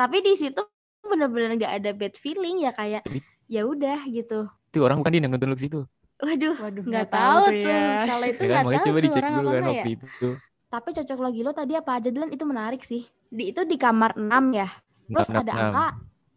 Tapi 0.00 0.24
di 0.24 0.32
situ 0.40 0.64
bener-bener 1.04 1.60
nggak 1.60 1.74
ada 1.84 1.90
bad 1.92 2.16
feeling 2.16 2.64
ya 2.64 2.72
kayak 2.72 3.04
ya 3.44 3.68
udah 3.68 4.08
gitu. 4.08 4.48
Itu 4.72 4.80
orang 4.80 5.04
bukan 5.04 5.12
dia 5.12 5.20
yang 5.20 5.36
nonton 5.36 5.52
situ? 5.60 5.84
Waduh 6.20 6.56
nggak 6.56 7.08
tahu 7.12 7.44
tuh. 7.52 7.68
ya. 7.68 8.08
kalau 8.08 8.26
itu 8.28 8.40
ya 8.40 8.48
kan 8.48 8.48
nggak 8.48 8.64
makanya 8.64 8.80
tahu 8.80 8.88
coba 8.88 8.96
tuh 8.96 9.04
dicek 9.04 9.22
orang 9.22 9.34
dulu 9.36 9.48
kan 9.48 9.60
ya. 9.60 9.68
waktu 9.68 9.90
itu. 9.92 10.28
Tapi 10.70 10.88
cocok 10.96 11.18
lagi 11.20 11.40
lo 11.44 11.52
tadi 11.52 11.72
apa 11.76 11.90
aja 11.98 12.08
Dylan? 12.08 12.30
Itu 12.32 12.44
menarik 12.48 12.82
sih. 12.86 13.02
Di 13.28 13.52
itu 13.52 13.60
di 13.68 13.76
kamar 13.76 14.16
6 14.16 14.24
ya. 14.56 14.68
Terus 15.10 15.28
Enam, 15.28 15.42
ada 15.42 15.52
enam, 15.52 15.64
angka 15.66 15.86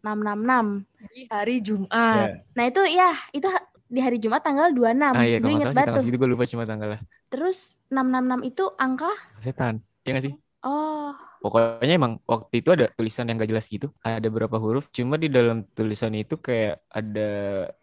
666 0.04 1.08
Di 1.14 1.22
hari 1.32 1.56
Jumat. 1.62 2.28
nah 2.52 2.64
itu 2.66 2.82
ya 2.92 3.10
itu 3.32 3.48
di 3.94 4.00
hari 4.02 4.18
Jumat 4.18 4.42
tanggal 4.42 4.74
26 4.74 5.14
ah 5.14 5.22
iya 5.22 5.38
gue 5.38 5.52
inget 5.54 5.70
banget 5.70 5.86
tanggal 5.94 6.02
segitu 6.02 6.18
gue 6.18 6.30
lupa 6.34 6.44
cuma 6.50 6.66
tanggalnya. 6.66 7.00
Terus 7.30 7.78
666 7.94 8.50
itu 8.50 8.64
angka? 8.74 9.12
Setan 9.38 9.78
ya 10.02 10.10
nggak 10.18 10.24
sih? 10.26 10.34
Oh. 10.66 11.14
Pokoknya 11.44 12.00
emang 12.00 12.24
waktu 12.24 12.64
itu 12.64 12.72
ada 12.72 12.88
tulisan 12.96 13.28
yang 13.28 13.36
gak 13.36 13.52
jelas 13.52 13.68
gitu, 13.68 13.92
ada 14.00 14.24
beberapa 14.32 14.56
huruf, 14.56 14.88
cuma 14.88 15.20
di 15.20 15.28
dalam 15.28 15.68
tulisan 15.76 16.16
itu 16.16 16.40
kayak 16.40 16.80
ada 16.88 17.28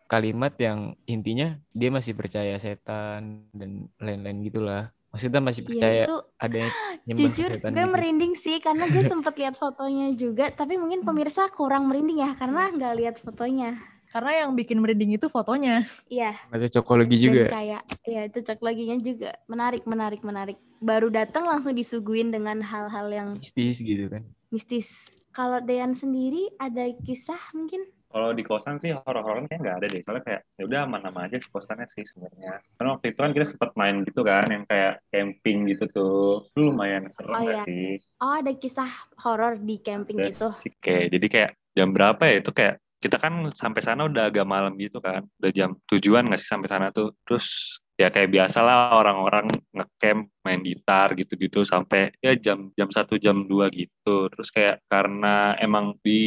kalimat 0.10 0.50
yang 0.58 0.98
intinya 1.06 1.62
dia 1.70 1.94
masih 1.94 2.18
percaya 2.18 2.58
setan 2.58 3.46
dan 3.54 3.86
lain-lain 4.02 4.42
gitulah. 4.50 4.90
Maksudnya 5.14 5.46
masih 5.46 5.62
iya 5.62 5.70
percaya 5.70 6.04
itu 6.10 6.18
ada 6.42 6.56
yang 6.58 6.72
nyembah 7.06 7.22
Jujur, 7.22 7.50
setan 7.54 7.70
gue 7.70 7.86
gitu. 7.86 7.94
merinding 7.94 8.34
sih 8.34 8.58
karena 8.66 8.86
gue 8.90 9.04
sempet 9.14 9.34
lihat 9.38 9.54
fotonya 9.54 10.08
juga, 10.18 10.50
tapi 10.50 10.82
mungkin 10.82 11.06
pemirsa 11.06 11.46
kurang 11.54 11.86
merinding 11.86 12.26
ya 12.26 12.34
karena 12.34 12.74
nggak 12.74 12.94
lihat 12.98 13.16
fotonya. 13.22 13.78
Karena 14.12 14.44
yang 14.44 14.52
bikin 14.54 14.78
merinding 14.78 15.16
itu 15.16 15.32
fotonya. 15.32 15.88
Iya, 16.06 16.36
Atau 16.52 16.84
cokologi 16.84 17.16
juga. 17.16 17.48
dan 17.48 17.56
kayak 17.56 17.82
ya 18.04 18.22
itu 18.28 18.40
cocok 18.44 18.60
laginya 18.62 18.98
juga 19.00 19.30
menarik, 19.48 19.84
menarik, 19.88 20.22
menarik. 20.22 20.58
Baru 20.78 21.08
datang 21.08 21.48
langsung 21.48 21.72
disuguhin 21.72 22.28
dengan 22.28 22.60
hal-hal 22.60 23.08
yang 23.08 23.30
mistis 23.40 23.80
gitu 23.80 24.12
kan. 24.12 24.28
mistis. 24.52 24.92
Kalau 25.32 25.64
Dean 25.64 25.96
sendiri 25.96 26.52
ada 26.60 26.92
kisah 27.08 27.40
mungkin? 27.56 27.88
Kalau 28.12 28.36
di 28.36 28.44
kosan 28.44 28.76
sih 28.76 28.92
horor-horor 28.92 29.48
kayak 29.48 29.64
nggak 29.64 29.78
ada 29.80 29.88
deh. 29.88 30.02
Soalnya 30.04 30.24
kayak 30.28 30.42
ya 30.60 30.64
udah 30.68 30.80
aman-aman 30.84 31.32
aja 31.32 31.40
sih 31.40 31.48
kosannya 31.48 31.88
sih 31.88 32.04
sebenarnya. 32.04 32.60
Karena 32.76 32.90
waktu 32.92 33.16
itu 33.16 33.20
kan 33.24 33.32
kita 33.32 33.46
sempat 33.48 33.72
main 33.80 34.04
gitu 34.04 34.22
kan, 34.22 34.44
yang 34.44 34.68
kayak 34.68 35.00
camping 35.08 35.72
gitu 35.72 35.88
tuh. 35.88 36.52
Itu 36.52 36.60
lumayan 36.68 37.08
serem 37.08 37.32
Oh, 37.32 37.40
iya. 37.40 37.64
sih? 37.64 38.04
Oh 38.20 38.36
ada 38.36 38.52
kisah 38.52 38.92
horor 39.24 39.56
di 39.56 39.80
camping 39.80 40.20
Terus 40.20 40.36
itu. 40.36 40.48
sih 40.60 40.72
kayak 40.84 41.06
jadi 41.16 41.28
kayak 41.32 41.52
jam 41.72 41.96
berapa 41.96 42.20
ya 42.28 42.36
itu 42.44 42.52
kayak 42.52 42.76
kita 43.02 43.18
kan 43.18 43.50
sampai 43.58 43.82
sana 43.82 44.06
udah 44.06 44.30
agak 44.30 44.46
malam 44.46 44.78
gitu 44.78 45.02
kan. 45.02 45.26
Udah 45.42 45.52
jam 45.52 45.74
tujuan 45.90 46.30
nggak 46.30 46.40
sih 46.40 46.50
sampai 46.50 46.70
sana 46.70 46.94
tuh? 46.94 47.18
Terus 47.26 47.78
ya 47.98 48.10
kayak 48.10 48.30
biasa 48.34 48.66
lah 48.66 48.98
orang-orang 48.98 49.46
ngecamp 49.78 50.34
main 50.42 50.62
gitar 50.66 51.14
gitu-gitu 51.14 51.62
sampai 51.62 52.10
ya 52.18 52.34
jam 52.34 52.74
jam 52.74 52.90
satu 52.94 53.18
jam 53.18 53.46
dua 53.50 53.74
gitu. 53.74 54.30
Terus 54.30 54.50
kayak 54.54 54.86
karena 54.86 55.58
emang 55.58 55.98
di 56.06 56.22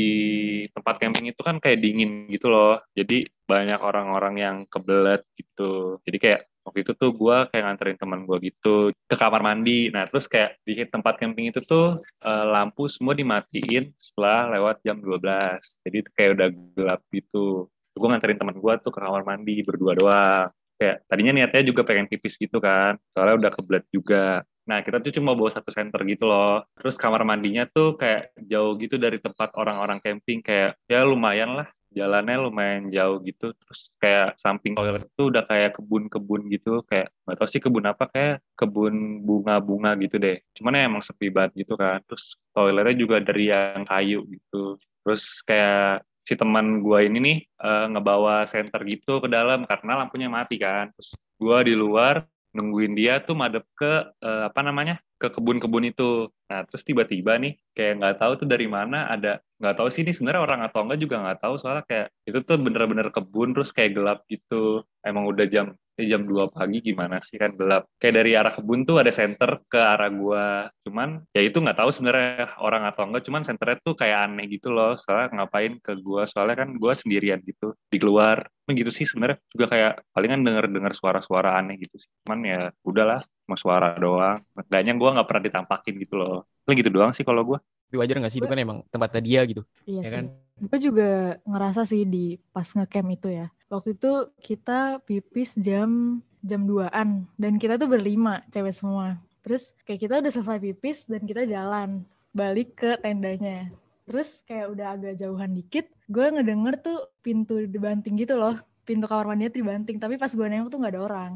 tempat 0.75 0.95
camping 0.99 1.31
itu 1.31 1.41
kan 1.43 1.63
kayak 1.63 1.79
dingin 1.79 2.27
gitu 2.31 2.51
loh. 2.51 2.83
Jadi 2.95 3.27
banyak 3.47 3.81
orang-orang 3.81 4.35
yang 4.39 4.57
kebelet 4.67 5.23
gitu. 5.39 6.03
Jadi 6.03 6.19
kayak 6.19 6.41
waktu 6.65 6.81
itu 6.83 6.93
tuh 6.97 7.13
gue 7.13 7.37
kayak 7.53 7.63
nganterin 7.69 7.99
teman 8.01 8.21
gue 8.25 8.37
gitu 8.51 8.91
ke 8.91 9.17
kamar 9.17 9.45
mandi. 9.45 9.93
Nah 9.93 10.09
terus 10.09 10.27
kayak 10.27 10.59
di 10.65 10.81
tempat 10.89 11.21
camping 11.21 11.53
itu 11.53 11.61
tuh 11.63 11.95
eh, 12.25 12.47
lampu 12.49 12.89
semua 12.89 13.13
dimatiin 13.13 13.93
setelah 14.01 14.51
lewat 14.57 14.81
jam 14.83 14.99
12 14.99 15.85
jadi 15.85 15.99
kayak 16.17 16.31
udah 16.41 16.49
gelap 16.75 17.01
gitu. 17.13 17.69
Gue 17.95 18.09
nganterin 18.11 18.41
teman 18.41 18.57
gue 18.59 18.73
tuh 18.83 18.91
ke 18.91 18.99
kamar 18.99 19.23
mandi 19.23 19.61
berdua 19.63 19.93
doang. 19.95 20.49
Kayak 20.75 21.07
tadinya 21.07 21.33
niatnya 21.39 21.63
juga 21.63 21.87
pengen 21.87 22.11
pipis 22.11 22.35
gitu 22.41 22.59
kan 22.59 22.99
soalnya 23.15 23.47
udah 23.47 23.51
kebelet 23.55 23.85
juga. 23.93 24.43
Nah 24.65 24.81
kita 24.81 24.97
tuh 25.05 25.13
cuma 25.21 25.37
bawa 25.37 25.53
satu 25.53 25.69
senter 25.69 26.01
gitu 26.09 26.25
loh. 26.25 26.65
Terus 26.75 26.97
kamar 26.97 27.23
mandinya 27.23 27.69
tuh 27.69 28.01
kayak 28.01 28.33
jauh 28.41 28.75
gitu 28.81 28.97
dari 28.97 29.21
tempat 29.21 29.53
orang-orang 29.55 30.01
camping 30.01 30.41
kayak 30.41 30.81
ya 30.89 31.05
lumayan 31.05 31.61
lah 31.61 31.69
jalannya 31.95 32.37
lumayan 32.43 32.91
jauh 32.91 33.23
gitu 33.23 33.55
terus 33.55 33.95
kayak 34.03 34.35
samping 34.37 34.75
toilet 34.75 35.07
itu 35.07 35.23
udah 35.31 35.47
kayak 35.47 35.79
kebun-kebun 35.79 36.51
gitu 36.51 36.83
kayak 36.91 37.15
nggak 37.25 37.37
tahu 37.39 37.49
sih 37.49 37.63
kebun 37.63 37.87
apa 37.87 38.05
kayak 38.11 38.43
kebun 38.59 39.23
bunga-bunga 39.23 39.95
gitu 40.03 40.19
deh. 40.19 40.43
Cuman 40.59 40.77
ya 40.77 40.83
emang 40.91 41.03
sepi 41.03 41.31
banget 41.31 41.65
gitu 41.65 41.79
kan 41.79 42.03
terus 42.05 42.35
toiletnya 42.51 42.95
juga 42.99 43.17
dari 43.23 43.49
yang 43.55 43.87
kayu 43.87 44.27
gitu. 44.27 44.75
Terus 45.07 45.23
kayak 45.47 46.03
si 46.27 46.35
teman 46.35 46.83
gua 46.83 47.07
ini 47.07 47.19
nih 47.23 47.39
eh, 47.47 47.87
ngebawa 47.95 48.45
senter 48.51 48.83
gitu 48.85 49.23
ke 49.23 49.29
dalam 49.31 49.63
karena 49.65 50.03
lampunya 50.03 50.27
mati 50.27 50.59
kan. 50.59 50.91
Terus 50.99 51.15
gua 51.39 51.63
di 51.63 51.79
luar 51.79 52.27
nungguin 52.55 52.95
dia 52.95 53.19
tuh 53.27 53.35
madep 53.35 53.65
ke 53.75 53.93
eh, 54.23 54.43
apa 54.49 54.61
namanya 54.63 54.95
ke 55.21 55.27
kebun-kebun 55.35 55.85
itu. 55.91 56.31
Nah 56.51 56.63
terus 56.69 56.83
tiba-tiba 56.87 57.37
nih 57.43 57.59
kayak 57.77 57.93
nggak 57.99 58.17
tahu 58.23 58.33
tuh 58.41 58.49
dari 58.49 58.67
mana 58.71 59.11
ada 59.11 59.43
nggak 59.59 59.75
tahu 59.79 59.89
sih 59.91 60.03
ini 60.07 60.13
sebenarnya 60.15 60.43
orang 60.47 60.61
atau 60.67 60.81
enggak 60.87 61.01
juga 61.03 61.17
nggak 61.23 61.39
tahu. 61.43 61.55
Soalnya 61.61 61.85
kayak 61.91 62.07
itu 62.29 62.39
tuh 62.47 62.57
bener-bener 62.63 63.09
kebun 63.11 63.49
terus 63.55 63.71
kayak 63.75 63.91
gelap 63.99 64.19
gitu. 64.31 64.87
Emang 65.03 65.25
udah 65.27 65.47
jam 65.51 65.75
jam 66.03 66.27
2 66.27 66.51
pagi 66.51 66.83
gimana 66.83 67.23
sih? 67.23 67.39
Kan 67.39 67.55
gelap. 67.55 67.87
Kayak 68.03 68.15
dari 68.19 68.31
arah 68.35 68.51
kebun 68.51 68.83
tuh 68.83 68.99
ada 68.99 69.15
senter 69.15 69.63
ke 69.71 69.79
arah 69.79 70.11
gua. 70.11 70.67
Cuman 70.83 71.23
ya 71.31 71.43
itu 71.47 71.63
nggak 71.63 71.79
tahu 71.79 71.91
sebenarnya 71.95 72.59
orang 72.59 72.83
atau 72.91 73.07
enggak. 73.07 73.23
Cuman 73.23 73.47
senternya 73.47 73.79
tuh 73.79 73.95
kayak 73.95 74.19
aneh 74.27 74.47
gitu 74.51 74.75
loh. 74.75 74.99
Soalnya 74.99 75.31
ngapain 75.45 75.79
ke 75.79 75.93
gua? 76.03 76.27
Soalnya 76.27 76.67
kan 76.67 76.75
gua 76.75 76.93
sendirian 76.99 77.39
gitu. 77.47 77.79
Di 77.87 78.03
keluar 78.03 78.51
gitu 78.67 78.91
sih 78.91 79.07
sebenarnya. 79.07 79.39
Juga 79.55 79.67
kayak 79.71 79.93
palingan 80.11 80.43
denger 80.43 80.65
dengar 80.73 80.93
suara-suara 80.99 81.55
aneh 81.55 81.79
gitu 81.79 81.95
sih. 82.03 82.11
Cuman 82.27 82.41
ya 82.43 82.61
udahlah 82.83 83.23
cuma 83.47 83.55
suara 83.55 83.95
doang. 83.95 84.43
Kayaknya 84.67 84.95
gua 84.99 85.11
nggak 85.21 85.29
pernah 85.31 85.43
ditampakin 85.47 85.95
gitu 86.03 86.15
loh. 86.19 86.49
Paling 86.67 86.79
gitu 86.83 86.91
doang 86.91 87.15
sih 87.15 87.23
kalau 87.23 87.47
gua. 87.47 87.59
Tapi 87.85 88.01
wajar 88.01 88.17
gak 88.19 88.33
sih? 88.33 88.41
Itu 88.43 88.51
kan 88.51 88.59
emang 88.59 88.83
tempatnya 88.91 89.23
dia 89.23 89.41
gitu. 89.47 89.63
Iya 89.87 90.03
Ya 90.03 90.09
sih. 90.09 90.15
kan? 90.19 90.25
Gue 90.55 90.79
juga 90.83 91.11
ngerasa 91.47 91.83
sih 91.87 92.03
di 92.03 92.39
pas 92.51 92.67
ngecamp 92.67 93.11
itu 93.11 93.29
ya. 93.31 93.47
Waktu 93.75 93.99
itu 93.99 94.31
kita 94.39 95.03
pipis 95.03 95.59
jam 95.59 96.23
jam 96.47 96.63
2-an 96.63 97.27
dan 97.35 97.53
kita 97.59 97.75
tuh 97.75 97.91
berlima 97.91 98.47
cewek 98.55 98.71
semua. 98.71 99.19
Terus 99.43 99.75
kayak 99.83 100.01
kita 100.07 100.15
udah 100.23 100.31
selesai 100.31 100.63
pipis 100.63 101.11
dan 101.11 101.27
kita 101.27 101.43
jalan 101.43 102.07
balik 102.31 102.79
ke 102.79 102.95
tendanya. 103.03 103.67
Terus 104.07 104.47
kayak 104.47 104.71
udah 104.71 104.87
agak 104.95 105.15
jauhan 105.19 105.59
dikit, 105.59 105.91
gue 106.07 106.27
ngedenger 106.29 106.79
tuh 106.87 107.11
pintu 107.19 107.67
dibanting 107.67 108.15
gitu 108.15 108.39
loh. 108.39 108.63
Pintu 108.87 109.11
kamar 109.11 109.27
mandinya 109.27 109.51
dibanting, 109.51 109.99
tapi 109.99 110.21
pas 110.21 110.31
gue 110.31 110.47
nengok 110.47 110.71
tuh 110.71 110.79
nggak 110.79 110.95
ada 110.95 111.03
orang. 111.03 111.33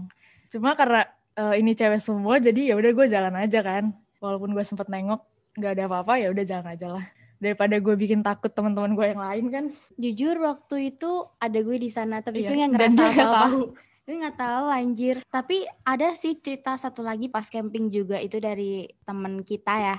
Cuma 0.47 0.79
karena 0.79 1.11
eh, 1.35 1.59
ini 1.59 1.75
cewek 1.75 1.99
semua, 1.99 2.39
jadi 2.39 2.71
ya 2.71 2.75
udah 2.79 2.91
gue 2.95 3.07
jalan 3.11 3.35
aja 3.35 3.61
kan. 3.67 3.91
Walaupun 4.23 4.55
gue 4.55 4.63
sempet 4.63 4.87
nengok 4.87 5.27
nggak 5.59 5.73
ada 5.75 5.83
apa-apa, 5.91 6.23
ya 6.23 6.31
udah 6.31 6.45
jalan 6.47 6.69
aja 6.71 6.87
lah. 6.87 7.05
Daripada 7.39 7.79
gue 7.79 7.95
bikin 7.95 8.21
takut 8.27 8.51
teman-teman 8.51 8.99
gue 8.99 9.07
yang 9.15 9.23
lain 9.23 9.45
kan. 9.49 9.65
Jujur 9.95 10.37
waktu 10.43 10.91
itu 10.95 11.27
ada 11.39 11.59
gue 11.63 11.79
di 11.79 11.91
sana, 11.91 12.19
tapi 12.19 12.43
Iya, 12.43 12.51
gue 12.51 12.57
nggak 12.59 12.71
ngerasa 12.75 12.99
apa-apa. 12.99 13.23
tahu. 13.31 13.61
Gue 14.09 14.15
nggak 14.25 14.39
tahu 14.41 14.65
anjir. 14.73 15.17
Tapi 15.29 15.57
ada 15.85 16.09
sih 16.17 16.35
cerita 16.41 16.75
satu 16.75 17.05
lagi 17.05 17.29
pas 17.29 17.47
camping 17.47 17.93
juga 17.93 18.17
itu 18.19 18.41
dari 18.41 18.89
temen 19.05 19.45
kita 19.45 19.75
ya. 19.79 19.97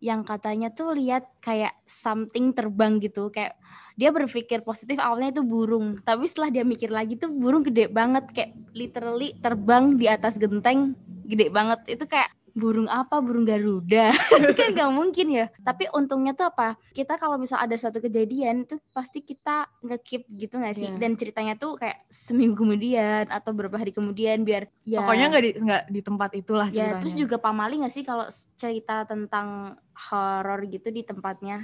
Yang 0.00 0.20
katanya 0.32 0.68
tuh 0.72 0.96
lihat 0.96 1.28
kayak 1.44 1.76
something 1.84 2.56
terbang 2.56 2.96
gitu. 2.98 3.28
Kayak 3.28 3.60
dia 4.00 4.08
berpikir 4.10 4.64
positif 4.64 4.96
awalnya 4.96 5.36
itu 5.36 5.44
burung. 5.44 6.00
Tapi 6.00 6.24
setelah 6.24 6.48
dia 6.48 6.64
mikir 6.64 6.88
lagi 6.88 7.20
tuh 7.20 7.28
burung 7.28 7.60
gede 7.60 7.92
banget. 7.92 8.32
Kayak 8.32 8.56
literally 8.72 9.36
terbang 9.44 10.00
di 10.00 10.08
atas 10.08 10.40
genteng. 10.40 10.96
Gede 11.28 11.52
banget. 11.52 11.84
Itu 11.84 12.08
kayak 12.08 12.32
burung 12.60 12.84
apa? 12.86 13.16
Burung 13.18 13.48
garuda. 13.48 14.12
Kan 14.58 14.76
nggak 14.76 14.92
mungkin 14.92 15.26
ya. 15.32 15.46
Tapi 15.64 15.88
untungnya 15.96 16.36
tuh 16.36 16.52
apa? 16.52 16.76
Kita 16.92 17.16
kalau 17.16 17.40
misal 17.40 17.56
ada 17.56 17.72
suatu 17.74 17.96
kejadian 17.98 18.68
itu 18.68 18.76
pasti 18.92 19.24
kita 19.24 19.64
nge-keep 19.80 20.28
gitu 20.36 20.60
nggak 20.60 20.76
sih? 20.76 20.86
Iya. 20.86 20.98
dan 21.00 21.16
ceritanya 21.16 21.54
tuh 21.56 21.78
kayak 21.78 22.04
seminggu 22.06 22.52
kemudian 22.52 23.30
atau 23.30 23.54
beberapa 23.54 23.78
hari 23.78 23.94
kemudian 23.94 24.42
biar 24.42 24.68
ya 24.82 25.00
Pokoknya 25.00 25.26
nggak 25.30 25.44
di 25.46 25.50
nggak 25.56 25.82
di 25.88 26.00
tempat 26.02 26.30
itulah 26.34 26.66
ya 26.66 26.74
ceritanya. 26.74 27.00
terus 27.00 27.14
juga 27.14 27.36
pamali 27.38 27.80
nggak 27.80 27.94
sih 27.94 28.02
kalau 28.02 28.26
cerita 28.58 29.06
tentang 29.06 29.78
horor 30.10 30.60
gitu 30.66 30.90
di 30.90 31.06
tempatnya 31.06 31.62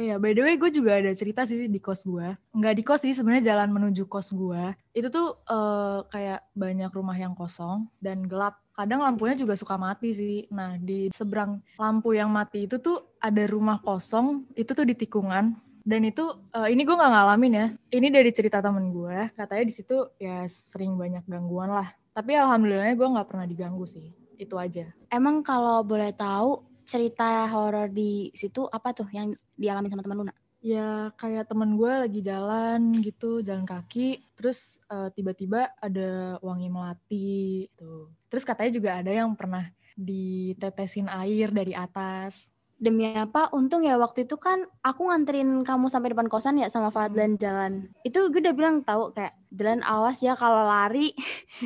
Iya, 0.00 0.16
by 0.16 0.32
the 0.32 0.40
way 0.40 0.56
gue 0.56 0.70
juga 0.72 0.96
ada 0.96 1.12
cerita 1.12 1.44
sih 1.44 1.68
di 1.68 1.80
kos 1.80 2.08
gue. 2.08 2.32
Nggak 2.56 2.74
di 2.80 2.82
kos 2.84 3.04
sih, 3.04 3.12
sebenarnya 3.12 3.52
jalan 3.52 3.68
menuju 3.76 4.08
kos 4.08 4.32
gue. 4.32 4.72
Itu 4.96 5.12
tuh 5.12 5.36
eh, 5.44 5.98
kayak 6.08 6.40
banyak 6.56 6.90
rumah 6.92 7.16
yang 7.16 7.36
kosong 7.36 7.88
dan 8.00 8.24
gelap. 8.24 8.56
Kadang 8.72 9.04
lampunya 9.04 9.36
juga 9.36 9.52
suka 9.52 9.76
mati 9.76 10.16
sih. 10.16 10.48
Nah, 10.48 10.80
di 10.80 11.12
seberang 11.12 11.60
lampu 11.76 12.16
yang 12.16 12.32
mati 12.32 12.64
itu 12.64 12.80
tuh 12.80 13.04
ada 13.20 13.44
rumah 13.44 13.84
kosong, 13.84 14.48
itu 14.56 14.72
tuh 14.72 14.88
di 14.88 14.96
tikungan. 14.96 15.52
Dan 15.82 16.08
itu, 16.08 16.24
eh, 16.56 16.72
ini 16.72 16.88
gue 16.88 16.96
nggak 16.96 17.12
ngalamin 17.12 17.52
ya. 17.52 17.66
Ini 17.92 18.08
dari 18.08 18.30
cerita 18.32 18.64
temen 18.64 18.94
gue, 18.94 19.28
katanya 19.36 19.64
di 19.66 19.74
situ 19.74 20.08
ya 20.16 20.48
sering 20.48 20.96
banyak 20.96 21.26
gangguan 21.28 21.68
lah. 21.68 21.92
Tapi 22.16 22.32
alhamdulillahnya 22.32 22.96
gue 22.96 23.08
nggak 23.12 23.28
pernah 23.28 23.44
diganggu 23.44 23.84
sih. 23.84 24.08
Itu 24.40 24.56
aja. 24.56 24.88
emang 25.12 25.44
kalau 25.44 25.84
boleh 25.84 26.10
tahu 26.16 26.71
cerita 26.84 27.46
horor 27.50 27.88
di 27.88 28.30
situ 28.34 28.66
apa 28.68 28.92
tuh 28.92 29.08
yang 29.10 29.34
dialami 29.56 29.88
sama 29.90 30.02
teman 30.04 30.18
Luna 30.24 30.34
Ya 30.62 31.10
kayak 31.18 31.50
temen 31.50 31.74
gue 31.74 31.90
lagi 31.90 32.22
jalan 32.22 32.94
gitu, 33.02 33.42
jalan 33.42 33.66
kaki, 33.66 34.22
terus 34.38 34.78
eh, 34.86 35.10
tiba-tiba 35.10 35.74
ada 35.82 36.38
wangi 36.38 36.70
melati 36.70 37.66
tuh. 37.74 38.14
Terus 38.30 38.46
katanya 38.46 38.70
juga 38.70 38.90
ada 39.02 39.10
yang 39.10 39.34
pernah 39.34 39.66
ditetesin 39.98 41.10
air 41.10 41.50
dari 41.50 41.74
atas. 41.74 42.46
demi 42.82 43.06
apa? 43.14 43.46
Untung 43.54 43.86
ya 43.86 43.94
waktu 43.94 44.26
itu 44.26 44.34
kan 44.42 44.66
aku 44.82 45.06
nganterin 45.06 45.62
kamu 45.62 45.86
sampai 45.86 46.18
depan 46.18 46.26
kosan 46.26 46.58
ya 46.58 46.66
sama 46.66 46.90
Fadlan 46.90 47.38
jalan. 47.38 47.86
Itu 48.02 48.26
gue 48.26 48.42
udah 48.42 48.54
bilang 48.58 48.82
tahu 48.82 49.14
kayak 49.14 49.38
jalan 49.54 49.86
awas 49.86 50.18
ya 50.18 50.34
kalau 50.34 50.66
lari. 50.66 51.14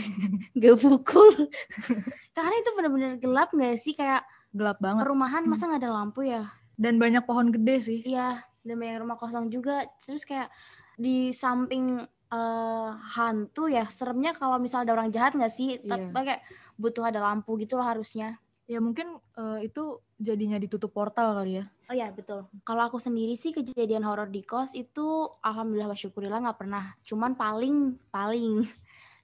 Gak 0.61 0.77
pukul. 0.77 1.49
Karena 2.37 2.55
itu 2.61 2.71
bener-bener 2.77 3.13
gelap 3.17 3.49
gak 3.49 3.77
sih? 3.81 3.97
Kayak 3.97 4.29
Gelap 4.57 4.81
banget. 4.81 5.05
perumahan 5.05 5.45
masa 5.45 5.69
nggak 5.69 5.83
ada 5.83 5.93
lampu 5.93 6.25
ya 6.25 6.49
Dan 6.75 6.97
banyak 6.97 7.23
pohon 7.23 7.53
gede 7.53 7.77
sih. 7.79 8.01
iya 8.03 8.41
dan 8.61 8.77
banyak 8.77 8.99
rumah 8.99 9.15
kosong 9.15 9.47
juga 9.47 9.85
terus 10.03 10.25
kayak 10.25 10.49
di 10.97 11.31
samping 11.31 12.01
eh, 12.27 12.91
hantu 13.13 13.69
ya 13.69 13.87
seremnya 13.87 14.33
kalau 14.33 14.57
misalnya 14.57 14.91
ada 14.91 14.95
orang 14.97 15.11
jahat 15.11 15.33
nggak 15.33 15.53
sih 15.53 15.79
tapi 15.79 16.09
Iya. 16.09 16.25
kayak 16.27 16.43
butuh 16.75 17.05
ada 17.05 17.23
lampu 17.23 17.55
gitu 17.57 17.77
loh 17.77 17.87
harusnya 17.87 18.41
Ya 18.67 18.83
mungkin 18.83 19.07
eh, 19.39 19.71
itu 19.71 20.03
jadinya 20.19 20.59
ditutup 20.59 20.91
portal 20.91 21.39
kali 21.39 21.63
ya. 21.63 21.71
Oh 21.87 21.95
ya 21.95 22.11
betul. 22.11 22.51
Kalau 22.67 22.83
aku 22.83 22.99
sendiri 22.99 23.39
sih 23.39 23.55
kejadian 23.55 24.03
horor 24.03 24.27
di 24.27 24.43
kos 24.43 24.75
itu 24.75 25.07
alhamdulillah 25.39 25.87
wa 25.87 25.95
syukurillah 25.95 26.43
nggak 26.43 26.59
pernah. 26.59 26.99
Cuman 27.07 27.39
paling 27.39 27.95
paling 28.11 28.67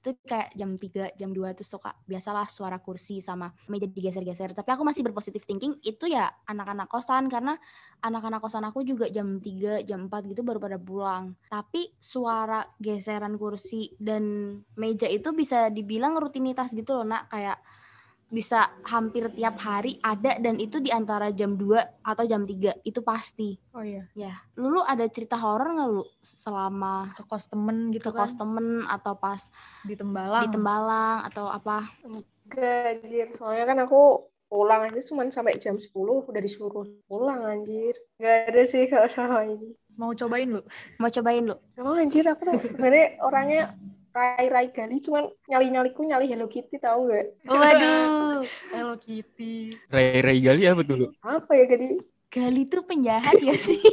itu 0.03 0.19
kayak 0.27 0.51
jam 0.59 0.75
3, 0.75 1.15
jam 1.15 1.31
2 1.31 1.55
tuh 1.55 1.63
suka 1.63 1.95
biasalah 2.11 2.51
suara 2.51 2.83
kursi 2.83 3.23
sama 3.23 3.55
meja 3.71 3.87
digeser-geser. 3.87 4.51
Tapi 4.51 4.67
aku 4.75 4.83
masih 4.83 5.07
berpositif 5.07 5.47
thinking 5.47 5.79
itu 5.87 6.11
ya 6.11 6.27
anak-anak 6.51 6.91
kosan 6.91 7.31
karena 7.31 7.55
anak-anak 8.03 8.43
kosan 8.43 8.67
aku 8.67 8.83
juga 8.83 9.07
jam 9.07 9.39
3, 9.39 9.87
jam 9.87 10.11
4 10.11 10.35
gitu 10.35 10.43
baru 10.43 10.59
pada 10.59 10.75
pulang. 10.83 11.39
Tapi 11.47 11.95
suara 12.03 12.67
geseran 12.83 13.39
kursi 13.39 13.95
dan 14.03 14.59
meja 14.75 15.07
itu 15.07 15.31
bisa 15.31 15.71
dibilang 15.71 16.19
rutinitas 16.19 16.75
gitu 16.75 16.99
loh 16.99 17.07
nak 17.07 17.31
kayak 17.31 17.63
bisa 18.33 18.73
hampir 18.89 19.29
tiap 19.37 19.61
hari 19.61 20.01
ada 20.01 20.41
dan 20.41 20.57
itu 20.57 20.81
di 20.81 20.89
antara 20.89 21.29
jam 21.31 21.53
2 21.53 22.01
atau 22.01 22.25
jam 22.25 22.49
3 22.49 22.81
itu 22.81 23.05
pasti. 23.05 23.61
Oh 23.77 23.85
iya. 23.85 24.09
Ya, 24.17 24.41
lu, 24.57 24.73
lu 24.73 24.81
ada 24.81 25.05
cerita 25.13 25.37
horor 25.37 25.69
nggak 25.77 25.89
lu 25.93 26.05
selama 26.25 27.13
Ke 27.13 27.29
kos 27.29 27.53
temen 27.53 27.93
gitu 27.93 28.09
ke 28.09 28.17
kan. 28.17 28.25
kos 28.25 28.35
temen 28.35 28.89
atau 28.89 29.13
pas 29.15 29.43
Di 29.85 29.93
Tembalang. 29.95 30.43
di 30.43 30.49
Tembalang 30.49 31.29
atau 31.29 31.53
apa? 31.53 31.93
Enggak, 32.03 33.05
anjir. 33.05 33.27
Soalnya 33.37 33.65
kan 33.69 33.79
aku 33.85 34.01
pulang 34.49 34.85
aja 34.85 35.01
cuma 35.05 35.29
sampai 35.29 35.61
jam 35.61 35.77
10 35.77 35.93
udah 36.25 36.41
disuruh 36.41 36.89
pulang 37.05 37.45
anjir. 37.45 37.93
Gak 38.17 38.49
ada 38.53 38.63
sih 38.65 38.89
kalau 38.89 39.09
sama 39.09 39.45
ini. 39.45 39.77
Mau 40.01 40.17
cobain 40.17 40.49
lu? 40.49 40.65
Mau 40.97 41.13
cobain 41.13 41.45
lu? 41.45 41.57
Emang 41.77 42.01
anjir 42.01 42.25
aku 42.25 42.49
tuh 42.49 42.57
sebenarnya 42.65 43.21
orangnya 43.21 43.77
rai-rai 44.13 44.69
gali 44.71 45.01
cuman 45.01 45.25
nyali-nyaliku 45.49 46.05
nyali 46.05 46.29
Hello 46.29 46.47
Kitty 46.47 46.77
tahu 46.77 47.09
nggak? 47.09 47.27
Waduh, 47.49 48.45
Hello 48.77 48.95
Kitty. 49.01 49.73
Ray 49.89 50.21
Ray 50.21 50.39
Gali 50.45 50.69
apa 50.69 50.85
dulu? 50.85 51.11
Apa 51.25 51.57
ya 51.57 51.65
gali? 51.65 51.97
Gali 52.29 52.63
tuh 52.69 52.85
penjahat 52.85 53.37
ya 53.41 53.57
sih? 53.57 53.81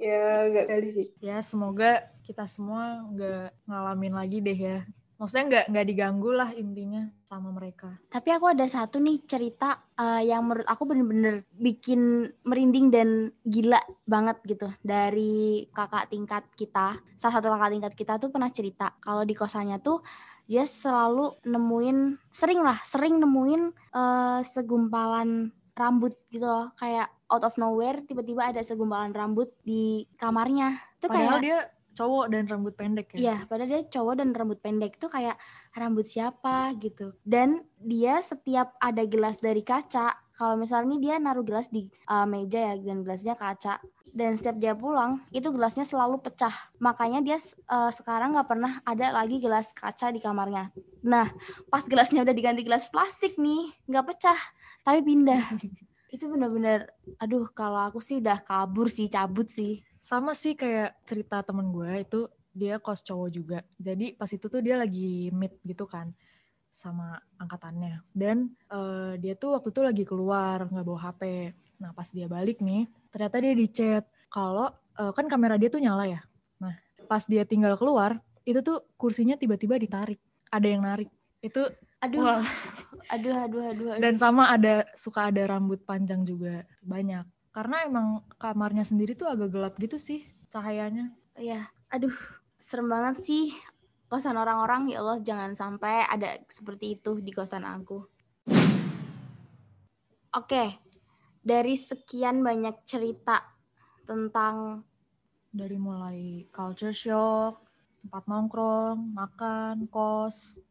Ya 0.00 0.48
nggak 0.48 0.64
gali 0.64 0.88
sih. 0.88 1.06
Ya 1.20 1.44
semoga 1.44 2.08
kita 2.24 2.48
semua 2.48 3.04
nggak 3.12 3.52
ngalamin 3.68 4.16
lagi 4.16 4.40
deh 4.40 4.56
ya. 4.56 4.80
Maksudnya 5.20 5.44
nggak 5.52 5.64
nggak 5.68 5.86
diganggu 5.92 6.32
lah 6.32 6.48
intinya 6.56 7.04
sama 7.28 7.52
mereka. 7.52 7.92
Tapi 8.08 8.32
aku 8.32 8.56
ada 8.56 8.64
satu 8.64 8.96
nih 9.04 9.20
cerita 9.28 9.76
eh, 10.00 10.32
yang 10.32 10.48
menurut 10.48 10.64
aku 10.64 10.88
bener-bener 10.88 11.44
bikin 11.60 12.32
merinding 12.40 12.88
dan 12.88 13.28
gila 13.44 13.84
banget 14.08 14.40
gitu 14.48 14.72
dari 14.80 15.68
kakak 15.76 16.08
tingkat 16.08 16.48
kita. 16.56 16.96
Salah 17.20 17.36
satu 17.36 17.52
kakak 17.52 17.70
tingkat 17.76 17.92
kita 17.92 18.12
tuh 18.16 18.32
pernah 18.32 18.48
cerita 18.48 18.96
kalau 18.96 19.28
di 19.28 19.36
kosannya 19.36 19.76
tuh 19.84 20.00
dia 20.48 20.64
selalu 20.64 21.36
nemuin, 21.44 22.16
sering 22.32 22.64
lah, 22.64 22.80
sering 22.88 23.20
nemuin 23.20 23.62
eh, 23.92 24.40
segumpalan 24.48 25.52
rambut 25.76 26.16
gitu 26.32 26.48
loh, 26.48 26.72
kayak 26.80 27.12
out 27.28 27.44
of 27.44 27.60
nowhere 27.60 28.00
tiba-tiba 28.08 28.56
ada 28.56 28.64
segumpalan 28.64 29.12
rambut 29.12 29.52
di 29.68 30.08
kamarnya. 30.16 30.80
Itu 30.96 31.12
Padahal 31.12 31.38
kayak 31.38 31.44
dia 31.44 31.58
cowok 32.00 32.26
dan 32.32 32.48
rambut 32.48 32.72
pendek 32.72 33.12
ya. 33.12 33.18
Iya, 33.20 33.36
padahal 33.44 33.68
dia 33.68 33.80
cowok 33.84 34.14
dan 34.24 34.28
rambut 34.32 34.58
pendek 34.64 34.96
tuh 34.96 35.12
kayak 35.12 35.36
rambut 35.76 36.08
siapa 36.08 36.72
gitu. 36.80 37.12
Dan 37.20 37.68
dia 37.76 38.24
setiap 38.24 38.72
ada 38.80 39.04
gelas 39.04 39.44
dari 39.44 39.60
kaca, 39.60 40.16
kalau 40.32 40.56
misalnya 40.56 40.96
dia 40.96 41.14
naruh 41.20 41.44
gelas 41.44 41.68
di 41.68 41.92
uh, 42.08 42.24
meja 42.24 42.72
ya 42.72 42.74
dan 42.80 43.04
gelasnya 43.04 43.36
kaca. 43.36 43.76
Dan 44.10 44.34
setiap 44.34 44.58
dia 44.58 44.74
pulang, 44.74 45.22
itu 45.30 45.46
gelasnya 45.54 45.86
selalu 45.86 46.18
pecah. 46.18 46.72
Makanya 46.82 47.22
dia 47.22 47.38
uh, 47.70 47.94
sekarang 47.94 48.34
nggak 48.34 48.48
pernah 48.48 48.82
ada 48.82 49.14
lagi 49.14 49.38
gelas 49.38 49.70
kaca 49.70 50.10
di 50.10 50.18
kamarnya. 50.18 50.74
Nah, 51.06 51.30
pas 51.70 51.84
gelasnya 51.86 52.26
udah 52.26 52.34
diganti 52.34 52.66
gelas 52.66 52.90
plastik 52.90 53.38
nih, 53.38 53.70
nggak 53.86 54.04
pecah, 54.10 54.40
tapi 54.82 55.04
pindah. 55.04 55.44
itu 56.10 56.26
bener-bener, 56.26 56.90
aduh 57.22 57.46
kalau 57.54 57.86
aku 57.86 58.02
sih 58.02 58.18
udah 58.18 58.42
kabur 58.42 58.90
sih, 58.90 59.06
cabut 59.06 59.46
sih. 59.46 59.78
Sama 60.00 60.32
sih 60.32 60.56
kayak 60.56 60.96
cerita 61.04 61.44
temen 61.44 61.68
gue 61.70 61.92
itu 62.00 62.20
dia 62.50 62.80
kos 62.80 63.04
cowok 63.04 63.28
juga. 63.30 63.58
Jadi 63.78 64.16
pas 64.16 64.26
itu 64.32 64.46
tuh 64.48 64.60
dia 64.64 64.74
lagi 64.74 65.30
meet 65.30 65.54
gitu 65.62 65.86
kan 65.86 66.10
sama 66.72 67.20
angkatannya. 67.38 68.02
Dan 68.10 68.56
eh, 68.72 69.14
dia 69.20 69.36
tuh 69.36 69.60
waktu 69.60 69.68
itu 69.70 69.80
lagi 69.84 70.04
keluar 70.08 70.66
nggak 70.66 70.84
bawa 70.86 71.00
HP. 71.12 71.52
Nah 71.78 71.90
pas 71.92 72.08
dia 72.10 72.26
balik 72.26 72.58
nih, 72.64 72.88
ternyata 73.12 73.36
dia 73.38 73.54
di 73.54 73.66
chat 73.70 74.04
kalau 74.32 74.72
eh, 74.98 75.12
kan 75.12 75.28
kamera 75.28 75.60
dia 75.60 75.70
tuh 75.70 75.82
nyala 75.84 76.08
ya. 76.08 76.20
Nah 76.58 76.74
pas 77.06 77.22
dia 77.28 77.44
tinggal 77.44 77.76
keluar, 77.76 78.18
itu 78.48 78.64
tuh 78.64 78.82
kursinya 78.96 79.36
tiba-tiba 79.38 79.78
ditarik. 79.78 80.18
Ada 80.50 80.66
yang 80.66 80.82
narik. 80.82 81.10
Itu 81.44 81.70
Aduh, 82.00 82.24
wah. 82.24 82.40
aduh, 83.14 83.34
aduh, 83.36 83.62
aduh, 83.68 83.88
aduh. 83.92 84.00
Dan 84.00 84.16
sama 84.16 84.48
ada 84.48 84.88
suka 84.96 85.28
ada 85.28 85.44
rambut 85.44 85.84
panjang 85.84 86.24
juga 86.24 86.64
banyak. 86.80 87.28
Karena 87.50 87.82
emang 87.82 88.22
kamarnya 88.38 88.86
sendiri 88.86 89.18
tuh 89.18 89.26
agak 89.26 89.50
gelap 89.50 89.74
gitu 89.82 89.98
sih 89.98 90.22
cahayanya. 90.54 91.10
Ya, 91.34 91.66
aduh, 91.90 92.14
serem 92.58 92.86
banget 92.86 93.26
sih 93.26 93.50
kosan 94.06 94.38
orang-orang. 94.38 94.90
Ya 94.90 95.02
Allah, 95.02 95.18
jangan 95.18 95.54
sampai 95.58 96.06
ada 96.06 96.38
seperti 96.46 96.98
itu 96.98 97.18
di 97.18 97.34
kosan 97.34 97.66
aku. 97.66 98.06
Oke, 100.30 100.78
dari 101.42 101.74
sekian 101.74 102.46
banyak 102.46 102.86
cerita 102.86 103.42
tentang 104.06 104.86
Dari 105.50 105.74
mulai 105.74 106.46
culture 106.54 106.94
shock, 106.94 107.66
tempat 108.06 108.22
nongkrong, 108.30 109.02
makan, 109.18 109.90
kos. 109.90 110.62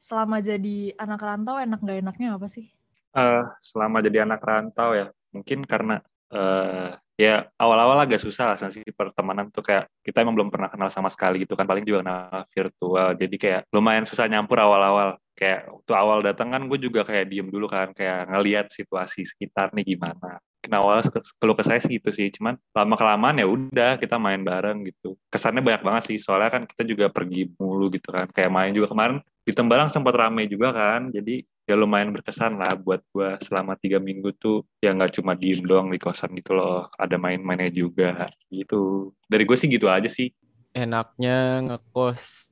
Selama 0.00 0.40
jadi 0.40 0.96
anak 0.96 1.20
rantau 1.20 1.60
enak 1.60 1.84
gak 1.84 2.00
enaknya 2.00 2.40
apa 2.40 2.48
sih? 2.48 2.72
Eh, 3.12 3.44
selama 3.60 4.00
jadi 4.00 4.24
anak 4.24 4.40
rantau 4.40 4.96
ya, 4.96 5.12
mungkin 5.28 5.68
karena 5.68 6.00
eh, 6.34 6.90
ya 7.14 7.46
awal-awal 7.54 7.98
agak 8.02 8.18
susah 8.18 8.52
lah 8.52 8.56
sih 8.58 8.82
pertemanan 8.90 9.46
tuh 9.54 9.62
kayak 9.62 9.86
kita 10.02 10.26
emang 10.26 10.34
belum 10.34 10.50
pernah 10.50 10.66
kenal 10.66 10.90
sama 10.90 11.06
sekali 11.14 11.46
gitu 11.46 11.54
kan 11.54 11.64
paling 11.64 11.86
juga 11.86 12.02
kenal 12.02 12.42
virtual. 12.50 13.08
Jadi 13.14 13.36
kayak 13.38 13.62
lumayan 13.70 14.04
susah 14.04 14.26
nyampur 14.26 14.58
awal-awal. 14.58 15.16
Kayak 15.34 15.66
waktu 15.70 15.92
awal 15.94 16.18
datang 16.22 16.54
kan 16.54 16.62
gue 16.70 16.78
juga 16.78 17.02
kayak 17.02 17.26
diem 17.26 17.48
dulu 17.50 17.66
kan 17.66 17.90
kayak 17.90 18.30
ngeliat 18.30 18.66
situasi 18.70 19.26
sekitar 19.26 19.74
nih 19.74 19.94
gimana 19.94 20.38
awal 20.72 21.04
keluh 21.36 21.56
ke 21.58 21.64
saya 21.66 21.80
sih 21.82 22.00
gitu 22.00 22.08
sih. 22.14 22.32
Cuman 22.32 22.56
lama 22.72 22.94
kelamaan 22.96 23.36
ya 23.36 23.46
udah 23.50 24.00
kita 24.00 24.16
main 24.16 24.40
bareng 24.40 24.86
gitu. 24.88 25.18
Kesannya 25.28 25.60
banyak 25.60 25.82
banget 25.84 26.02
sih. 26.08 26.18
Soalnya 26.22 26.48
kan 26.48 26.62
kita 26.64 26.86
juga 26.88 27.12
pergi 27.12 27.50
mulu 27.60 27.92
gitu 27.92 28.08
kan. 28.08 28.30
Kayak 28.32 28.50
main 28.54 28.72
juga 28.72 28.88
kemarin 28.92 29.20
di 29.44 29.52
Tembalang 29.52 29.92
sempat 29.92 30.14
rame 30.16 30.48
juga 30.48 30.72
kan. 30.72 31.12
Jadi 31.12 31.44
ya 31.64 31.74
lumayan 31.76 32.12
berkesan 32.12 32.60
lah 32.60 32.76
buat 32.76 33.00
gua 33.12 33.40
selama 33.40 33.76
tiga 33.76 34.00
minggu 34.00 34.32
tuh. 34.40 34.64
Ya 34.80 34.94
nggak 34.96 35.20
cuma 35.20 35.36
diem 35.36 35.60
doang 35.60 35.92
di 35.92 36.00
kosan 36.00 36.32
gitu 36.38 36.56
loh. 36.56 36.88
Ada 36.96 37.20
main-mainnya 37.20 37.68
juga 37.68 38.28
gitu. 38.48 39.12
Dari 39.28 39.44
gue 39.44 39.56
sih 39.58 39.68
gitu 39.68 39.90
aja 39.90 40.08
sih. 40.08 40.32
Enaknya 40.72 41.60
ngekos. 41.60 42.48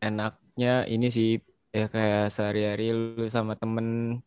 Enaknya 0.00 0.88
ini 0.88 1.12
sih 1.12 1.42
ya 1.70 1.86
kayak 1.86 2.34
sehari-hari 2.34 2.90
lu 2.90 3.30
sama 3.30 3.54
temen 3.54 4.18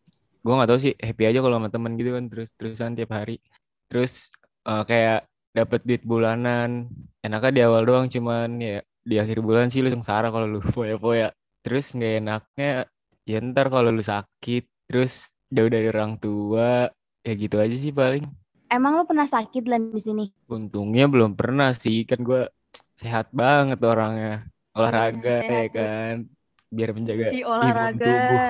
gue 0.44 0.54
nggak 0.54 0.70
tahu 0.70 0.80
sih 0.80 0.94
happy 1.00 1.24
aja 1.32 1.39
kalau 1.39 1.56
sama 1.58 1.70
temen 1.72 1.96
gitu 1.96 2.12
kan 2.14 2.26
terus 2.28 2.50
terusan 2.60 2.94
tiap 3.00 3.12
hari. 3.16 3.39
Terus 3.88 4.28
uh, 4.68 4.84
kayak 4.84 5.26
dapat 5.56 5.80
duit 5.88 6.04
bulanan. 6.04 6.91
Enaknya 7.24 7.52
di 7.56 7.62
awal 7.64 7.84
doang 7.88 8.06
cuman 8.12 8.60
ya 8.60 8.84
di 9.04 9.16
akhir 9.20 9.39
bulan 9.44 9.68
sih 9.72 9.84
lu 9.84 9.91
sengsara 9.91 10.32
kalau 10.32 10.48
lu 10.48 10.60
poya-poya 10.76 11.32
terus 11.64 11.96
nggak 11.96 12.14
enaknya 12.24 12.88
ya 13.24 13.39
ntar 13.39 13.72
kalau 13.72 13.91
lu 13.91 14.04
sakit 14.04 14.68
terus 14.88 15.32
jauh 15.48 15.72
dari 15.72 15.88
orang 15.88 16.20
tua 16.20 16.91
ya 17.24 17.34
gitu 17.39 17.56
aja 17.60 17.76
sih 17.80 17.96
paling. 17.96 18.28
Emang 18.68 19.00
lu 19.00 19.04
pernah 19.08 19.30
sakit 19.30 19.64
lah 19.70 19.80
di 19.80 20.02
sini? 20.02 20.26
Untungnya 20.50 21.08
belum 21.08 21.39
pernah 21.39 21.72
sih 21.72 22.04
kan 22.04 22.20
gue 22.20 22.52
sehat 23.00 23.32
banget 23.32 23.80
orangnya. 23.80 24.44
Olahraga 24.74 25.46
sehat 25.46 25.46
ya 25.46 25.62
ya. 25.62 25.68
kan. 25.72 26.16
Biar 26.74 26.89
menjaga 26.91 27.30
Si 27.30 27.46
imun 27.46 27.54
olahraga. 27.54 28.02
tubuh 28.02 28.44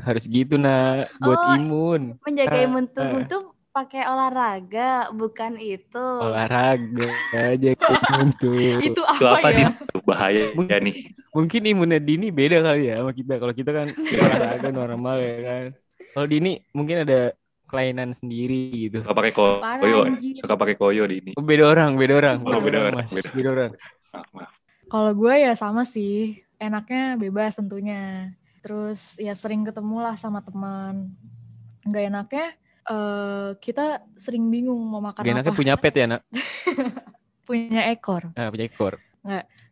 harus 0.00 0.24
gitu 0.24 0.56
nak 0.56 1.08
buat 1.18 1.38
Oh, 1.38 1.54
imun. 1.54 2.02
menjaga 2.20 2.56
Ah, 2.56 2.64
imun 2.64 2.84
tubuh 2.86 3.20
ah. 3.20 3.28
tuh 3.28 3.42
pakai 3.70 4.02
olahraga 4.04 4.90
bukan 5.12 5.54
itu. 5.56 6.06
Olahraga 6.18 7.08
aja 7.32 7.70
imun 8.10 8.28
tuh. 8.36 8.54
Itu 8.82 8.98
itu 8.98 9.02
apa, 9.02 9.38
apa 9.38 9.48
ya? 9.50 9.68
bahaya 10.02 10.50
ya 10.50 10.76
nih. 10.78 11.14
mungkin 11.30 11.62
imunnya 11.62 11.98
Dini 11.98 12.28
beda 12.28 12.58
kali 12.60 12.90
ya 12.90 12.98
sama 12.98 13.12
kita. 13.12 13.38
Kalau 13.38 13.54
kita 13.54 13.70
kan 13.70 13.86
ya 13.94 14.18
olahraga 14.20 14.68
normal 14.70 15.16
ya 15.18 15.36
kan. 15.40 15.64
Kalau 16.10 16.26
Dini 16.26 16.58
mungkin 16.72 17.06
ada 17.06 17.30
kelainan 17.70 18.10
sendiri 18.10 18.90
gitu. 18.90 19.06
Suka 19.06 19.14
pakai 19.14 19.30
koyo 19.30 20.02
anjir. 20.02 20.34
suka 20.42 20.54
pakai 20.58 20.74
koyo 20.74 21.06
di 21.06 21.22
ini 21.22 21.32
Oh, 21.38 21.44
beda 21.46 21.70
orang 21.70 21.94
beda 21.94 22.14
orang. 22.18 22.36
Oh, 22.42 22.58
beda 22.58 22.78
orang, 22.82 23.06
mas 23.06 23.22
beda. 23.22 23.30
beda 23.30 23.48
orang. 23.48 23.70
Maaf, 24.10 24.26
maaf. 24.34 24.50
Kalau 24.90 25.12
gue 25.14 25.34
ya 25.38 25.54
sama 25.54 25.86
sih, 25.86 26.42
enaknya 26.58 27.14
bebas 27.14 27.54
tentunya. 27.54 28.34
Terus 28.60 29.16
ya 29.16 29.32
sering 29.32 29.64
ketemu 29.64 29.96
lah 30.00 30.14
sama 30.14 30.40
teman. 30.40 31.12
Nggak 31.84 32.04
enaknya 32.12 32.46
eh 32.80 33.48
kita 33.60 34.04
sering 34.16 34.48
bingung 34.48 34.80
mau 34.80 35.00
makan 35.00 35.22
Gak 35.22 35.32
enaknya 35.32 35.52
apa. 35.52 35.60
punya 35.60 35.74
pet 35.76 35.94
ya 35.94 36.06
nak 36.08 36.22
Punya 37.48 37.82
ekor. 37.90 38.30
ah, 38.34 38.48
punya 38.48 38.66
ekor 38.66 38.94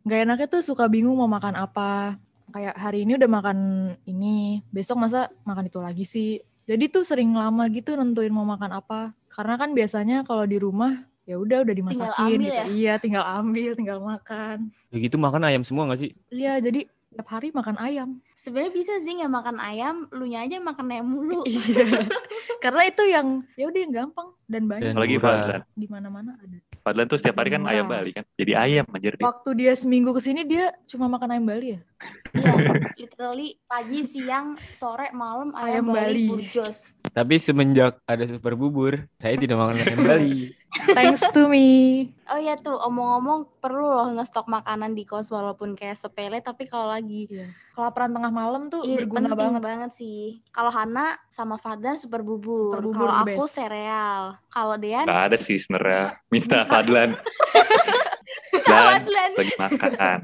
Nggak 0.05 0.19
enaknya 0.25 0.47
tuh 0.47 0.61
suka 0.61 0.85
bingung 0.85 1.17
mau 1.17 1.29
makan 1.29 1.57
apa. 1.57 2.15
Kayak 2.49 2.75
hari 2.81 3.05
ini 3.05 3.13
udah 3.13 3.29
makan 3.29 3.57
ini, 4.09 4.65
besok 4.73 4.97
masa 5.05 5.29
makan 5.45 5.69
itu 5.69 5.77
lagi 5.77 6.05
sih. 6.05 6.41
Jadi 6.65 6.89
tuh 6.89 7.05
sering 7.05 7.29
lama 7.33 7.65
gitu 7.69 7.93
nentuin 7.93 8.33
mau 8.33 8.45
makan 8.45 8.73
apa. 8.73 9.13
Karena 9.29 9.57
kan 9.57 9.73
biasanya 9.73 10.25
kalau 10.25 10.45
di 10.45 10.57
rumah 10.57 11.05
ya 11.25 11.37
udah 11.37 11.61
udah 11.61 11.75
dimasakin 11.77 12.17
ambil 12.25 12.41
gitu. 12.41 12.57
ya? 12.57 12.63
Iya, 12.65 12.93
tinggal 12.97 13.21
ambil, 13.37 13.69
tinggal 13.77 13.99
makan. 14.01 14.73
ya 14.89 14.97
gitu 14.97 15.21
makan 15.21 15.41
ayam 15.45 15.61
semua 15.61 15.85
gak 15.93 16.01
sih 16.01 16.11
Iya, 16.33 16.57
jadi 16.57 16.89
tiap 17.09 17.25
hari 17.27 17.49
makan 17.49 17.73
ayam. 17.75 18.09
sebenarnya 18.33 18.71
bisa 18.71 18.93
sih 19.01 19.17
nggak 19.17 19.33
makan 19.33 19.57
ayam 19.57 20.05
lu 20.09 20.23
nya 20.23 20.45
aja 20.45 20.57
makan 20.57 20.87
ayam 20.89 21.07
mulu 21.09 21.41
Iya. 21.49 22.05
Karena 22.63 22.81
itu 22.85 23.03
yang 23.03 23.27
ya 23.53 23.65
udah 23.65 23.79
yang 23.81 23.93
gampang 23.95 24.29
dan 24.45 24.61
banyak 24.65 24.83
Dan 24.85 24.95
murah. 24.95 25.17
Fadlan 25.19 25.61
di 25.73 25.87
mana-mana 25.89 26.31
ada. 26.37 26.57
Fadlan 26.79 27.05
tuh 27.05 27.17
setiap 27.17 27.35
hari 27.37 27.49
kan 27.49 27.65
ayam 27.65 27.85
Bali 27.85 28.11
kan 28.11 28.23
jadi 28.35 28.53
ayam 28.55 28.85
anjir 28.89 29.17
dia. 29.17 29.25
Waktu 29.25 29.49
dia 29.55 29.73
seminggu 29.73 30.11
ke 30.11 30.21
sini 30.21 30.45
dia 30.45 30.69
cuma 30.85 31.09
makan 31.09 31.33
ayam 31.33 31.45
Bali 31.45 31.67
ya. 31.73 31.79
iya 32.31 32.53
literally 32.95 33.57
pagi 33.65 34.05
siang 34.05 34.53
sore 34.71 35.09
malam 35.11 35.49
ayam, 35.51 35.83
Ayam 35.83 35.85
Bali, 35.89 35.97
Bali. 35.97 36.25
burjos 36.29 36.93
tapi 37.09 37.35
semenjak 37.35 37.97
ada 38.05 38.21
super 38.23 38.53
bubur 38.53 39.01
saya 39.17 39.33
tidak 39.33 39.57
makan 39.57 39.81
ayam 39.81 39.99
Bali 39.99 40.37
Thanks 40.69 41.25
to 41.25 41.45
me. 41.45 41.67
oh 42.25 42.37
iya 42.37 42.53
tuh 42.53 42.77
omong-omong 42.77 43.49
perlu 43.57 43.89
loh 43.91 44.07
ngestok 44.11 44.45
makanan 44.45 44.93
di 44.93 45.01
kos 45.01 45.27
walaupun 45.27 45.73
kayak 45.73 45.95
sepele 45.95 46.39
tapi 46.39 46.65
kalau 46.65 46.87
lagi 46.87 47.25
Kelaparan 47.71 48.11
tengah 48.11 48.29
malam 48.29 48.67
tuh 48.67 48.83
Iya, 48.83 49.01
berguna 49.01 49.31
penting 49.31 49.55
banget. 49.57 49.91
sih. 49.93 50.21
Kalau 50.49 50.67
Hana 50.67 51.17
sama 51.27 51.55
Fadlan 51.55 51.95
super 51.95 52.19
bubur. 52.19 52.69
Super 52.69 52.83
bubur 52.83 53.07
Kalau 53.07 53.23
aku 53.23 53.43
best. 53.43 53.55
sereal. 53.55 54.35
Kalau 54.47 54.75
Dean 54.75 55.05
nggak 55.05 55.23
ada 55.25 55.37
sih 55.37 55.55
sebenarnya 55.55 56.03
minta 56.27 56.61
Fadlan 56.63 57.15
dan 58.61 59.01
Fadlan. 59.01 59.31
lagi 59.33 59.53
makan 59.55 60.19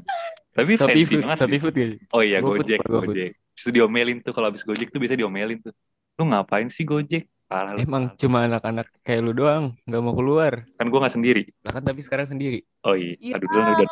tapi 0.52 0.70
Shopee 0.72 0.88
fancy 0.96 1.04
food 1.06 1.20
banget 1.22 1.36
Shopee 1.38 1.60
food 1.60 1.74
gak 1.74 1.88
sih 1.90 1.98
oh 2.08 2.22
iya 2.22 2.38
Gojek. 2.38 2.80
Gojek 2.82 3.30
itu 3.36 3.68
diomelin 3.70 4.18
tuh 4.20 4.30
kalau 4.30 4.48
habis 4.48 4.62
Gojek 4.62 4.88
tuh 4.88 4.96
biasa 4.96 5.14
diomelin 5.14 5.58
tuh 5.60 5.72
lu 6.16 6.24
ngapain 6.26 6.68
sih 6.68 6.80
Gojek 6.82 7.28
parah 7.46 7.72
lu. 7.74 7.82
emang 7.82 8.10
cuma 8.18 8.42
anak-anak 8.44 8.90
kayak 9.06 9.22
lu 9.22 9.32
doang 9.32 9.78
nggak 9.86 10.02
mau 10.02 10.14
keluar. 10.14 10.66
Kan 10.74 10.90
gue 10.90 10.98
nggak 10.98 11.14
sendiri. 11.14 11.42
Lah 11.62 11.72
kan 11.74 11.82
tapi 11.86 12.00
sekarang 12.02 12.26
sendiri. 12.26 12.60
Oh 12.82 12.98
iya 12.98 13.14
Iya. 13.18 13.34
aduh 13.38 13.48
dulu 13.48 13.70
udah 13.78 13.90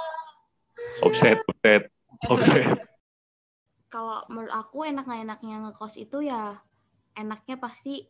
offset 1.02 1.38
offset 1.46 1.82
offset. 2.26 2.66
Kalau 3.88 4.26
menurut 4.26 4.50
aku 4.50 4.82
enak 4.82 5.06
nggak 5.06 5.22
enaknya 5.22 5.56
ngekos 5.70 5.94
itu 5.96 6.18
ya 6.26 6.58
enaknya 7.14 7.56
pasti 7.62 8.02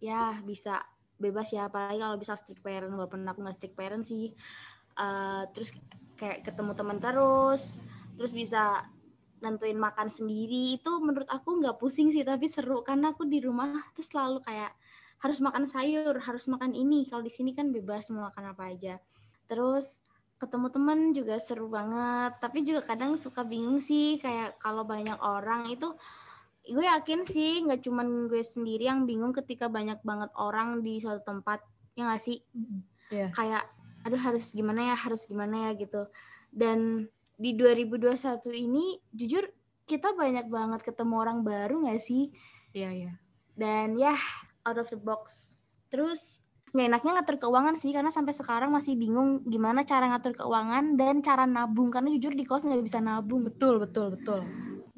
ya 0.00 0.40
bisa 0.40 0.80
bebas 1.20 1.52
ya. 1.52 1.68
Apalagi 1.68 2.00
kalau 2.00 2.16
bisa 2.16 2.32
strict 2.32 2.64
parent 2.64 2.88
walaupun 2.92 3.28
aku 3.28 3.44
nggak 3.44 3.56
strict 3.60 3.76
parent 3.76 4.08
sih. 4.08 4.32
Eh, 4.98 5.42
terus 5.52 5.70
kayak 6.16 6.48
ketemu 6.48 6.72
teman 6.74 6.98
terus 6.98 7.76
terus 8.18 8.32
bisa 8.34 8.88
nentuin 9.44 9.76
makan 9.76 10.08
sendiri. 10.08 10.80
Itu 10.80 10.96
menurut 10.98 11.28
aku 11.28 11.60
nggak 11.60 11.76
pusing 11.76 12.08
sih 12.08 12.24
tapi 12.24 12.48
seru. 12.48 12.80
Karena 12.80 13.12
aku 13.12 13.28
di 13.28 13.38
rumah 13.44 13.84
tuh 13.92 14.02
selalu 14.02 14.40
kayak 14.42 14.72
harus 15.18 15.38
makan 15.42 15.66
sayur 15.66 16.14
harus 16.22 16.46
makan 16.46 16.74
ini. 16.74 17.06
Kalau 17.10 17.22
di 17.26 17.32
sini 17.32 17.54
kan 17.54 17.74
bebas 17.74 18.10
mau 18.14 18.30
makan 18.30 18.54
apa 18.54 18.70
aja. 18.70 19.02
Terus 19.50 20.02
ketemu 20.38 20.66
teman 20.70 20.98
juga 21.10 21.36
seru 21.42 21.66
banget. 21.66 22.38
Tapi 22.38 22.62
juga 22.62 22.86
kadang 22.86 23.18
suka 23.18 23.42
bingung 23.42 23.82
sih 23.82 24.22
kayak 24.22 24.62
kalau 24.62 24.86
banyak 24.86 25.18
orang 25.18 25.66
itu 25.70 25.90
gue 26.68 26.84
yakin 26.84 27.24
sih 27.24 27.64
nggak 27.64 27.80
cuman 27.80 28.28
gue 28.28 28.44
sendiri 28.44 28.86
yang 28.86 29.08
bingung 29.08 29.32
ketika 29.32 29.72
banyak 29.72 29.98
banget 30.04 30.28
orang 30.36 30.84
di 30.84 31.00
suatu 31.00 31.24
tempat 31.26 31.64
ya 31.98 32.06
nggak 32.06 32.22
sih? 32.22 32.38
Iya. 33.08 33.32
kayak 33.32 33.64
aduh 34.04 34.20
harus 34.20 34.52
gimana 34.52 34.92
ya 34.92 34.96
harus 34.96 35.26
gimana 35.26 35.68
ya 35.68 35.80
gitu. 35.80 36.06
Dan 36.52 37.08
di 37.34 37.56
2021 37.56 38.14
ini 38.54 39.00
jujur 39.10 39.48
kita 39.88 40.12
banyak 40.12 40.46
banget 40.52 40.84
ketemu 40.84 41.14
orang 41.16 41.38
baru 41.42 41.88
nggak 41.88 42.02
sih? 42.04 42.30
Iya, 42.76 42.90
iya. 42.92 43.12
dan 43.56 43.96
ya 43.96 44.14
out 44.68 44.78
of 44.78 44.88
the 44.92 45.00
box 45.00 45.56
terus 45.88 46.44
nggak 46.68 46.86
enaknya 46.94 47.12
ngatur 47.16 47.36
keuangan 47.40 47.74
sih 47.80 47.90
karena 47.96 48.12
sampai 48.12 48.36
sekarang 48.36 48.68
masih 48.68 48.92
bingung 48.92 49.40
gimana 49.48 49.88
cara 49.88 50.04
ngatur 50.12 50.36
keuangan 50.36 51.00
dan 51.00 51.24
cara 51.24 51.48
nabung 51.48 51.88
karena 51.88 52.12
jujur 52.12 52.36
di 52.36 52.44
kos 52.44 52.68
nggak 52.68 52.84
bisa 52.84 53.00
nabung 53.00 53.48
Betul, 53.48 53.80
betul, 53.80 54.12
betul. 54.12 54.44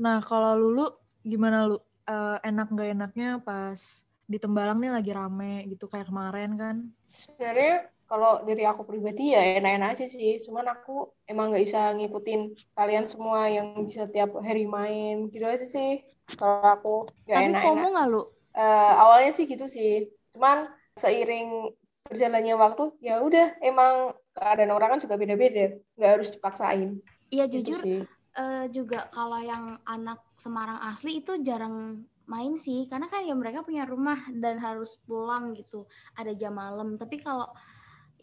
Nah, 0.00 0.18
kalau 0.24 0.56
Lulu 0.56 0.86
gimana 1.22 1.68
lu? 1.68 1.78
Eh, 2.08 2.36
enak 2.42 2.72
nggak 2.74 2.90
enaknya 2.96 3.30
pas 3.44 4.02
di 4.26 4.40
Tembalang 4.40 4.82
nih 4.82 4.90
lagi 4.90 5.12
rame 5.14 5.68
gitu 5.70 5.86
kayak 5.86 6.10
kemarin 6.10 6.58
kan? 6.58 6.76
Sebenarnya 7.14 7.86
kalau 8.10 8.42
dari 8.42 8.66
aku 8.66 8.82
pribadi 8.82 9.36
ya 9.36 9.60
enak-enak 9.60 9.94
aja 9.94 10.06
sih. 10.10 10.42
Cuman 10.42 10.66
aku 10.66 11.14
emang 11.30 11.54
nggak 11.54 11.62
bisa 11.62 11.94
ngikutin 11.94 12.40
kalian 12.74 13.06
semua 13.06 13.46
yang 13.46 13.86
bisa 13.86 14.10
tiap 14.10 14.34
hari 14.42 14.66
main 14.66 15.30
gitu 15.30 15.46
aja 15.46 15.62
sih. 15.62 16.02
Kalau 16.34 16.66
aku 16.66 16.94
nggak 17.28 17.38
tapi 17.38 17.46
enak-enak. 17.54 17.62
FOMO 17.62 17.86
nggak 17.94 18.08
lu 18.10 18.22
Eh, 18.54 18.92
awalnya 19.02 19.30
sih 19.36 19.46
gitu 19.46 19.66
sih. 19.70 20.10
Cuman 20.34 20.66
seiring 20.98 21.70
berjalannya 22.10 22.54
waktu 22.58 22.84
ya 22.98 23.22
udah 23.22 23.60
emang 23.62 24.14
keadaan 24.34 24.72
orang 24.74 24.98
kan 24.98 25.00
juga 25.04 25.16
beda-beda. 25.20 25.78
Nggak 25.98 26.12
harus 26.18 26.28
dipaksain. 26.34 26.90
iya 27.30 27.44
Gitu 27.50 27.72
jujur 27.72 27.80
sih. 27.82 27.98
eh, 28.36 28.64
juga 28.70 29.10
kalau 29.10 29.38
yang 29.42 29.78
anak 29.86 30.18
Semarang 30.38 30.80
asli 30.90 31.20
itu 31.20 31.32
jarang 31.44 32.06
main 32.26 32.54
sih 32.62 32.86
karena 32.86 33.10
kan 33.10 33.26
ya 33.26 33.34
mereka 33.34 33.66
punya 33.66 33.82
rumah 33.84 34.18
dan 34.30 34.62
harus 34.62 34.96
pulang 35.02 35.50
gitu 35.58 35.84
ada 36.14 36.30
jam 36.30 36.54
malam 36.54 36.94
tapi 36.94 37.18
kalau 37.18 37.50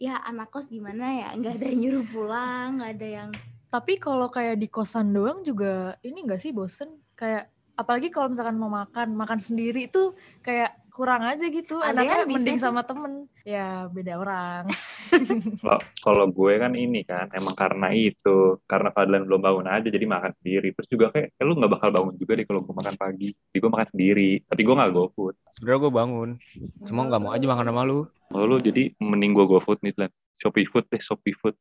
ya 0.00 0.16
anak 0.24 0.48
kos 0.48 0.72
gimana 0.72 1.04
ya 1.12 1.28
nggak 1.36 1.60
ada 1.60 1.66
yang 1.68 1.78
nyuruh 1.84 2.06
pulang 2.08 2.68
nggak 2.80 2.92
ada 2.96 3.08
yang 3.08 3.30
Tapi 3.68 4.00
kalau 4.00 4.32
kayak 4.32 4.56
di 4.56 4.68
kosan 4.72 5.12
doang 5.12 5.44
juga 5.44 5.92
ini 6.00 6.24
nggak 6.24 6.40
sih 6.40 6.56
bosen? 6.56 6.88
Kayak 7.12 7.52
apalagi 7.78 8.10
kalau 8.10 8.34
misalkan 8.34 8.58
mau 8.58 8.66
makan, 8.66 9.14
makan 9.14 9.38
sendiri 9.38 9.86
itu 9.86 10.10
kayak 10.42 10.74
kurang 10.90 11.22
aja 11.22 11.46
gitu. 11.46 11.78
Ada 11.78 12.02
Enaknya 12.02 12.26
mending 12.26 12.58
sama 12.58 12.82
temen. 12.82 13.30
Ya 13.46 13.86
beda 13.86 14.18
orang. 14.18 14.66
Kalau 16.04 16.26
gue 16.26 16.52
kan 16.58 16.74
ini 16.74 17.06
kan 17.06 17.30
emang 17.30 17.54
karena 17.54 17.94
itu 17.94 18.58
karena 18.66 18.90
keadaan 18.90 19.30
belum 19.30 19.40
bangun 19.40 19.66
aja 19.70 19.88
jadi 19.88 20.04
makan 20.04 20.34
sendiri 20.42 20.74
terus 20.76 20.88
juga 20.90 21.06
kayak 21.14 21.32
eh, 21.32 21.44
lu 21.46 21.56
nggak 21.56 21.72
bakal 21.72 21.88
bangun 21.94 22.14
juga 22.20 22.36
deh 22.36 22.44
kalau 22.44 22.60
gue 22.60 22.74
makan 22.76 22.96
pagi 23.00 23.32
jadi 23.32 23.58
gue 23.64 23.70
makan 23.72 23.88
sendiri 23.88 24.30
tapi 24.44 24.60
gue 24.68 24.74
nggak 24.76 24.92
GoFood 24.92 25.34
Sebenarnya 25.48 25.80
gue 25.80 25.92
bangun, 25.96 26.28
cuma 26.84 27.00
nggak 27.08 27.20
mau 27.24 27.32
aja 27.32 27.46
makan 27.48 27.66
sama 27.72 27.82
lu. 27.88 27.98
kalau 28.28 28.44
lu 28.44 28.56
jadi 28.60 28.82
mending 29.00 29.32
gue 29.32 29.46
GoFood 29.48 29.80
nih 29.80 29.96
Lan 29.96 30.12
Shopee 30.36 30.68
Food 30.68 30.84
deh 30.92 31.00
Shopee 31.00 31.32
Food 31.32 31.56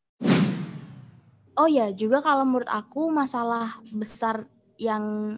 Oh 1.58 1.66
ya, 1.66 1.90
juga 1.90 2.22
kalau 2.22 2.46
menurut 2.46 2.70
aku 2.70 3.10
masalah 3.10 3.82
besar 3.90 4.46
yang 4.78 5.38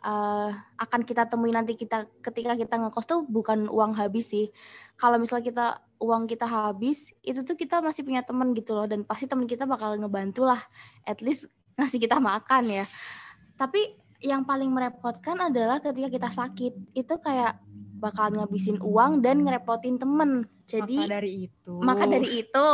eh, 0.00 0.50
akan 0.56 1.00
kita 1.04 1.28
temui 1.28 1.52
nanti 1.52 1.76
kita 1.76 2.08
ketika 2.24 2.56
kita 2.56 2.74
ngekos 2.80 3.06
tuh 3.06 3.20
bukan 3.24 3.68
uang 3.68 3.96
habis 3.96 4.32
sih. 4.32 4.48
Kalau 4.96 5.16
misalnya 5.16 5.44
kita 5.46 5.66
uang 6.00 6.24
kita 6.24 6.48
habis, 6.48 7.12
itu 7.20 7.44
tuh 7.44 7.56
kita 7.56 7.84
masih 7.84 8.04
punya 8.04 8.24
temen 8.24 8.56
gitu 8.56 8.72
loh 8.72 8.88
dan 8.88 9.04
pasti 9.04 9.28
temen 9.28 9.44
kita 9.44 9.68
bakal 9.68 9.94
ngebantu 9.96 10.48
lah, 10.48 10.60
at 11.04 11.20
least 11.20 11.48
ngasih 11.76 12.00
kita 12.00 12.16
makan 12.16 12.82
ya. 12.82 12.84
Tapi 13.60 14.00
yang 14.20 14.44
paling 14.44 14.68
merepotkan 14.68 15.48
adalah 15.48 15.80
ketika 15.80 16.08
kita 16.12 16.30
sakit, 16.32 16.72
itu 16.92 17.14
kayak 17.20 17.56
bakal 18.00 18.32
ngabisin 18.32 18.80
uang 18.80 19.20
dan 19.20 19.44
ngerepotin 19.44 20.00
temen. 20.00 20.48
Jadi 20.64 20.96
Maka 20.96 21.12
dari 21.20 21.32
itu. 21.44 21.72
maka 21.82 22.04
dari 22.08 22.28
itu, 22.40 22.68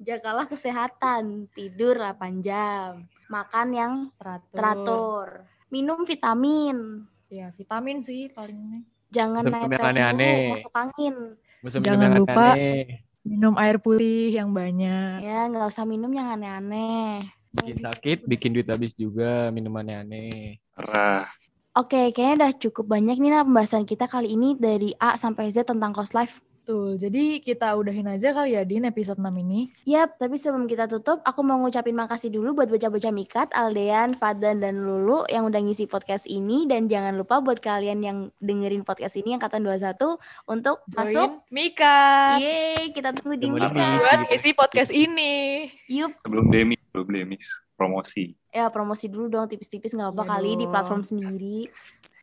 jagalah 0.00 0.46
kesehatan, 0.48 1.50
tidur 1.52 2.00
8 2.00 2.40
jam, 2.40 3.04
makan 3.28 3.68
yang 3.74 3.92
teratur. 4.16 4.56
teratur, 4.56 5.28
minum 5.70 6.02
vitamin, 6.04 7.06
Ya 7.30 7.54
vitamin 7.54 8.02
sih 8.02 8.26
paling 8.34 8.58
ini. 8.58 8.80
jangan 9.10 9.46
Minum 9.46 9.70
naik 9.70 9.82
aneh-aneh. 9.82 10.50
masuk 10.54 10.74
angin. 10.74 11.14
Jangan 11.62 11.82
minum 11.86 12.02
yang 12.02 12.14
lupa. 12.26 12.44
aneh. 12.54 13.06
Minum 13.22 13.54
air 13.54 13.76
putih 13.78 14.34
yang 14.34 14.50
banyak. 14.50 15.22
Ya, 15.22 15.46
nggak 15.46 15.70
usah 15.70 15.86
minum 15.86 16.10
yang 16.10 16.26
aneh-aneh. 16.34 17.30
Bikin 17.54 17.78
sakit, 17.78 18.18
bikin 18.26 18.50
duit 18.54 18.66
habis 18.70 18.94
juga 18.94 19.50
minumannya 19.50 20.02
aneh. 20.06 20.58
parah 20.74 21.26
Oke, 21.70 22.10
kayaknya 22.10 22.34
udah 22.46 22.52
cukup 22.58 22.84
banyak 22.90 23.14
nih 23.22 23.30
nah 23.30 23.46
pembahasan 23.46 23.86
kita 23.86 24.10
kali 24.10 24.34
ini 24.34 24.58
dari 24.58 24.90
A 24.98 25.14
sampai 25.14 25.54
Z 25.54 25.70
tentang 25.70 25.94
cost 25.94 26.18
life. 26.18 26.42
Tuh, 26.64 26.94
jadi 26.94 27.40
kita 27.40 27.72
udahin 27.74 28.06
aja 28.06 28.36
kali 28.36 28.54
ya 28.54 28.62
Din 28.68 28.84
episode 28.86 29.16
6 29.16 29.26
ini. 29.40 29.72
Yap, 29.88 30.20
tapi 30.20 30.36
sebelum 30.36 30.68
kita 30.68 30.86
tutup, 30.86 31.24
aku 31.24 31.40
mau 31.40 31.56
ngucapin 31.60 31.96
makasih 31.96 32.28
dulu 32.28 32.52
buat 32.52 32.68
bocah-bocah 32.68 33.12
Mikat, 33.12 33.48
Aldean, 33.56 34.12
Fadan, 34.12 34.60
dan 34.60 34.80
Lulu 34.84 35.24
yang 35.32 35.48
udah 35.48 35.58
ngisi 35.58 35.88
podcast 35.88 36.28
ini. 36.28 36.68
Dan 36.68 36.86
jangan 36.86 37.16
lupa 37.16 37.40
buat 37.40 37.58
kalian 37.58 38.04
yang 38.04 38.18
dengerin 38.38 38.84
podcast 38.84 39.16
ini, 39.16 39.34
yang 39.34 39.42
kata 39.42 39.58
21, 39.58 40.20
untuk 40.46 40.84
masuk. 40.92 41.42
Join 41.42 41.48
Mika. 41.48 42.36
Yeay, 42.38 42.92
kita 42.92 43.16
tunggu 43.16 43.40
di 43.40 43.48
Mikat. 43.48 43.72
Mikat. 43.72 43.98
Buat 44.04 44.20
isi 44.30 44.50
podcast 44.52 44.92
ini. 44.92 45.66
Yup, 45.88 46.20
sebelum 46.22 46.52
demi 46.52 46.76
sebelum 46.90 47.08
demis 47.08 47.46
promosi 47.78 48.34
ya 48.50 48.66
promosi 48.68 49.06
dulu 49.06 49.30
dong, 49.30 49.46
tipis-tipis 49.46 49.94
nggak 49.94 50.10
apa-apa 50.10 50.24
Iya 50.26 50.30
kali 50.34 50.50
di 50.58 50.66
platform 50.66 51.02
sendiri. 51.06 51.58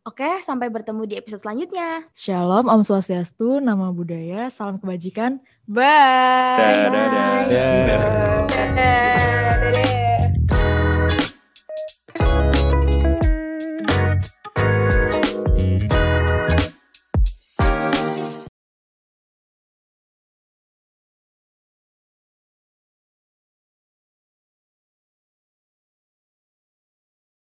Oke, 0.08 0.40
sampai 0.40 0.72
bertemu 0.72 1.04
di 1.04 1.20
episode 1.20 1.44
selanjutnya. 1.44 2.08
Shalom, 2.16 2.72
Om 2.72 2.80
Swastiastu, 2.80 3.60
nama 3.60 3.92
budaya, 3.92 4.48
salam 4.48 4.80
kebajikan. 4.80 5.44
Bye. 5.68 5.84
dadah 5.84 6.88
dadah 6.88 7.40
Dadah. 7.52 8.04
Dadah. 8.48 9.52
Dadah. 9.68 10.17